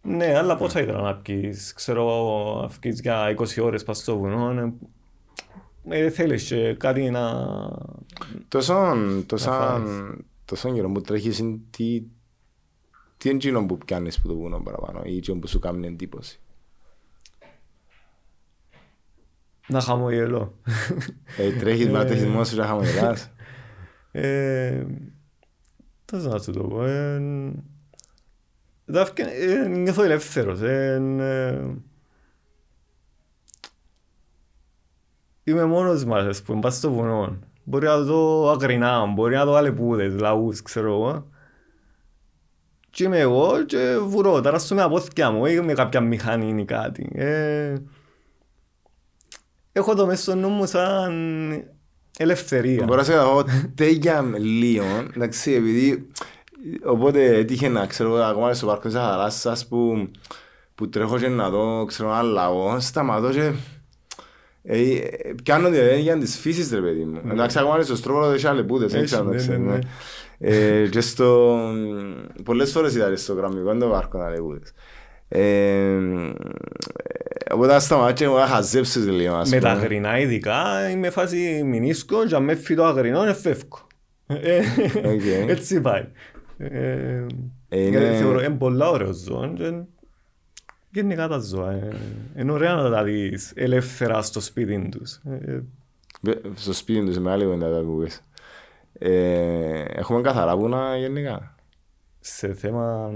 Ναι, 0.01 0.37
αλλά 0.37 0.57
πόσα 0.57 0.81
ήθελα 0.81 1.01
να 1.01 1.15
πεις, 1.15 1.73
ξέρω, 1.73 2.05
να 2.61 2.67
βγεις 2.67 2.99
για 3.01 3.35
20 3.37 3.63
ώρες 3.63 3.83
πας 3.83 3.97
στο 3.97 4.17
βουνό, 4.17 4.73
ε, 5.89 6.03
ε, 6.05 6.09
θέλεις 6.09 6.43
και 6.43 6.73
κάτι 6.73 7.09
να... 7.09 7.31
Τόσον, 8.47 9.23
τόσον, 9.25 9.53
φάεις. 9.53 10.17
τόσον 10.45 10.73
καιρό 10.73 10.91
που 10.91 11.01
τρέχεις 11.01 11.39
είναι 11.39 11.59
τι, 13.21 13.27
τι 13.27 13.29
είναι 13.29 13.37
εκείνο 13.37 13.65
που 13.65 13.77
πιάνεις 13.77 14.21
που 14.21 14.27
το 14.27 14.35
βουνό 14.35 14.59
παραπάνω 14.59 15.01
ή 15.03 15.17
εκείνο 15.17 15.39
που 15.39 15.47
σου 15.47 15.59
κάνει 15.59 15.87
εντύπωση; 15.87 16.39
να 19.67 19.81
χαμογελώ. 19.81 20.53
Ε, 21.37 21.51
τρέχεις, 21.51 21.89
μα 21.89 22.05
τρέχεις 22.05 22.25
μόνος 22.25 22.47
σου 22.47 22.55
και 22.55 22.61
χαμογελάς. 22.61 23.31
ε, 24.11 24.85
πώς 26.05 26.23
να 26.25 26.39
σου 26.39 26.51
το 26.51 26.63
πω, 26.63 26.83
ε, 26.83 27.21
τα 28.91 29.05
φκε- 29.05 29.27
ε, 29.27 29.67
νιώθω 29.67 30.03
ελεύθερος. 30.03 30.61
Ε, 30.61 30.93
ε, 31.19 31.75
είμαι 35.43 35.65
μόνος 35.65 36.05
μας, 36.05 36.25
ας 36.25 36.41
πούμε, 36.41 36.59
πας 36.59 36.75
στο 36.75 36.91
βουνό. 36.91 37.39
Μπορεί 37.63 37.85
να 37.85 37.97
δω 37.97 38.49
αγρινά, 38.49 39.05
μπορεί 39.05 39.35
να 39.35 39.45
δω 39.45 39.53
αλεπούδες, 39.53 40.13
λαούς, 40.19 40.61
ξέρω 40.61 40.93
εγώ. 40.93 41.29
Και 42.91 43.03
είμαι 43.03 43.19
εγώ 43.19 43.63
και 43.65 43.97
βουρώ, 44.05 44.41
ταράσω 44.41 44.75
με 44.75 44.81
απόθηκια 44.81 45.31
μου, 45.31 45.45
ή 45.45 45.59
με 45.59 45.73
κάποια 45.73 46.01
μηχανή 46.01 46.61
ή 46.61 46.65
κάτι. 46.65 47.09
Ε, 47.13 47.73
έχω 49.71 49.95
το 49.95 50.05
μέσα 50.05 50.21
στο 50.21 50.35
νου 50.35 50.49
μου 50.49 50.65
σαν 50.65 51.63
ελευθερία. 52.17 52.83
Μπορώ 52.83 52.99
να 52.99 53.03
σε 53.03 53.13
πω 53.13 53.43
τέγια 53.75 54.25
λίγο, 54.37 54.85
εντάξει, 55.15 55.51
επειδή 55.51 56.07
οπότε 56.83 57.35
έτυχε 57.35 57.67
να 57.67 57.85
ξέρω 57.85 58.09
εγώ, 58.09 58.23
ακόμα 58.23 58.53
στο 58.53 58.65
πάρκο 58.65 58.87
της 58.87 58.95
Αθαράσσας 58.95 59.67
που, 59.67 60.09
που 60.75 60.89
τρέχω 60.89 61.19
και 61.19 61.27
να 61.27 61.49
δω, 61.49 61.85
ξέρω 61.85 62.09
ένα 62.09 62.21
λαό, 62.21 62.79
σταματώ 62.79 63.29
και 63.29 63.51
ε, 64.63 64.95
ε, 64.95 65.33
πιάνω 65.43 65.69
την 65.69 65.79
ενέργεια 65.79 66.17
της 66.17 66.37
φύσης 66.37 66.71
ρε 66.71 66.81
παιδί 66.81 67.03
μου. 67.03 67.21
Εντάξει, 67.31 67.59
ακόμα 67.59 67.75
είναι 67.75 67.83
στο 67.83 67.95
στρόβολο 67.95 68.31
έχει 68.31 68.47
αλεπούδες, 68.47 68.91
δεν 68.91 69.01
Έχει, 69.01 69.09
ξέρω, 69.09 69.23
ναι, 69.23 69.29
εντάξει, 69.29 69.49
ναι, 69.49 69.57
ναι. 69.57 69.71
ναι. 69.71 69.79
Ε, 70.43 70.87
και 70.89 71.01
στο, 71.01 71.59
πολλές 72.43 72.71
φορές 72.71 72.95
ήταν 72.95 73.17
στο 73.17 73.33
γραμμικό 73.33 73.77
το 73.77 73.87
πάρκο 73.89 74.19
αλεπούδες. 74.19 74.73
Ε, 75.27 75.97
οπότε 77.53 77.79
σταμάτω 77.79 78.13
και 78.13 78.23
εγώ 78.23 78.37
να 78.37 78.45
χαζέψεις 78.47 79.05
λίγο, 79.07 79.33
ας 79.35 79.49
Με 79.49 79.59
τα 79.59 79.69
πούμε. 79.69 79.81
αγρινά 79.81 80.19
ειδικά 80.19 80.89
είμαι 80.89 81.09
φάση 81.09 81.63
μηνίσκω 81.65 82.25
και 82.25 82.35
αν 82.35 82.43
μες 82.43 82.59
φύγει 82.59 82.79
το 82.79 82.85
αγρινό 82.85 83.23
είναι 83.23 83.33
φεύγω. 83.33 83.87
Ε, 84.27 84.59
Οκ. 85.13 85.21
Έτσι 85.49 85.81
πάει. 85.81 86.05
Ε, 86.57 87.25
Είναι- 87.69 87.89
γιατί 87.89 88.15
Θεωρώ 88.17 88.39
είναι 88.39 88.55
πολλά 88.55 88.89
ωραίος 88.89 89.17
ζώος 89.17 89.51
και 89.57 89.73
γενικά 90.91 91.27
τα 91.27 91.37
ζώα. 91.39 91.71
ε, 91.71 91.87
Είναι 92.39 92.51
ωραία 92.51 92.73
να 92.73 92.89
τα 92.89 93.03
δεις 93.03 93.51
ελεύθερα 93.55 94.21
στο 94.21 94.39
σπίτι 94.41 94.89
τους. 94.89 95.11
Ε, 95.45 95.63
Βε- 96.21 96.45
Στο 96.55 96.73
σπίτι 96.73 97.05
τους 97.05 97.17
με 97.19 97.31
άλλη 97.31 97.43
κουβέντα 97.43 97.69
τα 97.71 97.77
ακούγες. 97.77 98.23
Ε, 98.93 99.81
έχουμε 99.87 100.21
καθαρά 100.21 100.57
βουνά 100.57 100.97
γενικά. 100.97 101.55
Σε 102.19 102.53
θέμα 102.53 103.11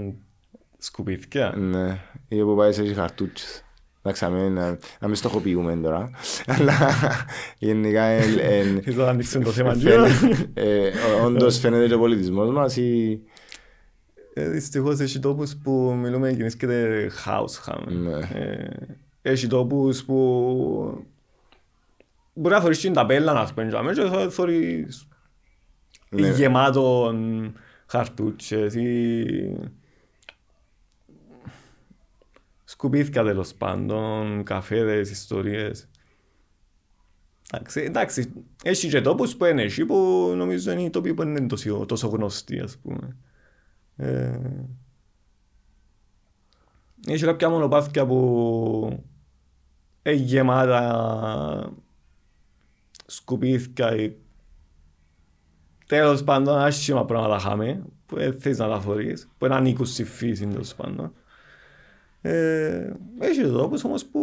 σκουπίδια. 0.78 1.54
Ναι, 1.56 1.98
ή 2.28 2.40
όπου 2.40 2.56
πάεις 2.56 2.74
σε 2.74 2.82
έχεις 2.82 2.96
χαρτούτσες. 2.96 3.60
Εντάξει, 4.02 4.24
να 4.24 4.30
μην, 4.30 4.52
να, 4.52 4.78
να 5.00 5.06
μην 5.06 5.14
στοχοποιούμε 5.14 5.76
τώρα. 5.76 6.10
Αλλά 6.46 6.72
γενικά 7.58 8.02
εν- 8.02 8.38
εν- 8.38 8.76
Ήθελα 8.86 9.04
να 9.04 9.10
ανοίξουν 9.10 9.42
το 9.44 9.50
θέμα. 9.50 9.74
φαίνεται- 9.74 10.48
ε, 10.54 10.88
ο- 10.88 11.24
όντως 11.24 11.58
φαίνεται 11.58 11.86
και 11.86 11.94
ο 11.94 11.98
πολιτισμός 11.98 12.50
μας 12.50 12.76
ή... 12.76 13.20
Ε, 14.34 14.48
Δυστυχώς 14.48 15.00
έχει 15.00 15.18
τόπους 15.18 15.56
που 15.56 15.96
μιλούμε 16.00 16.30
γεννήσκεται 16.30 17.10
house 17.24 17.52
χάμε. 17.62 17.92
Ναι. 17.92 18.40
Ε, 18.40 18.68
Έχει 19.22 19.46
τόπους 19.46 20.04
που 20.04 21.06
μπορεί 22.34 22.54
να 22.54 22.60
θωρείς 22.60 22.80
την 22.80 22.92
ταπέλα 22.92 23.32
να 23.32 23.46
σπέντει 23.46 23.70
και 23.94 24.02
θα 24.02 24.28
θωρείς 24.30 25.08
Ναι. 26.10 26.30
γεμάτον 26.30 27.52
χαρτούτσες 27.86 28.74
ή 28.74 29.56
σκουπίδια 32.64 33.24
τέλος 33.24 33.54
πάντων, 33.54 34.42
καφέδες, 34.44 35.10
ιστορίες. 35.10 35.88
Εντάξει, 37.52 37.80
εντάξει, 37.80 38.32
έχει 38.62 38.88
και 38.88 39.00
τόπους 39.00 39.36
που 39.36 39.44
είναι 39.44 39.62
εκεί 39.62 39.84
που 39.84 40.32
νομίζω 40.36 40.72
είναι 40.72 40.82
οι 40.82 40.90
τόποι 40.90 41.14
που 41.14 41.22
είναι 41.22 41.46
τόσο, 41.46 41.86
τόσο 41.86 42.08
γνωστοί 42.08 42.60
ας 42.60 42.76
πούμε. 42.78 43.16
Ε, 43.96 44.40
έχει 47.06 47.24
κάποια 47.24 47.48
μονοπάτια 47.48 48.06
που 48.06 49.04
είναι 50.02 50.14
γεμάτα 50.14 51.72
σκουπίδια 53.06 53.96
ή 53.96 54.16
τέλος 55.86 56.24
πάντων 56.24 56.58
άσχημα 56.58 57.04
πράγματα 57.04 57.38
χάμε 57.38 57.82
που 58.06 58.16
δεν 58.16 58.40
θες 58.40 58.58
να 58.58 58.68
τα 58.68 58.80
φορείς, 58.80 59.28
που 59.38 59.44
είναι 59.46 59.54
ανήκουν 59.54 59.86
στη 59.86 60.04
φύση 60.04 60.46
τέλος 60.46 60.74
πάντων. 60.74 61.12
Ε, 62.20 62.92
έχει 63.18 63.42
τόπους 63.42 63.84
όμως 63.84 64.04
που 64.04 64.20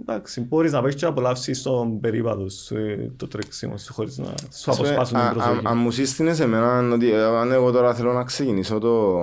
εντάξει, 0.00 0.40
μπορείς 0.40 0.72
να 0.72 0.82
πας 0.82 0.94
και 0.94 1.04
να 1.04 1.10
απολαύσεις 1.10 1.62
τον 1.62 2.00
περίπατο 2.00 2.48
σου, 2.48 2.76
ε, 2.76 3.10
το 3.16 3.28
τρέξιμο 3.28 3.76
σου 3.76 3.92
χωρίς 3.92 4.18
να 4.18 4.24
σου 4.26 4.70
Ας 4.70 4.76
πούμε, 4.76 4.88
αποσπάσουν 4.88 5.16
την 5.18 5.26
α- 5.26 5.32
προσοχή. 5.32 5.56
αν- 5.58 5.66
Αν 5.66 5.76
μου 5.78 5.90
σύστηνες 5.90 6.40
εμένα 6.40 6.94
ότι 6.94 7.12
ε, 7.12 7.22
αν 7.22 7.52
εγώ 7.52 7.70
τώρα 7.70 7.94
θέλω 7.94 8.12
να 8.12 8.24
ξεκινήσω 8.24 8.78
το 8.78 9.18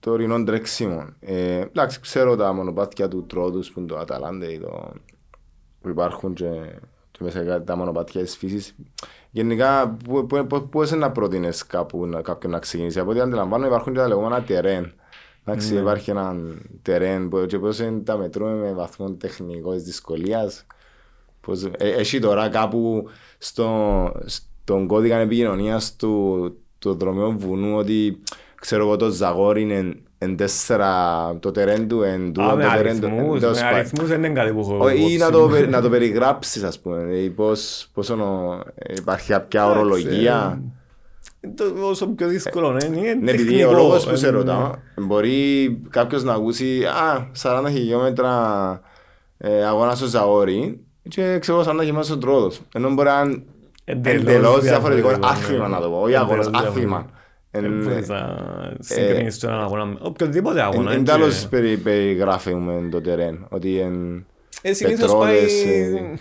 το 0.00 0.10
ορεινό 0.12 0.44
τρέξιμο. 0.44 1.06
Ε, 1.20 1.60
εντάξει, 1.60 2.00
ξέρω 2.00 2.36
τα 2.36 2.52
μονοπάτια 2.52 3.08
του 3.08 3.26
Τρόδους 3.26 3.70
που 3.72 3.78
είναι 3.78 3.88
το 3.88 3.98
Αταλάντε 3.98 4.46
ή 4.52 4.58
το... 4.58 4.92
που 5.80 5.88
υπάρχουν 5.88 6.34
και, 6.34 6.50
και 7.10 7.18
μέσα 7.24 7.62
τα 7.62 7.76
μονοπάτια 7.76 8.22
της 8.22 8.36
φύσης. 8.36 8.74
Γενικά, 9.36 9.96
πού- 10.04 10.26
πού- 10.26 10.46
πού- 10.46 10.68
πού 10.68 10.82
είσαι 10.82 10.96
να 10.96 11.10
προτείνεις 11.10 11.66
κάπου 11.66 12.06
να- 12.06 12.20
κάποιον 12.20 12.52
να 12.52 12.58
ξεκινήσει; 12.58 12.98
Από 12.98 13.10
ό,τι 13.10 13.20
αντιλαμβάνω 13.20 13.66
υπάρχουν 13.66 13.92
και 13.92 13.98
τα 13.98 14.08
λεγόμενα 14.08 14.42
τερέν. 14.42 14.92
Εντάξει, 15.44 15.74
υπάρχει 15.76 16.10
ένα 16.10 16.34
τερέν 16.82 17.28
που- 17.28 17.46
και 17.46 17.58
πώς 17.58 17.78
είναι 17.78 18.00
τα 18.00 18.16
μετρούμε 18.16 18.54
με 18.54 18.72
βαθμό 18.72 19.10
τεχνικός 19.10 19.82
δυσκολίας. 19.82 20.66
Πώς, 21.40 21.64
ε, 21.64 21.88
έχει 21.88 22.18
τώρα 22.18 22.48
κάπου 22.48 23.08
στο, 23.38 24.12
στον 24.24 24.86
κώδικα 24.86 25.16
επικοινωνίας 25.16 25.96
του, 25.96 26.56
του 26.78 26.94
δρομιού 26.94 27.38
βουνού 27.38 27.76
ότι 27.76 28.22
ξέρω 28.60 28.82
εγώ 28.82 28.96
το 28.96 29.10
Ζαγόρι 29.10 29.62
είναι 29.62 29.96
εν 30.18 30.36
τέσσερα, 30.36 30.92
το 31.40 31.50
τερέν 31.50 31.88
του 31.88 32.02
εν 32.02 32.32
τούτο, 32.32 32.42
Α, 32.46 32.50
το 32.50 32.56
με 32.56 32.62
τερέν 32.76 33.00
του. 33.00 33.06
αριθμούς, 33.06 33.40
τέλος 33.40 33.56
με 33.56 33.62
πάντων. 33.62 33.78
αριθμούς 33.78 34.08
δεν 34.08 34.24
είναι 34.24 34.40
κάτι 34.40 34.52
που 34.52 34.60
έχω 34.60 34.84
Ω, 34.84 34.88
Ή 34.88 34.94
υπόψη 34.98 35.16
να 35.16 35.24
μου. 35.24 35.30
το, 35.32 35.48
περι- 35.48 35.70
να 35.70 35.80
το 35.80 35.88
περιγράψεις 35.90 36.62
ας 36.62 36.78
πούμε, 36.80 36.96
δηλαδή 37.04 37.30
πώς, 37.30 37.88
πώς 37.94 38.10
ονο- 38.10 38.60
υπάρχει 38.96 39.28
κάποια 39.32 39.66
ορολογία. 39.66 40.62
Ε, 41.40 41.48
το- 41.48 41.86
Όσο 41.88 42.06
πιο 42.06 42.28
δύσκολο 42.28 42.70
είναι, 42.70 42.96
είναι 42.98 43.14
Ναι, 43.14 43.30
επειδή 43.30 43.48
τεχνικό. 43.48 43.70
ο 43.70 43.72
λόγος 43.72 44.06
που 44.06 44.16
σε 44.16 44.26
Ε, 44.26 44.30
ρωτάω, 44.30 44.70
μπορεί 44.96 45.76
κάποιος 45.90 46.24
να 46.24 46.32
ακούσει 46.32 46.84
«Α, 46.84 47.26
40 47.32 47.68
χιλιόμετρα 47.70 48.80
ε, 49.38 49.64
αγώνα 49.66 49.94
στο 49.94 50.06
Ζαόρι 50.06 50.80
και 51.08 51.38
ξέρω 51.38 51.62
40 51.62 51.64
χιλιόμετρα 51.78 52.02
στον 52.02 52.20
Τρόδος». 52.20 52.60
Ενώ 52.74 52.90
μπορεί 52.92 53.08
να 53.08 53.20
είναι 53.20 53.42
Εντελώς 53.88 54.20
εντελώς 54.22 54.60
διαφορετικό 54.62 55.08
διαφορετικό, 55.08 55.26
άθλημα 55.26 55.68
ναι. 55.68 55.74
να 55.74 55.80
το 55.80 55.88
πω, 55.88 56.00
όχι 56.00 56.16
αγώνας, 56.16 56.46
Εντελώς 56.46 56.66
άθλημα. 56.68 57.06
Δεν 57.60 57.64
Εν- 57.64 57.82
μπορείς 57.82 58.08
να 58.08 58.36
συγκρίνεις 58.80 59.38
τον 59.38 59.50
έναν 59.50 59.62
αγώνα 59.62 59.84
με 59.84 59.96
οποιοδήποτε 60.02 60.62
αγώνα. 60.62 60.92
Εν 60.92 61.04
και- 61.04 61.10
τέλος 61.10 61.46
περι- 61.48 61.78
περιγράφουμε 61.82 62.88
το 62.90 63.00
τερέν, 63.00 63.46
ότι 63.48 63.78
εν 63.78 64.26
Ε, 64.62 64.72
συνήθως 64.72 65.10
πετρόλες, 65.12 65.62
πάει... 65.64 65.94
ε, 65.94 66.14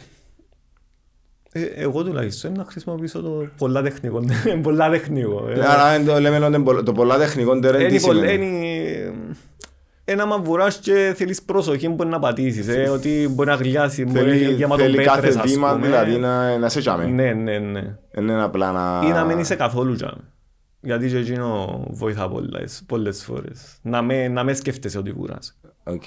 Ε, 1.57 1.61
εγώ 1.75 2.03
τουλάχιστον 2.03 2.51
να 2.57 2.65
χρησιμοποιήσω 2.65 3.21
το 3.21 3.47
πολλά 3.57 3.81
τεχνικό. 3.81 4.23
πολλά 4.63 4.89
τεχνικό. 4.89 5.47
ε. 5.55 5.65
Άρα 5.65 5.87
εν 5.89 6.05
το 6.05 6.19
λέμε 6.19 6.45
ότι 6.45 6.63
το- 6.63 6.83
το 6.83 6.91
πολλά 6.91 7.17
τεχνικό 7.17 7.59
τερέν 7.59 7.79
τι 7.87 7.93
Είναι 7.93 7.99
πολλ- 7.99 8.17
σημαίνει; 8.19 8.45
είναι- 8.45 9.13
Ένα 10.07 10.25
μα 10.25 10.37
βουράς 10.37 10.77
και 10.77 11.13
θέλεις 11.15 11.41
προσοχή 11.43 11.89
μπορεί 11.89 12.09
να 12.09 12.19
πατήσεις, 12.19 12.67
ε, 12.67 12.89
ότι 12.89 13.27
μπορεί 13.31 13.49
να 13.49 13.55
γλιάσει, 13.55 14.05
μπορεί 14.05 14.13
να 14.17 14.21
Θέλει, 14.21 14.37
γίνει 14.37 14.53
γεμάτο 14.53 14.81
θέλει 14.83 14.97
κάθε 14.97 15.21
πέτρες, 15.21 15.35
ας 15.43 15.51
βήμα 15.51 15.71
πούμε. 15.73 15.85
δηλαδή 15.85 16.17
να, 16.17 16.57
να 16.57 16.69
σε 16.69 16.79
τσάμε. 16.79 17.05
Ναι, 17.05 17.33
ναι, 17.33 17.57
ναι. 17.59 17.97
Δεν 18.11 18.23
είναι 18.27 18.43
απλά 18.43 18.71
να... 18.71 19.07
Ή 19.07 19.11
να 19.11 19.23
μην 19.25 19.39
είσαι 19.39 19.55
καθόλου 19.55 19.95
τζάμε. 19.95 20.21
Γιατί 20.85 21.07
και 21.09 21.17
εκείνο 21.17 21.83
βοηθά 21.89 22.29
πολλές, 22.29 22.83
πολλές 22.85 23.23
φορές. 23.23 23.77
Να 23.81 24.01
με, 24.01 24.27
να 24.27 24.43
με 24.43 24.53
σκέφτεσαι 24.53 24.97
ότι 24.97 25.11
βουράς. 25.11 25.57
Οκ. 25.83 26.03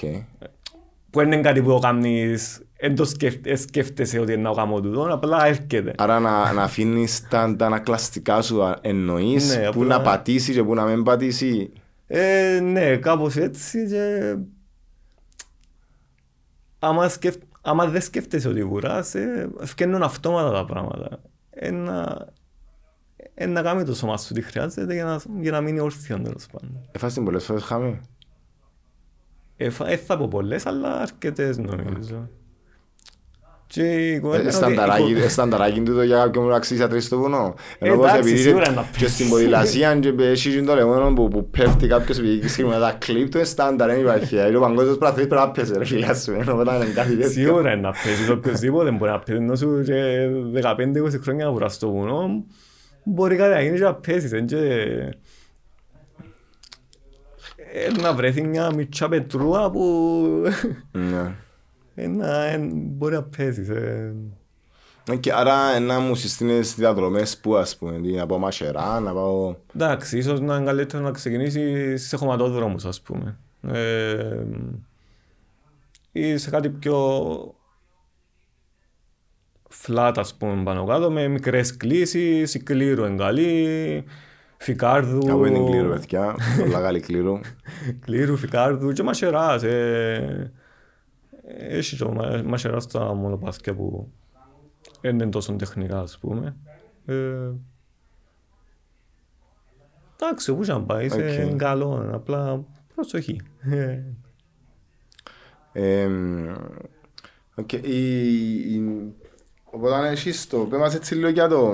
Που 1.10 1.20
είναι 1.20 1.40
κάτι 1.40 1.62
που 1.62 1.68
το 1.68 1.78
κάνεις, 1.78 2.62
δεν 2.80 2.94
το 2.94 3.04
σκέφ- 3.04 3.46
ε, 3.46 3.56
σκέφτεσαι 3.56 4.18
ότι 4.18 4.32
είναι 4.32 4.42
να 4.48 4.54
κάνω 4.54 4.80
τούτο, 4.80 5.08
απλά 5.10 5.46
έρχεται. 5.46 5.92
Άρα 5.96 6.20
να, 6.20 6.52
να 6.52 6.62
αφήνεις 6.62 7.28
τα, 7.28 7.56
τα 7.56 7.66
ανακλαστικά 7.66 8.42
σου 8.42 8.62
α- 8.64 8.78
εννοείς 8.80 9.56
Ναι, 9.56 9.62
που 9.62 9.80
απλά- 9.82 9.96
να 9.98 10.00
πατήσεις 10.02 10.54
και 10.54 10.62
που 10.64 10.74
να 10.74 10.84
μην 10.84 11.02
πατήσει. 11.02 11.72
Ε, 12.06 12.60
ναι, 12.62 12.96
κάπως 12.96 13.36
έτσι 13.36 13.88
και... 13.88 14.36
Άμα, 16.78 17.08
σκεφ... 17.08 17.34
Άμα 17.62 17.86
δεν 17.86 18.00
σκέφτεσαι 18.00 18.48
ότι 18.48 18.64
βουράς, 18.64 19.14
ε, 19.14 19.50
εφκαίνουν 19.60 20.02
αυτόματα 20.02 20.50
τα 20.52 20.64
πράγματα. 20.64 21.20
Ε, 21.50 21.70
να... 21.70 22.26
Ε, 23.40 23.46
να 23.46 23.62
κάνει 23.62 23.84
το 23.84 23.94
σώμα 23.94 24.16
σου 24.18 24.32
τι 24.34 24.42
χρειάζεται 24.42 24.94
για 24.94 25.04
να, 25.04 25.20
για 25.40 25.50
να 25.50 25.60
μείνει 25.60 25.80
όρθιο 25.80 26.20
τέλος 26.22 26.46
πάντων. 26.52 26.88
Έφασες 26.92 27.22
πολλές 27.24 27.44
φορές 27.44 27.62
χάμι; 27.62 28.00
Ε, 29.56 29.70
φα- 29.70 29.88
ε, 29.90 29.96
θα 29.96 30.16
πω 30.18 30.28
πολλές, 30.28 30.66
αλλά 30.66 31.00
αρκετές 31.00 31.58
νομίζω. 31.58 32.28
Και 33.66 33.82
η 34.12 34.20
κουβέντα 34.20 34.38
Ε, 34.38 34.40
είναι 34.40 34.48
ότι- 34.56 34.56
Στανταράκι, 34.56 35.10
η 35.10 35.14
κου- 35.14 35.22
ε, 35.24 35.28
στανταράκι 35.28 35.80
τούτο 35.80 36.02
για 36.02 36.16
κάποιον 36.16 36.44
που 36.46 36.52
αξίζει 36.52 36.80
να 36.80 36.88
τρεις 36.88 37.04
στο 37.04 37.18
βουνό. 37.18 37.54
Ενώ 37.78 37.96
πως 37.96 38.04
εντάξει, 38.04 38.28
επειδή 38.28 38.42
σίγουρα 38.42 38.64
και- 38.64 38.70
να 38.70 38.82
και 38.82 38.98
πέσει. 39.00 39.12
στην 39.14 39.28
ποδηλασία 39.28 39.98
και 39.98 40.08
έχει 40.18 40.50
και 40.54 40.62
το 40.62 40.74
λεγόμενο 40.74 41.12
που, 41.12 41.28
που 41.28 41.48
πέφτει 41.50 41.86
κάποιος 41.86 42.18
επειδή 42.18 42.48
skrima 42.56 42.70
τα 42.80 42.96
κλιπ 42.98 43.28
του 43.30 43.36
είναι 43.36 43.46
στάνταρ, 43.46 43.90
δεν 43.90 44.00
υπάρχει. 44.00 44.36
Είναι 44.36 44.56
ο 44.56 44.60
παγκόσμιος 44.60 44.96
πρωταθλητής 44.98 45.28
πρέπει 45.28 45.46
να 45.46 45.50
πέσει 45.50 45.72
ρε 45.78 45.84
φίλα 45.84 46.14
σου. 46.14 46.32
Ενώ 46.32 46.56
όταν 46.58 46.74
είναι 46.82 46.84
κάτι 46.94 47.10
τέτοιο. 47.16 47.30
Σίγουρα 47.30 47.72
είναι 47.72 47.80
να 47.80 47.92
παίζει, 48.04 48.30
οποιοςδήποτε 48.30 48.90
μπορεί 48.90 49.10
να 49.10 49.18
παίζει, 49.18 49.42
ενώ 49.42 49.54
σου 49.56 49.82
και 49.84 50.28
15-20 50.52 51.18
χρόνια 51.22 51.44
να 51.44 51.50
βουράς 51.52 51.74
στο 51.74 51.90
βουνό, 51.90 52.44
μπορεί 53.08 53.36
κάτι 53.36 53.54
να 53.54 53.62
γίνει 53.62 53.76
και 53.76 53.82
να 53.82 53.94
παίζεις, 53.94 54.32
εν 54.32 54.46
και... 54.46 54.58
Ε, 57.72 57.90
να 58.00 58.12
βρεθεί 58.14 58.42
μια 58.42 58.74
μητσά 58.74 59.08
πετρούα 59.08 59.70
που 59.70 60.24
Ναι. 60.92 61.34
ε, 61.94 62.06
να, 62.06 62.44
ε, 62.44 62.58
μπορεί 62.72 63.14
να 63.14 63.22
παίζεις. 63.22 63.68
ε. 63.68 64.14
Και 65.20 65.32
άρα 65.32 65.74
ε, 65.74 65.78
να 65.78 65.98
μου 66.00 66.14
συστήνεις 66.14 66.74
διαδρομές 66.74 67.38
που 67.38 67.56
ας 67.56 67.76
πούμε, 67.76 68.00
τι, 68.00 68.12
να 68.12 68.26
πάω 68.26 68.38
μαχερά, 68.38 69.00
να 69.00 69.12
πάω... 69.12 69.54
Εντάξει, 69.74 70.18
ίσως 70.18 70.40
να 70.40 70.56
είναι 70.56 70.64
καλύτερο 70.64 71.02
να 71.02 71.10
ξεκινήσεις 71.10 72.08
σε 72.08 72.16
χωματόδρομους, 72.16 72.84
ας 72.84 73.00
πούμε. 73.00 73.38
Ε, 73.72 74.44
ή 76.12 76.36
σε 76.36 76.50
κάτι 76.50 76.68
πιο 76.70 77.54
flat, 79.86 80.12
ας 80.16 80.34
πούμε, 80.34 80.62
πάνω 80.62 80.84
κάτω, 80.84 81.10
με 81.10 81.28
μικρές 81.28 81.76
κλίσεις, 81.76 82.54
η 82.54 82.62
Κλήρου 82.62 83.04
εν 83.04 83.33
καλή, 83.33 84.04
Φικάρδου, 84.56 85.32
Από 85.32 85.46
είναι 85.46 85.64
Κλήρου 85.70 85.88
παιδιά, 85.88 86.34
πολλά 86.58 86.80
καλή 86.80 87.00
Κλήρου. 87.00 87.40
Κλήρου, 88.04 88.36
Φικάρδου 88.36 88.92
και 88.92 89.02
Μασεράς. 89.02 89.62
Ε, 89.62 90.52
έχει 91.58 91.96
και 91.96 92.04
ο 92.04 92.12
Μα- 92.12 92.42
Μασεράς 92.46 92.82
στα 92.82 93.14
μονοπάσκια 93.14 93.74
που 93.74 94.12
δεν 95.00 95.14
είναι 95.14 95.26
τόσο 95.28 95.52
τεχνικά, 95.52 96.00
ας 96.00 96.18
πούμε. 96.18 96.56
Ε, 97.06 97.50
Εντάξει, 100.20 100.50
όπου 100.50 100.62
και 100.62 100.72
να 100.72 100.82
πάει, 100.82 101.06
είσαι 101.06 101.48
Οκ. 101.52 101.56
καλό, 101.56 102.10
απλά 102.12 102.64
προσοχή. 102.94 103.40
Ε, 103.70 103.98
Εμ, 105.72 106.46
οκ, 107.54 107.72
η- 107.72 108.74
η- 108.74 109.14
Οπότε 109.70 109.94
αν 109.94 110.04
έχεις 110.04 110.46
το, 110.46 110.58
πες 110.58 110.78
μας 110.78 110.94
έτσι 110.94 111.14
λίγο 111.14 111.28
για 111.28 111.48
το... 111.48 111.72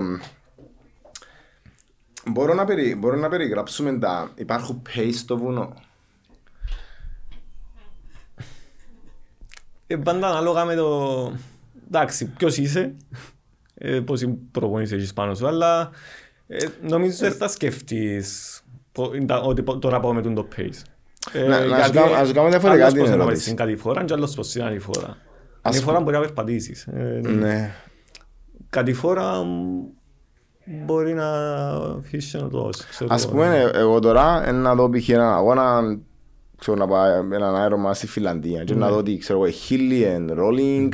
Μπορώ 2.26 2.54
να, 2.54 2.64
περι, 2.64 2.94
μπορώ 2.94 3.16
να 3.16 3.28
περιγράψουμε 3.28 3.98
τα... 3.98 4.30
Υπάρχουν 4.34 4.82
pace 4.94 5.12
στο 5.14 5.36
βουνό. 5.38 5.74
Ε, 9.86 9.96
πάντα 9.96 10.28
ανάλογα 10.28 10.64
με 10.64 10.74
το... 10.74 11.32
Εντάξει, 11.86 12.26
ποιος 12.26 12.56
είσαι, 12.56 12.94
ε, 13.74 14.00
πόση 14.00 14.28
προπονήσεις 14.28 14.96
έχεις 14.96 15.12
πάνω 15.12 15.34
σου, 15.34 15.46
αλλά 15.46 15.90
ε, 16.46 16.66
νομίζω 16.82 17.16
δεν 17.16 17.32
θα 17.32 17.48
σκεφτείς 17.48 18.60
πο- 18.92 19.14
είναι 19.14 19.26
τα- 19.26 19.40
ότι 19.40 19.62
πο- 19.62 19.78
τώρα 19.78 20.00
πάω 20.00 20.12
με 20.12 20.22
τον 20.22 20.34
το 20.34 20.48
pace. 20.56 20.82
Ε, 21.32 21.42
Να- 21.42 21.48
να 21.48 21.62
σου 21.64 21.74
γιατί 21.74 21.90
κάνω- 21.90 22.12
να 22.12 22.24
σου 22.24 22.32
κάνω 22.32 22.48
διαφορετικά 22.48 22.84
άλλος 22.86 22.92
την 22.92 23.00
πώς 23.02 23.08
να 23.08 23.14
ερώτηση. 23.14 23.26
πάει 23.26 23.36
στην 23.40 23.56
κάτι 23.56 23.76
φορά 23.76 24.04
και 24.04 24.12
άλλος 24.12 24.34
πώς 24.34 24.54
είναι 24.54 24.64
άλλη 24.64 24.78
φορά. 24.78 25.16
Ας 25.66 25.74
Άλλη 25.74 25.84
φορά 25.84 26.00
μπορεί 26.00 26.14
να 26.16 26.20
περπατήσεις. 26.20 26.86
Ε, 26.86 27.20
Ναι. 27.24 27.74
Κάτι 28.70 28.92
φορά 28.92 29.44
μ, 29.44 29.80
μπορεί 30.84 31.14
να 31.14 31.28
αφήσεις 31.74 32.30
και 32.30 32.38
να 32.38 32.48
το 32.48 32.60
δώσεις. 32.60 32.84
ξέρω 32.86 33.10
Ας 33.12 33.22
εγώ. 33.22 33.32
πούμε, 33.32 33.58
ε, 33.74 33.78
εγώ 33.78 33.98
τώρα 33.98 34.48
ε, 34.48 34.52
να 34.52 34.74
δω 34.74 34.90
π.χ. 34.90 35.08
έναν 35.08 35.32
αγώνα, 35.32 35.98
ξέρω 36.58 36.76
να 36.76 36.86
πάω 36.86 37.04
έναν 37.32 37.56
αέρωμα 37.56 37.94
στη 37.94 38.06
Φιλανδία 38.06 38.64
και 38.64 38.74
να 38.74 38.88
δω 38.88 38.96
ότι 38.96 39.16
ξέρω 39.18 39.44
εγώ 39.44 39.54
hilly 39.68 40.16
and 40.16 40.38
rolling 40.38 40.88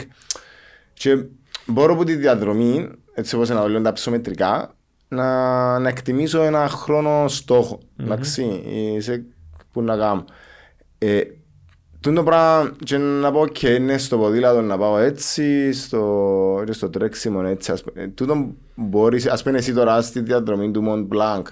και 0.93 1.25
μπορώ 1.67 1.93
από 1.93 2.05
τη 2.05 2.15
διαδρομή, 2.17 2.89
έτσι 3.15 3.35
όπως 3.35 3.49
να 3.49 3.61
το 3.63 3.69
λέω 3.69 3.83
τα 3.83 3.93
ψωμετρικά, 3.93 4.75
να, 5.09 5.79
να 5.79 5.89
εκτιμήσω 5.89 6.43
ένα 6.43 6.69
χρόνο 6.69 7.29
στόχο, 7.29 7.79
εντάξει, 8.01 8.63
ε, 8.97 9.01
σε, 9.01 9.25
που 9.73 9.83
να 9.83 9.97
κάνω. 9.97 10.25
Ε, 10.99 11.21
Τούν 12.01 12.15
το 12.15 12.23
πράγμα 12.23 12.73
και 12.85 12.99
να 12.99 13.33
πω 13.33 13.47
και 13.47 13.69
είναι 13.69 13.99
στο 13.99 14.19
ποδήλατο 14.19 14.61
να 14.61 14.79
πάω 14.79 14.99
έτσι, 14.99 15.73
στο, 15.73 16.63
και 16.67 16.73
στο 16.73 16.91
τρέξιμο 16.91 17.43
έτσι. 17.45 17.73
Ας, 17.73 17.83
πούμε. 17.83 18.03
Ε, 18.03 18.09
τούτο 18.09 18.55
μπορείς, 18.75 19.27
ας 19.27 19.43
πούμε 19.43 19.59
εσύ 19.59 19.75
τώρα 19.75 20.03
στη 20.03 20.21
διαδρομή 20.21 20.71
του 20.71 20.85
Mont 20.89 21.17
Blanc, 21.17 21.43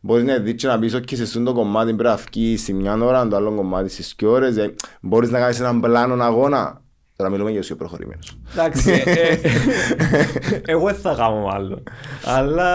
μπορείς 0.00 0.24
να 0.24 0.38
δεις 0.38 0.54
και 0.54 0.66
να 0.66 0.78
πεις 0.78 0.94
ότι 0.94 1.16
σε 1.16 1.22
αυτό 1.22 1.42
το 1.42 1.52
κομμάτι 1.52 1.94
πρέπει 1.94 2.08
να 2.08 2.24
βγεις 2.32 2.60
στη 2.60 2.72
μια 2.72 2.94
ώρα, 2.94 3.28
το 3.28 3.36
άλλο 3.36 3.54
κομμάτι 3.54 3.88
στις 3.88 4.14
δύο 4.18 4.30
ώρες. 4.30 4.56
Ε, 4.56 4.74
μπορείς 5.00 5.30
να 5.30 5.38
κάνεις 5.38 5.60
έναν 5.60 5.80
πλάνο 5.80 6.22
αγώνα. 6.24 6.82
Τώρα 7.22 7.30
μιλούμε 7.30 7.50
για 7.50 7.62
σου 7.62 7.76
προχωρημένους. 7.76 8.36
Εντάξει, 8.52 9.02
ε, 9.04 9.10
ε, 9.10 9.38
εγώ 10.72 10.84
δεν 10.86 10.94
θα 10.94 11.14
κάνω 11.18 11.36
μάλλον. 11.46 11.82
Αλλά 12.24 12.70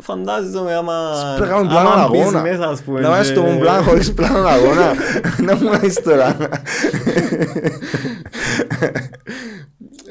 φαντάζομαι 0.00 0.74
άμα, 0.74 1.12
Πρέπει 1.36 1.50
να 1.50 1.54
κάνουμε 1.56 1.70
πλάνο 1.72 1.88
άμα 1.88 2.08
μπεις 2.08 2.20
αγώνα. 2.20 2.40
μέσα 2.40 2.68
ας 2.68 2.82
πούμε. 2.82 3.00
Να 3.00 3.08
βάζεις 3.10 3.28
και- 3.32 3.34
το 3.34 3.44
Mont 3.46 3.62
Blanc 3.62 3.82
χωρίς 3.84 4.12
πλάνο 4.12 4.46
αγώνα. 4.48 4.92
Να 5.46 5.56
μου 5.56 5.70
λες 5.82 5.94
τώρα. 6.02 6.36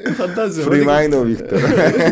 Ε, 0.04 0.12
Φαντάζομαι. 0.12 0.64
Free 0.66 0.80
ότι- 0.80 0.86
mind 0.88 1.20
ο 1.20 1.22
Βίκτορ. 1.24 1.58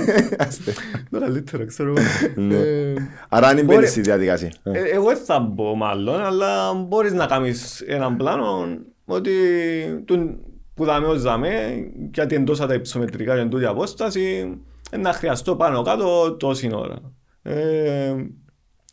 Άστε. 0.47 0.73
Το 1.11 1.21
καλύτερο, 1.21 1.67
ξέρω 1.67 1.89
εγώ. 1.97 2.07
Ναι. 2.35 2.55
Ε, 2.55 2.95
Άρα 3.29 3.47
αν 3.49 3.55
Μπορεί- 3.55 3.67
μπαίνεις 3.67 3.91
στη 3.91 4.01
διαδικασία. 4.01 4.53
ε, 4.63 4.81
Εγώ 4.93 5.07
δεν 5.07 5.19
θα 5.27 5.39
μπω 5.41 5.75
μάλλον, 5.75 6.25
αλλά 6.25 6.75
μπορείς 6.75 7.13
να 7.13 7.27
κάνεις 7.27 7.81
έναν 7.87 8.17
πλάνο 8.17 8.67
ότι 9.05 9.33
τον- 10.05 10.37
που 10.75 10.85
δαμε 10.85 11.07
ως 11.07 11.23
δαμε, 11.23 11.75
γιατί 12.15 12.35
εντός 12.35 12.59
τα 12.59 12.75
υψομετρικά 12.75 13.43
και 13.43 13.49
τούτη 13.49 13.65
απόσταση, 13.65 14.57
ε, 14.91 14.97
να 14.97 15.13
χρειαστώ 15.13 15.57
πάνω 15.57 15.83
κάτω 15.83 16.33
τόση 16.33 16.71
ώρα. 16.75 16.97
Ε, 17.43 18.15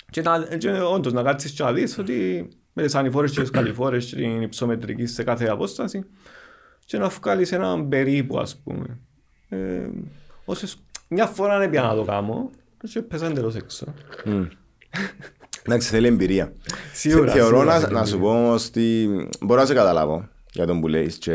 και, 0.10 0.22
να, 0.22 0.40
και 0.58 0.70
όντως 0.70 1.14
να 1.14 1.24
κάτσεις 1.24 1.52
και 1.52 1.64
να 1.64 1.74
δεις 1.74 1.98
ότι 1.98 2.48
με 2.74 2.84
τις 2.84 2.96
ανηφόρες 2.96 3.32
και 3.32 3.42
τις 3.42 3.50
καλυφόρες 3.50 4.06
και 4.06 4.16
την 4.16 4.42
υψομετρική 4.42 5.06
σε 5.06 5.24
κάθε 5.24 5.46
απόσταση 5.48 6.06
και 6.86 6.98
να 6.98 7.08
βγάλεις 7.08 7.52
έναν 7.52 7.88
περίπου 7.88 8.40
ας 8.40 8.62
πούμε. 8.64 9.00
Ε, 9.50 9.90
όσες, 10.46 10.78
μια 11.08 11.26
φορά 11.26 11.58
δεν 11.58 11.70
πια 11.70 11.82
να 11.82 11.96
το 11.96 12.04
κάνω 12.04 12.50
και 12.92 13.02
πέσα 13.02 13.26
εντελώς 13.26 13.56
έξω. 13.56 13.94
Μμ. 14.26 14.44
Εντάξει, 15.64 15.90
θέλει 15.90 16.08
εμπειρία. 16.08 16.54
Σίγουρα, 16.94 17.32
Θεωρώ 17.32 17.58
σίγουρα 17.58 17.74
να, 17.74 17.80
θέλει 17.80 17.94
να 17.94 18.06
σου 18.06 18.20
πω 18.20 18.30
όμως 18.30 18.68
ότι 18.68 19.08
μπορώ 19.42 19.60
να 19.60 19.66
σε 19.66 19.74
καταλάβω 19.74 20.28
για 20.60 20.68
τον 20.68 20.80
που 20.80 20.88
λέεις 20.88 21.18
και 21.18 21.34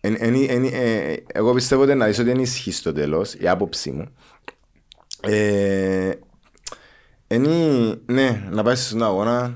εν, 0.00 0.16
εν, 0.18 0.34
εν, 0.48 0.64
ε, 0.64 1.14
εγώ 1.26 1.54
πιστεύω 1.54 1.82
ότι 1.82 1.94
να 1.94 2.06
δεις 2.06 2.18
ότι 2.18 2.30
είναι 2.30 2.42
ισχύει 2.42 2.72
στο 2.72 2.92
τέλος 2.92 3.34
η 3.34 3.48
άποψή 3.48 3.90
μου. 3.90 4.08
Ε, 5.20 6.12
είναι, 7.28 7.94
ναι, 8.06 8.48
να 8.50 8.62
πάεις 8.62 8.86
στον 8.86 9.02
αγώνα, 9.02 9.54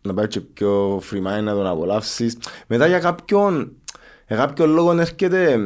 να 0.00 0.14
πάει 0.14 0.26
και 0.26 0.40
πιο 0.40 0.98
free 0.98 1.16
mind 1.16 1.42
να 1.42 1.52
τον 1.52 1.66
απολαύσεις. 1.66 2.36
Μετά 2.66 2.86
για 2.86 2.98
κάποιον, 2.98 3.76
για 4.26 4.36
κάποιον 4.36 4.70
λόγο 4.70 4.92
έρχεται, 4.92 5.58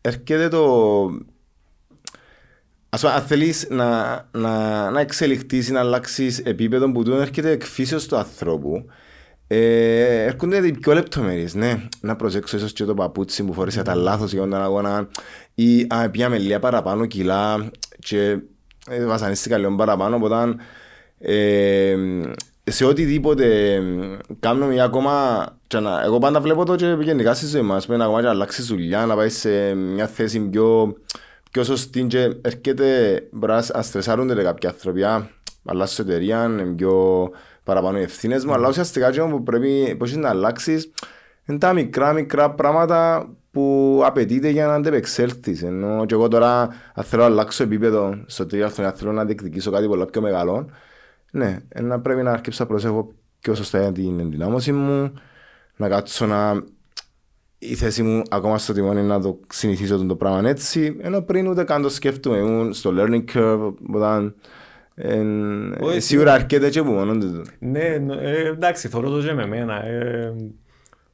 έρχεται 0.00 0.48
το, 0.48 0.64
Ας 2.88 3.00
πούμε, 3.00 3.12
αν 3.12 3.22
θέλεις 3.22 3.66
να, 3.70 4.14
να, 4.32 4.90
να 4.90 5.00
εξελιχθείς 5.00 5.68
ή 5.68 5.72
να 5.72 5.80
αλλάξεις 5.80 6.38
επίπεδο 6.38 6.92
που 6.92 7.02
τούτο 7.02 7.16
έρχεται 7.16 7.50
εκ 7.50 7.62
φύσεως 7.62 8.06
του 8.06 8.16
ανθρώπου, 8.16 8.84
Ε, 9.50 10.24
έρχονται 10.24 10.66
οι 10.66 10.72
πιο 10.72 10.94
λεπτομέρειες, 10.94 11.54
ναι. 11.54 11.82
Να 12.00 12.16
προσέξω 12.16 12.56
ίσως 12.56 12.72
και 12.72 12.84
το 12.84 12.94
παπούτσι 12.94 13.44
που 13.44 13.52
φορέσε 13.52 13.82
τα 13.82 13.94
λάθος 13.94 14.32
για 14.32 14.40
τον 14.40 14.54
αγώνα 14.54 15.08
ή 15.54 15.86
α, 15.88 16.10
πήγαμε 16.10 16.38
λίγα 16.38 16.58
παραπάνω 16.58 17.06
κιλά 17.06 17.70
και 17.98 18.38
ε, 18.88 19.04
βασανίστηκα 19.04 19.58
λίγο 19.58 19.74
παραπάνω, 19.74 20.16
οπότε 20.16 20.54
ε, 21.18 21.96
σε 22.64 22.84
οτιδήποτε 22.84 23.78
κάνω 24.40 24.66
μια 24.66 24.84
ακόμα 24.84 25.46
να, 25.74 26.02
εγώ 26.02 26.18
πάντα 26.18 26.40
βλέπω 26.40 26.64
το 26.64 26.76
και 26.76 26.96
γενικά 27.00 27.34
στη 27.34 27.46
ζωή 27.46 27.62
μας, 27.62 27.88
να 27.88 28.04
ακόμα 28.04 28.20
και 28.20 28.28
αλλάξει 28.28 28.62
δουλειά, 28.62 29.06
να 29.06 29.16
πάει 29.16 29.28
σε 29.28 29.74
μια 29.74 30.06
θέση 30.06 30.40
πιο, 30.40 30.96
πιο 31.50 31.64
σωστή 31.64 32.02
και 32.02 32.36
έρχεται, 32.40 33.20
μπορεί 33.32 33.52
να 33.52 33.82
στρεσάρονται 33.82 34.42
κάποιοι 34.42 34.68
άνθρωποι, 34.68 35.02
αλλάζει 35.64 35.96
εταιρεία, 36.00 36.50
πιο 36.76 37.30
παραπάνω 37.68 37.98
οι 37.98 38.02
ευθύνες 38.02 38.44
μου, 38.44 38.52
αλλά 38.52 38.68
ουσιαστικά 38.68 39.10
και 39.10 39.20
που 39.20 39.42
πρέπει 39.42 39.94
πώς 39.98 40.16
να 40.16 40.28
αλλάξεις 40.28 40.90
είναι 41.46 41.58
τα 41.58 41.72
μικρά 41.72 42.12
μικρά 42.12 42.50
πράγματα 42.50 43.28
που 43.50 44.00
απαιτείται 44.04 44.48
για 44.48 44.66
να 44.66 44.74
αντεπεξέλθεις. 44.74 45.62
Ενώ 45.62 46.06
και 46.06 46.14
εγώ 46.14 46.28
τώρα 46.28 46.60
αν 46.94 47.04
θέλω 47.04 47.22
να 47.22 47.28
αλλάξω 47.28 47.62
επίπεδο 47.62 48.22
στο 48.26 48.46
τριάθλο, 48.46 48.86
αν 48.86 48.92
θέλω 48.92 49.12
να 49.12 49.24
διεκδικήσω 49.24 49.70
κάτι 49.70 49.86
πολύ 49.86 50.04
πιο 50.06 50.20
μεγάλο, 50.20 50.70
ναι, 51.30 51.58
να 51.80 52.00
πρέπει 52.00 52.22
να 52.22 52.30
αρχίσω 52.30 52.62
να 52.62 52.68
προσέχω 52.68 53.12
πιο 53.40 53.54
σωστά 53.54 53.80
για 53.80 53.92
την 53.92 54.20
ενδυνάμωση 54.20 54.72
μου, 54.72 55.12
να 55.76 55.88
κάτσω 55.88 56.26
να 56.26 56.62
η 57.58 57.74
θέση 57.74 58.02
μου 58.02 58.22
ακόμα 58.30 58.58
στο 58.58 58.72
τιμόνι 58.72 59.02
να 59.02 59.20
το 59.20 59.40
συνηθίσω 59.48 60.06
το 60.06 60.16
πράγμα 60.16 60.48
έτσι, 60.48 60.96
ενώ 61.00 61.20
πριν 61.20 61.46
ούτε 61.46 61.64
καν 61.64 61.82
το 61.82 61.88
σκέφτομαι, 61.88 62.36
ήμουν 62.36 62.72
στο 62.72 62.92
learning 62.96 63.24
curve, 63.34 63.72
όταν 63.92 64.34
Σίγουρα 65.96 66.32
αρκετά 66.32 66.68
και 66.68 66.82
που 66.82 66.90
μόνο 66.90 67.18
του. 67.18 67.42
Ναι, 67.58 67.80
ε, 68.20 68.48
εντάξει, 68.48 68.88
θωρώ 68.88 69.10
το 69.10 69.22
και 69.22 69.32
με 69.32 69.42
εμένα. 69.42 69.84
Ε, 69.86 70.34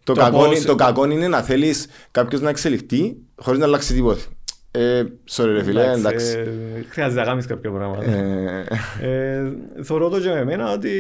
το, 0.04 0.12
κακό, 0.12 0.44
το 0.66 0.74
κακό 0.74 1.10
είναι 1.10 1.28
να 1.28 1.42
θέλεις 1.42 1.86
κάποιος 2.10 2.40
να 2.40 2.48
εξελιχθεί 2.48 3.16
χωρίς 3.36 3.60
να 3.60 3.66
αλλάξει 3.66 3.94
τίποτα. 3.94 4.20
Ε, 4.70 5.04
sorry 5.30 5.52
ρε 5.52 5.62
φίλε, 5.62 5.92
εντάξει. 5.92 6.44
Χρειάζεται 6.88 7.20
να 7.20 7.26
κάνεις 7.26 7.46
κάποια 7.46 7.70
πράγματα. 7.70 8.04
Θωρώ 9.82 10.08
το 10.08 10.20
και 10.20 10.28
με 10.28 10.38
εμένα 10.38 10.72
ότι 10.72 10.90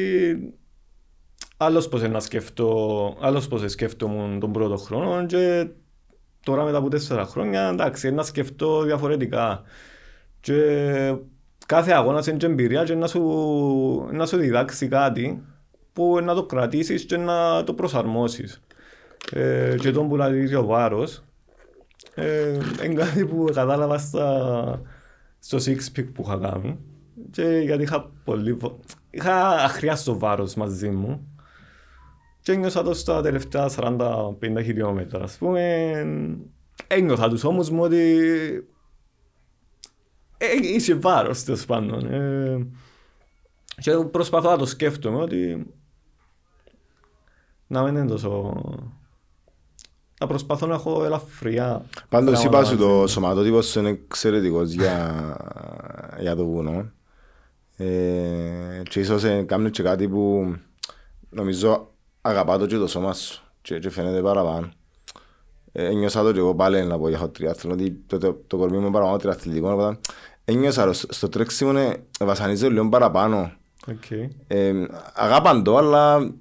άλλος 1.56 1.88
πώς 1.88 2.02
να 2.02 2.20
σκεφτώ, 2.20 3.16
άλλος 3.20 3.48
πώς 3.48 3.70
σκέφτομαι 3.72 4.38
τον 4.38 4.52
πρώτο 4.52 4.76
χρόνο 4.76 5.26
και 5.26 5.66
τώρα 6.44 6.64
μετά 6.64 6.76
από 6.76 6.88
τέσσερα 6.88 7.24
χρόνια 7.24 7.68
εντάξει, 7.72 8.10
να 8.10 8.22
σκεφτώ 8.22 8.82
διαφορετικά. 8.82 9.62
Και 10.40 10.54
κάθε 11.66 11.92
αγώνας 11.92 12.26
είναι 12.26 12.36
και 12.36 12.46
εμπειρία 12.46 12.84
και 12.84 12.94
να 12.94 13.06
σου, 13.06 13.22
να 14.12 14.26
σου 14.26 14.36
διδάξει 14.36 14.88
κάτι 14.88 15.42
που 15.92 16.20
να 16.22 16.34
το 16.34 16.46
κρατήσεις 16.46 17.04
και 17.04 17.16
να 17.16 17.64
το 17.64 17.74
προσαρμόσεις. 17.74 18.62
Ε, 19.32 19.74
και 19.78 19.90
τον 19.90 20.08
που 20.08 20.16
λέει 20.16 20.54
ο 20.54 20.64
βάρος 20.64 21.24
ε, 22.14 22.58
είναι 22.84 22.94
κάτι 22.94 23.26
που 23.26 23.44
κατάλαβα 23.54 23.98
στα, 23.98 24.82
στο 25.38 25.58
six 25.58 25.98
pick 25.98 26.06
που 26.14 26.22
είχα 26.26 26.36
κάνει 26.36 26.78
και 27.30 27.42
γιατί 27.42 27.82
είχα 27.82 28.10
πολύ 28.24 28.58
είχα 29.10 29.48
αχριάστο 29.48 30.18
βάρος 30.18 30.54
μαζί 30.54 30.88
μου 30.90 31.28
και 32.40 32.52
ένιωσα 32.52 32.82
το 32.82 32.94
στα 32.94 33.22
τελευταία 33.22 33.70
40-50 33.76 34.32
χιλιόμετρα 34.62 35.22
ας 35.22 35.36
πούμε 35.36 35.92
ένιωθα 36.86 37.28
τους 37.28 37.44
όμως 37.44 37.70
μου 37.70 37.82
ότι 37.82 38.18
ε, 40.36 40.46
είσαι 40.62 40.94
βάρος 40.94 41.44
τέλος 41.44 41.64
πάντων. 41.64 42.06
Ε, 42.12 42.66
και 43.80 43.96
προσπαθώ 43.96 44.50
να 44.50 44.58
το 44.58 44.66
σκέφτομαι 44.66 45.22
ότι 45.22 45.66
να 47.66 47.82
μην 47.82 47.96
είναι 47.96 48.06
τόσο... 48.06 48.62
Να 50.20 50.26
προσπαθώ 50.26 50.66
να 50.66 50.74
έχω 50.74 51.04
ελαφριά. 51.04 51.84
Πάντως 52.08 52.44
είπα 52.44 52.64
σου 52.64 52.76
το 52.76 53.06
σωματότυπος 53.06 53.66
σου 53.66 53.78
είναι 53.78 53.88
εξαιρετικός 53.88 54.70
για, 54.70 55.36
για 56.20 56.36
το 56.36 56.46
βουνό. 56.46 56.90
Ε, 57.76 58.82
και 58.82 59.00
ίσως 59.00 59.22
κάνει 59.46 59.70
και 59.70 59.82
κάτι 59.82 60.08
που 60.08 60.54
νομίζω 61.30 61.90
αγαπά 62.20 62.58
το 62.58 62.66
και 62.66 62.76
το 62.76 62.86
σώμα 62.86 63.12
σου 63.12 63.42
και, 63.62 63.78
και 63.78 63.90
φαίνεται 63.90 64.22
παραπάνω. 64.22 64.70
Ε, 65.76 65.84
ένιωσα 65.84 66.22
το 66.22 66.32
και 66.32 66.38
εγώ 66.38 66.54
πάλι 66.54 66.84
να 66.84 66.98
πω 66.98 67.08
για 67.08 67.18
το 67.18 67.28
τριάθλο, 67.28 67.72
ότι 67.72 68.02
το, 68.06 68.18
το, 68.18 68.42
το 68.46 68.56
κορμί 68.56 68.78
μου 68.78 68.90
παραπάνω 68.90 69.16
τριαθλητικό, 69.16 69.70
οπότε 69.70 69.98
ένιωσα 70.44 70.92
στο 70.92 71.28
τρέξιμο 71.28 71.92
βασανίζω 72.20 72.70
λίγο 72.70 72.88
παραπάνω. 72.88 73.52
Okay. 73.86 74.28
Ε, 74.46 74.72
αγάπαν 75.14 75.62
το, 75.62 75.76
αλλά 75.76 76.32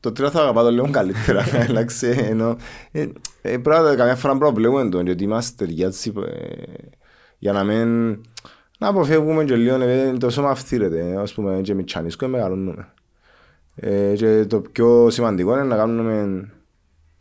το 0.00 0.12
τρία 0.12 0.30
θα 0.30 0.40
αγαπά 0.40 0.62
το 0.62 0.70
λίγο 0.70 0.90
καλύτερα. 0.90 1.44
Εντάξει, 1.68 2.06
ενώ, 2.06 2.56
ε, 2.92 3.06
ε, 3.42 3.58
πράγματι, 3.58 3.96
καμιά 3.96 4.16
φορά 4.16 4.38
προβλέπουμε 4.38 4.88
το, 4.88 5.00
γιατί 5.00 5.24
είμαστε 5.24 5.68
έτσι, 5.78 6.12
ε, 6.26 6.62
για 7.38 7.52
να 7.52 7.64
μην 7.64 8.20
να 8.78 8.88
αποφεύγουμε 8.88 9.44
και 9.44 9.56
λίγο, 9.56 9.82
ε, 9.82 10.12
το 10.12 10.30
σώμα 10.30 10.50
αυθύρεται, 10.50 11.16
ας 11.18 11.34
πούμε, 11.34 11.60
και 11.60 11.74
με 11.74 11.82
τσανίσκο 11.82 12.26
μεγαλώνουμε. 12.26 12.92
Ε, 13.74 14.14
και 14.16 14.44
το 14.48 14.60
πιο 14.60 15.10
σημαντικό 15.10 15.52
είναι 15.52 15.62
να 15.62 15.76
κάνουμε 15.76 16.48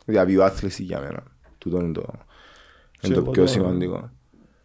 διά 0.06 0.22
βίου 0.22 0.44
άθληση 0.44 0.84
για 0.84 1.00
μένα. 1.00 1.24
Τούτο 1.60 1.80
είναι 1.80 1.92
το, 1.92 2.04
είναι 3.02 3.16
το 3.16 3.22
πιο 3.22 3.48
σημαντικό. 3.48 4.10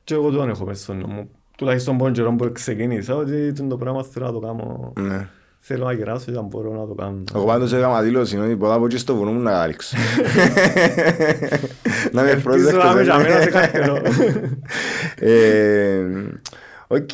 Και 0.04 0.14
εγώ 0.14 0.30
το 0.30 0.42
έχω 0.42 0.64
μέσα 0.64 0.82
στο 0.82 0.94
νου 0.94 1.11
μου 1.11 1.28
τουλάχιστον 1.56 1.96
πόν 1.96 2.12
καιρό 2.12 2.34
που 2.34 2.50
ξεκίνησα 2.52 3.14
ότι 3.14 3.52
το 3.52 3.76
πράγμα 3.76 4.04
θέλω 4.04 4.26
να 4.26 4.32
το 4.32 4.38
κάνω. 4.38 4.92
Ναι. 5.00 5.28
Θέλω 5.66 5.84
να 5.84 5.92
γεράσω 5.92 6.32
και 6.32 6.38
αν 6.38 6.46
μπορώ 6.46 6.72
να 6.72 6.86
το 6.86 6.94
κάνω. 6.94 7.22
Εγώ 7.34 7.44
πάντως 7.44 7.72
έκανα 7.72 8.02
δήλωση 8.02 8.38
ότι 8.38 8.54
μπορώ 8.54 8.72
να 8.72 8.78
πω 8.78 8.88
και 8.88 8.98
στο 8.98 9.14
βουνό 9.14 9.32
μου 9.32 9.40
να 9.40 9.50
γάλιξω. 9.50 9.96
Να 12.12 12.22
με 12.22 12.40
πρόσεχτες. 12.42 12.84
να 12.84 12.94
με 12.94 13.02
τζαμένα 13.02 13.40
σε 13.40 13.50
κάποιο 13.50 14.02
Οκ. 16.86 17.10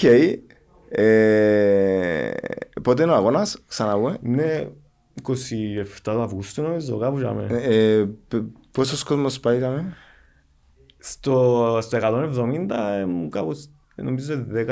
Πότε 2.82 3.02
είναι 3.02 3.12
ο 3.12 3.14
αγώνας, 3.14 3.58
ξαναπώ. 3.68 4.16
Ναι, 4.22 4.68
27 6.02 6.14
Αυγούστου 6.20 6.62
νομίζω, 6.62 6.98
κάπου 6.98 7.16
τζαμέ. 7.16 7.46
Πόσος 8.72 9.02
κόσμος 9.02 9.40
πάει 9.40 9.58
τζαμέ. 9.58 9.94
Στο 10.98 11.78
170 11.90 13.28
κάπου 13.30 13.54
Νομίζω 14.02 14.46
10.000. 14.54 14.66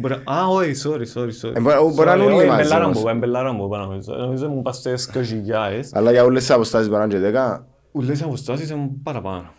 10.000. 0.00 0.22
Α, 0.24 0.46
όχι, 0.46 0.72
sorry, 0.84 1.06
sorry, 1.14 1.30
sorry. 1.42 1.52
Μπορεί 1.94 2.08
να 2.08 2.14
είναι 2.14 2.24
όλοι 2.24 2.46
μαζί 2.46 2.72
μας. 2.72 3.04
Εμπελάρα 3.04 3.52
μου, 3.52 3.68
νομίζω 4.06 4.48
μου 4.48 4.62
πας 4.62 4.76
στις 4.76 5.10
20.000. 5.14 5.20
Αλλά 5.92 6.10
για 6.10 6.24
όλες 6.24 6.40
τις 6.40 6.50
αποστάσεις 6.50 6.88
μπορεί 6.88 7.08
να 7.08 7.16
είναι 7.16 7.30
και 7.30 7.38
10. 7.38 7.66
Όλες 7.92 8.10
τις 8.10 8.22
αποστάσεις 8.22 8.70
είναι 8.70 8.90
παραπάνω. 9.02 9.52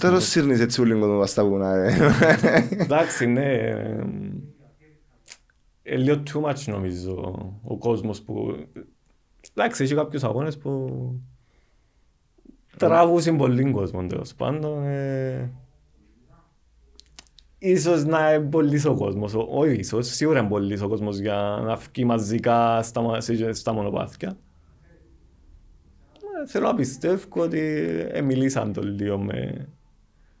Τώρα 0.00 0.20
σύρνεις 0.20 0.60
έτσι 0.60 0.80
ούλοι 0.80 0.94
κόσμο 0.94 1.18
πας 1.18 1.30
στα 1.30 1.44
βουνά. 1.44 1.74
Εντάξει, 2.70 3.26
ναι. 3.26 3.72
Λίγο 5.96 6.22
too 6.32 6.42
much 6.42 6.64
νομίζω 6.66 7.14
ο 7.62 7.78
κόσμος 7.78 8.22
που... 8.22 8.66
Εντάξει, 9.54 9.82
έχει 9.82 9.94
κάποιους 9.94 10.24
αγώνες 10.24 10.58
που 10.58 10.92
τραβούσε 12.76 13.32
πολύ 13.32 13.70
κόσμο 13.70 14.06
τέλος 14.06 14.34
πάντων. 14.34 14.84
Ε, 14.84 15.52
ίσως 17.58 18.04
να 18.04 18.34
είναι 18.34 18.44
πολύ 18.44 18.86
ο 18.86 18.94
κόσμος, 18.94 19.34
όχι 19.34 19.74
ίσως, 19.74 20.06
σίγουρα 20.06 20.38
είναι 20.38 20.48
πολύ 20.48 20.82
ο 20.82 20.88
κόσμος 20.88 21.18
για 21.18 21.62
να 21.64 21.76
βγει 21.76 22.04
μαζικά 22.04 22.82
στα, 22.82 23.20
στα 23.52 23.72
μονοπάθια. 23.72 24.38
Ε, 26.42 26.46
θέλω 26.46 26.66
να 26.66 26.74
πιστεύω 26.74 27.42
ότι 27.42 27.58
ε, 28.10 28.20
μιλήσαν 28.20 28.72
το 28.72 28.82
λίγο 28.82 29.18
με 29.18 29.68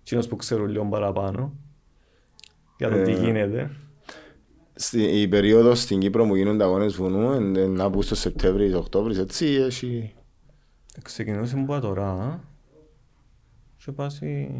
εκείνους 0.00 0.26
που 0.28 0.36
ξέρουν 0.36 0.68
λίγο 0.68 0.84
παραπάνω 0.84 1.52
για 2.78 2.90
το 2.90 3.02
τι 3.02 3.12
γίνεται. 3.12 3.70
Στη, 4.80 5.02
η 5.02 5.28
περίοδος 5.28 5.80
στην 5.80 5.98
Κύπρο 5.98 6.24
μου 6.24 6.34
γίνονται 6.34 6.64
αγώνες 6.64 6.94
βουνού, 6.94 7.32
είναι 7.32 7.82
Αύγουστο, 7.82 8.14
Σεπτέμβρης, 8.14 8.74
Οκτώβρης, 8.74 9.18
έτσι, 9.18 9.46
έχει... 9.46 10.14
Ξεκινούσε 11.02 11.56
από 11.58 11.80
τώρα, 11.80 12.40
και 13.84 13.92
πάση... 13.92 14.50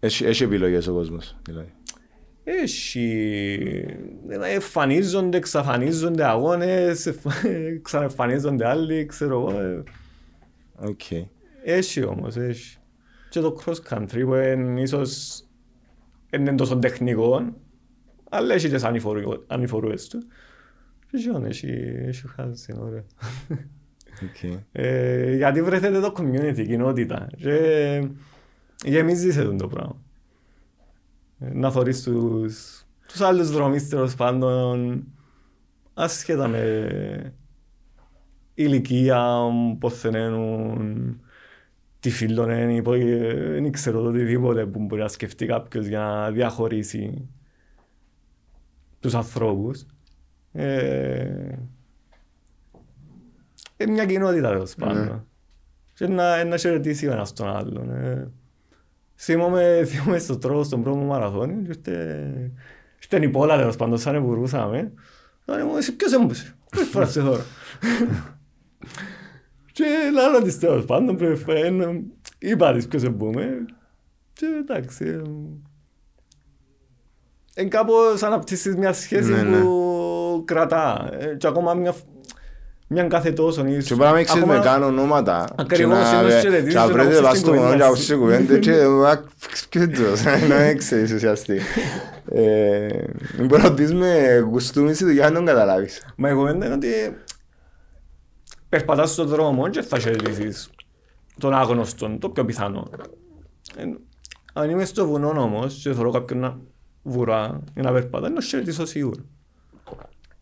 Έχει, 0.00 0.24
έχει 0.24 0.42
επιλογές 0.42 0.86
ο 0.86 0.92
κόσμος, 0.92 1.36
δηλαδή. 1.44 1.72
Έχει... 2.44 3.06
Δηλαδή, 4.26 4.52
εμφανίζονται, 4.52 5.36
εξαφανίζονται 5.36 6.24
αγώνες, 6.24 7.14
ξαναεμφανίζονται 7.82 8.68
άλλοι, 8.68 9.06
ξέρω 9.06 9.40
εγώ. 9.40 9.60
Ε. 9.60 9.82
OK. 10.76 11.00
Okay. 11.10 11.24
Έχει 11.64 12.04
όμως, 12.04 12.36
έχει. 12.36 12.76
Και 13.28 13.40
το 13.40 13.62
cross 13.64 13.94
country 13.94 14.22
που 14.24 14.34
είναι 14.34 14.80
ίσως 14.80 15.42
είναι 16.30 16.54
τόσο 16.54 16.78
τεχνικό, 16.78 17.54
αλλά 18.36 18.54
έχει 18.54 18.68
τις 18.68 18.84
ανηφορούες 19.46 20.08
του. 20.08 20.18
Και 21.10 21.46
έχει, 21.46 21.66
έχει 22.06 22.28
χάσει, 22.28 22.72
είναι 22.72 22.80
ωραίο. 22.80 23.04
Okay. 24.20 24.58
Ε, 24.72 25.36
γιατί 25.36 25.62
βρε 25.62 25.76
είναι 25.76 26.00
το 26.00 26.14
community, 26.16 26.58
η 26.58 26.66
κοινότητα. 26.66 27.28
Και 27.36 28.08
γεμίζεις 28.84 29.36
αυτό 29.38 29.56
το 29.56 29.68
πράγμα. 29.68 29.96
Ε, 31.38 31.54
να 31.54 31.70
θωρείς 31.70 32.02
τους 32.02 32.84
τους 33.08 33.20
άλλους 33.20 33.50
δρομείς 33.50 33.88
τέλος 33.88 34.14
πάντων 34.14 35.04
άσχετα 35.94 36.48
με 36.48 37.34
ηλικία, 38.54 39.38
πώς 39.78 39.98
θενένουν, 39.98 41.20
τι 42.00 42.10
φίλων 42.10 42.50
είναι, 42.50 42.82
δεν 42.82 43.72
ξέρω 43.72 44.02
το 44.02 44.08
οτιδήποτε 44.08 44.66
που 44.66 44.78
μπορεί 44.78 45.02
να 45.02 45.08
σκεφτεί 45.08 45.46
κάποιος 45.46 45.86
για 45.86 45.98
να 45.98 46.30
διαχωρίσει 46.30 47.28
τους 49.04 49.14
ανθρώπους. 49.14 49.86
Ε, 50.52 51.56
είναι 53.76 53.92
μια 53.92 54.06
κοινότητα 54.06 54.48
τέλος 54.48 54.76
Ναι. 54.76 54.86
πάντων. 54.86 55.26
Και 55.94 56.06
να, 56.06 56.44
να 56.44 56.56
χαιρετήσει 56.56 57.06
ο 57.06 57.12
ένας 57.12 57.32
τον 57.32 57.48
άλλον. 57.56 57.90
Ε. 57.90 58.30
Θυμόμαι, 59.16 59.82
θυμόμαι 59.86 60.18
στο 60.18 60.38
τρόπο 60.38 60.64
στον 60.64 60.82
πρώτο 60.82 60.96
μαραθώνιο 60.96 61.62
και 61.62 61.68
ήρθε, 61.68 62.50
ήρθε 63.02 63.24
η 63.26 63.28
πόλα 63.28 63.56
τέλος 63.56 63.76
πάντων 63.76 63.98
σαν 63.98 64.22
βουρούσαμε. 64.22 64.92
Λένε 65.44 65.64
μου, 65.64 65.76
εσύ 65.76 65.96
ποιος 65.96 66.12
έμπωσε, 66.12 66.54
πρώτη 66.70 66.86
φοράς 66.86 67.12
σε 67.12 67.20
δώρο; 67.20 67.42
Και 69.72 69.84
λάλο 70.14 70.42
της 70.42 70.58
τέλος 70.58 70.84
πάντων 70.84 71.16
πρέπει 71.16 71.70
να 71.70 72.00
είπα 72.38 72.72
της 72.72 72.88
ποιος 72.88 73.02
εμπούμε. 73.02 73.64
Και 74.32 74.46
εντάξει, 74.60 75.22
ε, 77.54 77.60
είναι 77.60 77.70
κάπως 77.70 78.22
αναπτύσσεις 78.22 78.76
μια 78.76 78.92
σχέση 78.92 79.30
Ναι, 79.30 79.42
ναι. 79.42 79.60
που 79.60 80.42
κρατά. 80.44 81.08
Ε, 81.18 81.26
Και 81.26 81.46
ακόμα 81.46 81.74
μια, 81.74 81.94
μια 82.86 83.04
κάθε 83.04 83.32
τόσο 83.32 83.66
ίσως. 83.66 83.84
Και 83.84 83.94
μπορεί 83.94 84.08
να 84.08 84.14
μην 84.14 84.24
ξέρεις 84.24 84.42
Ακόμα- 84.42 84.58
με 84.58 84.64
καν 84.64 84.82
ονόματα. 84.82 85.44
Ακριβώς, 85.56 85.96
Και 86.08 86.12
να- 86.14 86.18
ενώ 86.20 86.28
χαιρετίζεις 86.28 86.72
Και 86.72 86.78
να 86.78 86.86
και 86.86 86.92
να 86.92 86.92
βρείτε 86.92 87.02
ακούσεις 87.02 87.20
πας 87.20 87.38
στο 87.38 87.50
την 87.50 87.60
μόνο 87.60 87.72
και 87.76 87.76
κουβέντα 87.76 87.84
να 87.84 87.86
ακούσεις 87.86 88.04
σου. 88.06 88.10
την 88.12 88.20
κουβέντα 88.20 88.58
και 88.58 88.86
μα, 88.86 89.24
ποιος 89.68 89.68
είναι 89.74 89.86
τος, 89.86 90.22
να 90.48 90.56
μην 90.58 90.78
ξέρεις 90.78 91.12
ουσιαστικά. 91.12 91.62
Ε, 92.28 92.86
Μπορεί 93.44 93.62
να 93.62 93.68
ρωτήσεις 93.68 93.94
με 93.94 94.38
γουστούμι 94.50 94.94
στη 94.94 95.04
δουλειά 95.04 95.28
να 95.30 95.34
τον 95.36 95.46
καταλάβεις. 95.46 96.02
Μα 96.16 96.30
η 96.30 96.34
κουβέντα 96.34 96.66
είναι 96.66 96.74
ότι 96.74 96.88
περπατάς 98.68 99.10
στον 99.10 99.26
δρόμο 99.26 99.68
και 99.68 99.82
θα 99.82 99.98
χαιρετήσεις 99.98 100.70
τον 101.40 101.54
άγνωστον, 101.54 102.18
το 102.18 102.28
πιο 102.28 102.44
πιθανό. 102.44 102.88
Ε, 103.76 103.82
αν 104.52 104.70
είμαι 104.70 104.84
στο 104.84 105.06
βουνό 105.06 105.28
όμως 105.28 105.74
και 105.82 105.92
θέλω 105.92 106.10
κάποιον 106.10 106.38
να 106.40 106.56
βουρά 107.04 107.60
ή 107.76 107.80
να 107.80 107.92
περπατά, 107.92 108.28
να 108.28 108.40
χαιρετήσω 108.42 108.84
σίγουρα. 108.86 109.20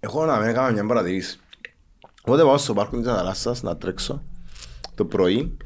Εγώ 0.00 0.24
να 0.24 0.36
μην 0.38 0.48
έκανα 0.48 0.70
μια 0.72 0.86
παρατηρήση. 0.86 1.38
Οπότε 2.22 2.42
πάω 2.42 2.58
στο 2.58 2.74
πάρκο 2.74 2.96
της 2.98 3.06
Αναλάσσας 3.06 3.62
να 3.62 3.76
τρέξω 3.76 4.22
το 4.94 5.04
πρωί. 5.04 5.56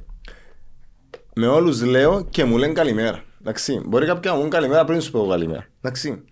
Με 1.35 1.47
όλους 1.47 1.83
λέω 1.83 2.25
και 2.31 2.45
μου 2.45 2.57
λένε 2.59 2.73
καλημέρα. 2.73 3.23
Εντάξει, 3.41 3.81
μπορεί 3.87 4.07
κάποιοι 4.07 4.23
να 4.25 4.35
μου 4.35 4.41
πούν 4.41 4.51
καλημέρα 4.51 4.85
πριν 4.85 5.01
σου 5.01 5.11
πω 5.11 5.27
καλημέρα. 5.27 5.67
Εντάξει. 5.81 6.25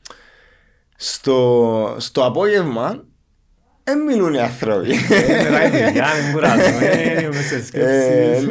Στο, 0.97 1.97
στο 1.99 2.25
απόγευμα 2.25 3.05
δεν 3.85 4.01
μιλούν 4.03 4.35
οι 4.35 4.41
άνθρωποι. 4.41 4.91
Ε, 5.11 5.43
Μετά 5.43 5.65
η 5.67 5.71
δουλειά, 5.71 6.07
μην 6.25 6.33
κουράζομαι, 6.33 6.87
ε, 6.87 7.21
είμαι 7.25 7.33
σε 7.43 7.55
Ε, 7.55 7.63
σκέψεις. 7.63 8.49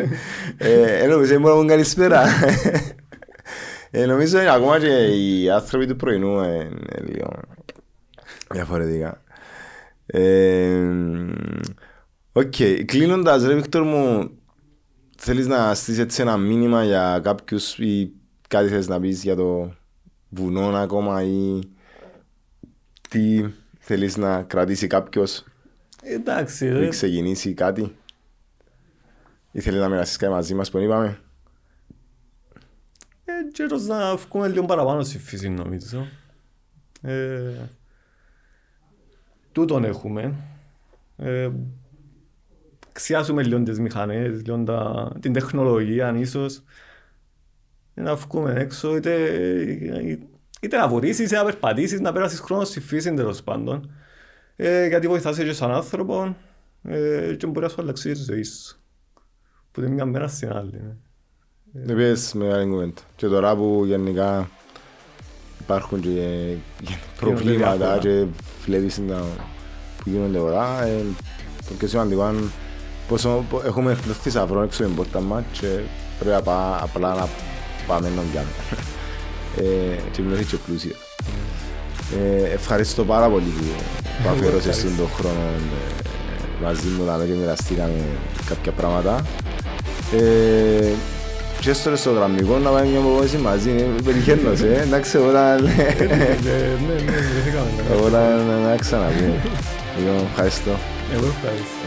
ε, 0.57 1.03
ε, 1.03 1.07
νομίζω 1.07 1.33
μπορούμε 1.33 1.49
να 1.49 1.55
πούν 1.57 1.67
καλησπέρα. 1.67 2.23
Ε, 3.95 4.05
Νομίζω 4.05 4.39
είναι 4.39 4.49
ακόμα 4.51 4.79
και 4.79 5.05
οι 5.07 5.49
άνθρωποι 5.49 5.85
του 5.85 5.95
πρωινού 5.95 6.39
ε, 6.39 6.55
είναι 6.55 7.11
λίγο 7.11 7.29
διαφορετικά. 8.51 9.21
Ε, 10.05 10.89
Οκ, 12.31 12.53
κλείνοντας 12.85 13.43
ρε 13.45 13.53
Βίκτορ 13.55 13.83
μου, 13.83 14.31
θέλεις 15.17 15.47
να 15.47 15.73
στήσεις 15.73 15.99
έτσι 15.99 16.21
ένα 16.21 16.37
μήνυμα 16.37 16.83
για 16.83 17.19
κάποιους 17.23 17.77
ή 17.77 18.11
κάτι 18.47 18.69
θες 18.69 18.87
να 18.87 18.99
πεις 18.99 19.23
για 19.23 19.35
το 19.35 19.73
βουνό 20.29 20.67
ακόμα 20.77 21.23
ή 21.23 21.59
τι 23.09 23.45
θέλεις 23.79 24.17
να 24.17 24.43
κρατήσει 24.43 24.87
κάποιος 24.87 25.43
Εντάξει, 26.03 26.67
πριν 26.67 26.79
ρε. 26.79 26.87
ξεκινήσει 26.87 27.53
κάτι; 27.53 27.95
Ή 29.51 29.59
θέλεις 29.61 29.79
να 29.79 29.89
μοιράσεις 29.89 30.17
κάτι 30.17 30.31
μαζί 30.33 30.53
μας 30.53 30.69
που 30.71 30.77
είπαμε; 30.77 31.19
Ε, 33.53 33.55
καιρός 33.55 33.85
να 33.85 34.15
βγούμε 34.15 34.47
λίγο 34.47 34.65
παραπάνω 34.65 35.03
στη 35.03 35.19
φύση 35.19 35.49
νομίζω. 35.49 36.07
Ε, 37.01 37.69
τούτον 39.51 39.83
έχουμε. 39.83 40.35
Ε, 41.17 41.49
ξιάσουμε 42.91 43.43
λίγο 43.43 43.63
τις 43.63 43.79
μηχανές, 43.79 44.41
λίγο 44.45 44.63
τα, 44.63 45.11
την 45.19 45.33
τεχνολογία 45.33 46.15
ίσως. 46.17 46.63
Ε, 47.93 48.01
Να 48.01 48.15
βγούμε 48.15 48.53
έξω, 48.53 48.95
είτε, 48.95 49.13
είτε 50.61 50.77
να 50.77 50.87
βουρήσεις, 50.87 51.25
είτε 51.25 51.35
να 51.35 51.43
περπατήσεις, 51.43 51.99
να 51.99 52.11
περάσεις 52.11 52.39
χρόνος 52.39 52.67
στη 52.67 52.79
φύση 52.79 53.13
τέλος 53.13 53.43
πάντων. 53.43 53.91
Ε, 54.55 54.87
γιατί 54.87 55.07
βοηθάς 55.07 55.37
και 55.37 55.53
σαν 55.53 55.71
άνθρωπο 55.71 56.35
ε, 56.83 57.35
και 57.37 57.47
μπορείς 57.47 57.61
να 57.61 57.75
σου 57.75 57.81
αλλάξεις 57.81 58.17
τη 58.17 58.23
ζωής 58.23 58.65
σου. 58.67 58.77
Που 59.71 59.81
την 59.81 59.91
μια 59.91 60.05
μέρα 60.05 60.27
στην 60.27 60.51
άλλη. 60.51 60.71
ναι. 60.81 60.95
Δεν 61.73 61.95
πες 61.95 62.33
μεγάλη 62.33 62.69
κουβέντα. 62.69 63.01
Και 63.15 63.27
τώρα 63.27 63.55
που 63.55 63.83
γενικά 63.85 64.49
υπάρχουν 65.61 66.01
και 66.01 66.53
προβλήματα 67.19 67.75
διάφορα. 67.75 67.97
και 67.97 68.25
βλέπεις 68.65 68.95
τα 69.07 69.23
που 69.97 70.09
γίνονται 70.09 70.37
τώρα, 70.37 70.83
ε, 70.85 71.01
το 71.67 71.73
πιο 71.77 71.87
σημαντικό 71.87 72.29
είναι 72.29 72.41
πόσο 73.07 73.45
πο- 73.49 73.61
έχουμε 73.65 73.91
εκτός 73.91 74.17
θησαυρό 74.17 74.61
έξω 74.61 74.83
την 74.83 74.95
πόρτα 74.95 75.19
μας 75.19 75.43
και 75.51 75.67
πρέπει 76.19 76.35
να 76.35 76.41
πά- 76.41 76.81
απλά 76.83 77.15
να 77.15 77.27
πάμε 77.87 78.09
να 78.15 78.21
πιάμε. 78.31 78.47
Ε, 79.57 79.95
και 80.11 80.21
μιλώχει 80.21 80.43
και 80.45 80.57
πλούσια. 80.65 80.95
Ε, 82.23 82.43
ευχαριστώ 82.53 83.03
πάρα 83.03 83.29
πολύ 83.29 83.43
που, 83.57 83.63
που 84.23 84.29
αφιέρωσες 84.29 84.75
ευχαριστώ. 84.77 85.01
τον 85.03 85.11
χρόνο 85.11 85.39
ε, 85.39 86.63
μαζί 86.63 86.87
μου 86.87 87.05
να 87.05 87.25
και 87.25 87.31
μοιραστήκαμε 87.33 88.03
κάποια 88.45 88.71
πράγματα. 88.71 89.25
Ε, 91.63 91.65
και 91.65 91.73
στο 91.73 91.89
ρεστογραμμικό 91.89 92.57
να 92.57 92.69
πάμε 92.69 92.85
μια 92.85 92.99
απογόνηση 92.99 93.37
μαζί, 93.37 93.69
είναι 93.69 94.01
πετυχαίνος, 94.05 94.61
ε, 94.61 94.79
εντάξει, 94.81 95.17
όλα, 95.17 95.55
Ε, 95.55 95.61
ναι, 95.61 96.05
ναι, 96.05 96.93
ναι, 96.93 96.95
βρεθήκαμε. 97.31 98.03
όλα 98.05 98.35
να 98.69 98.75
ξαναπούμε. 98.75 99.39
Λοιπόν, 99.97 100.25
ευχαριστώ. 100.31 100.71
Εγώ 101.13 101.25
ευχαριστώ. 101.35 101.82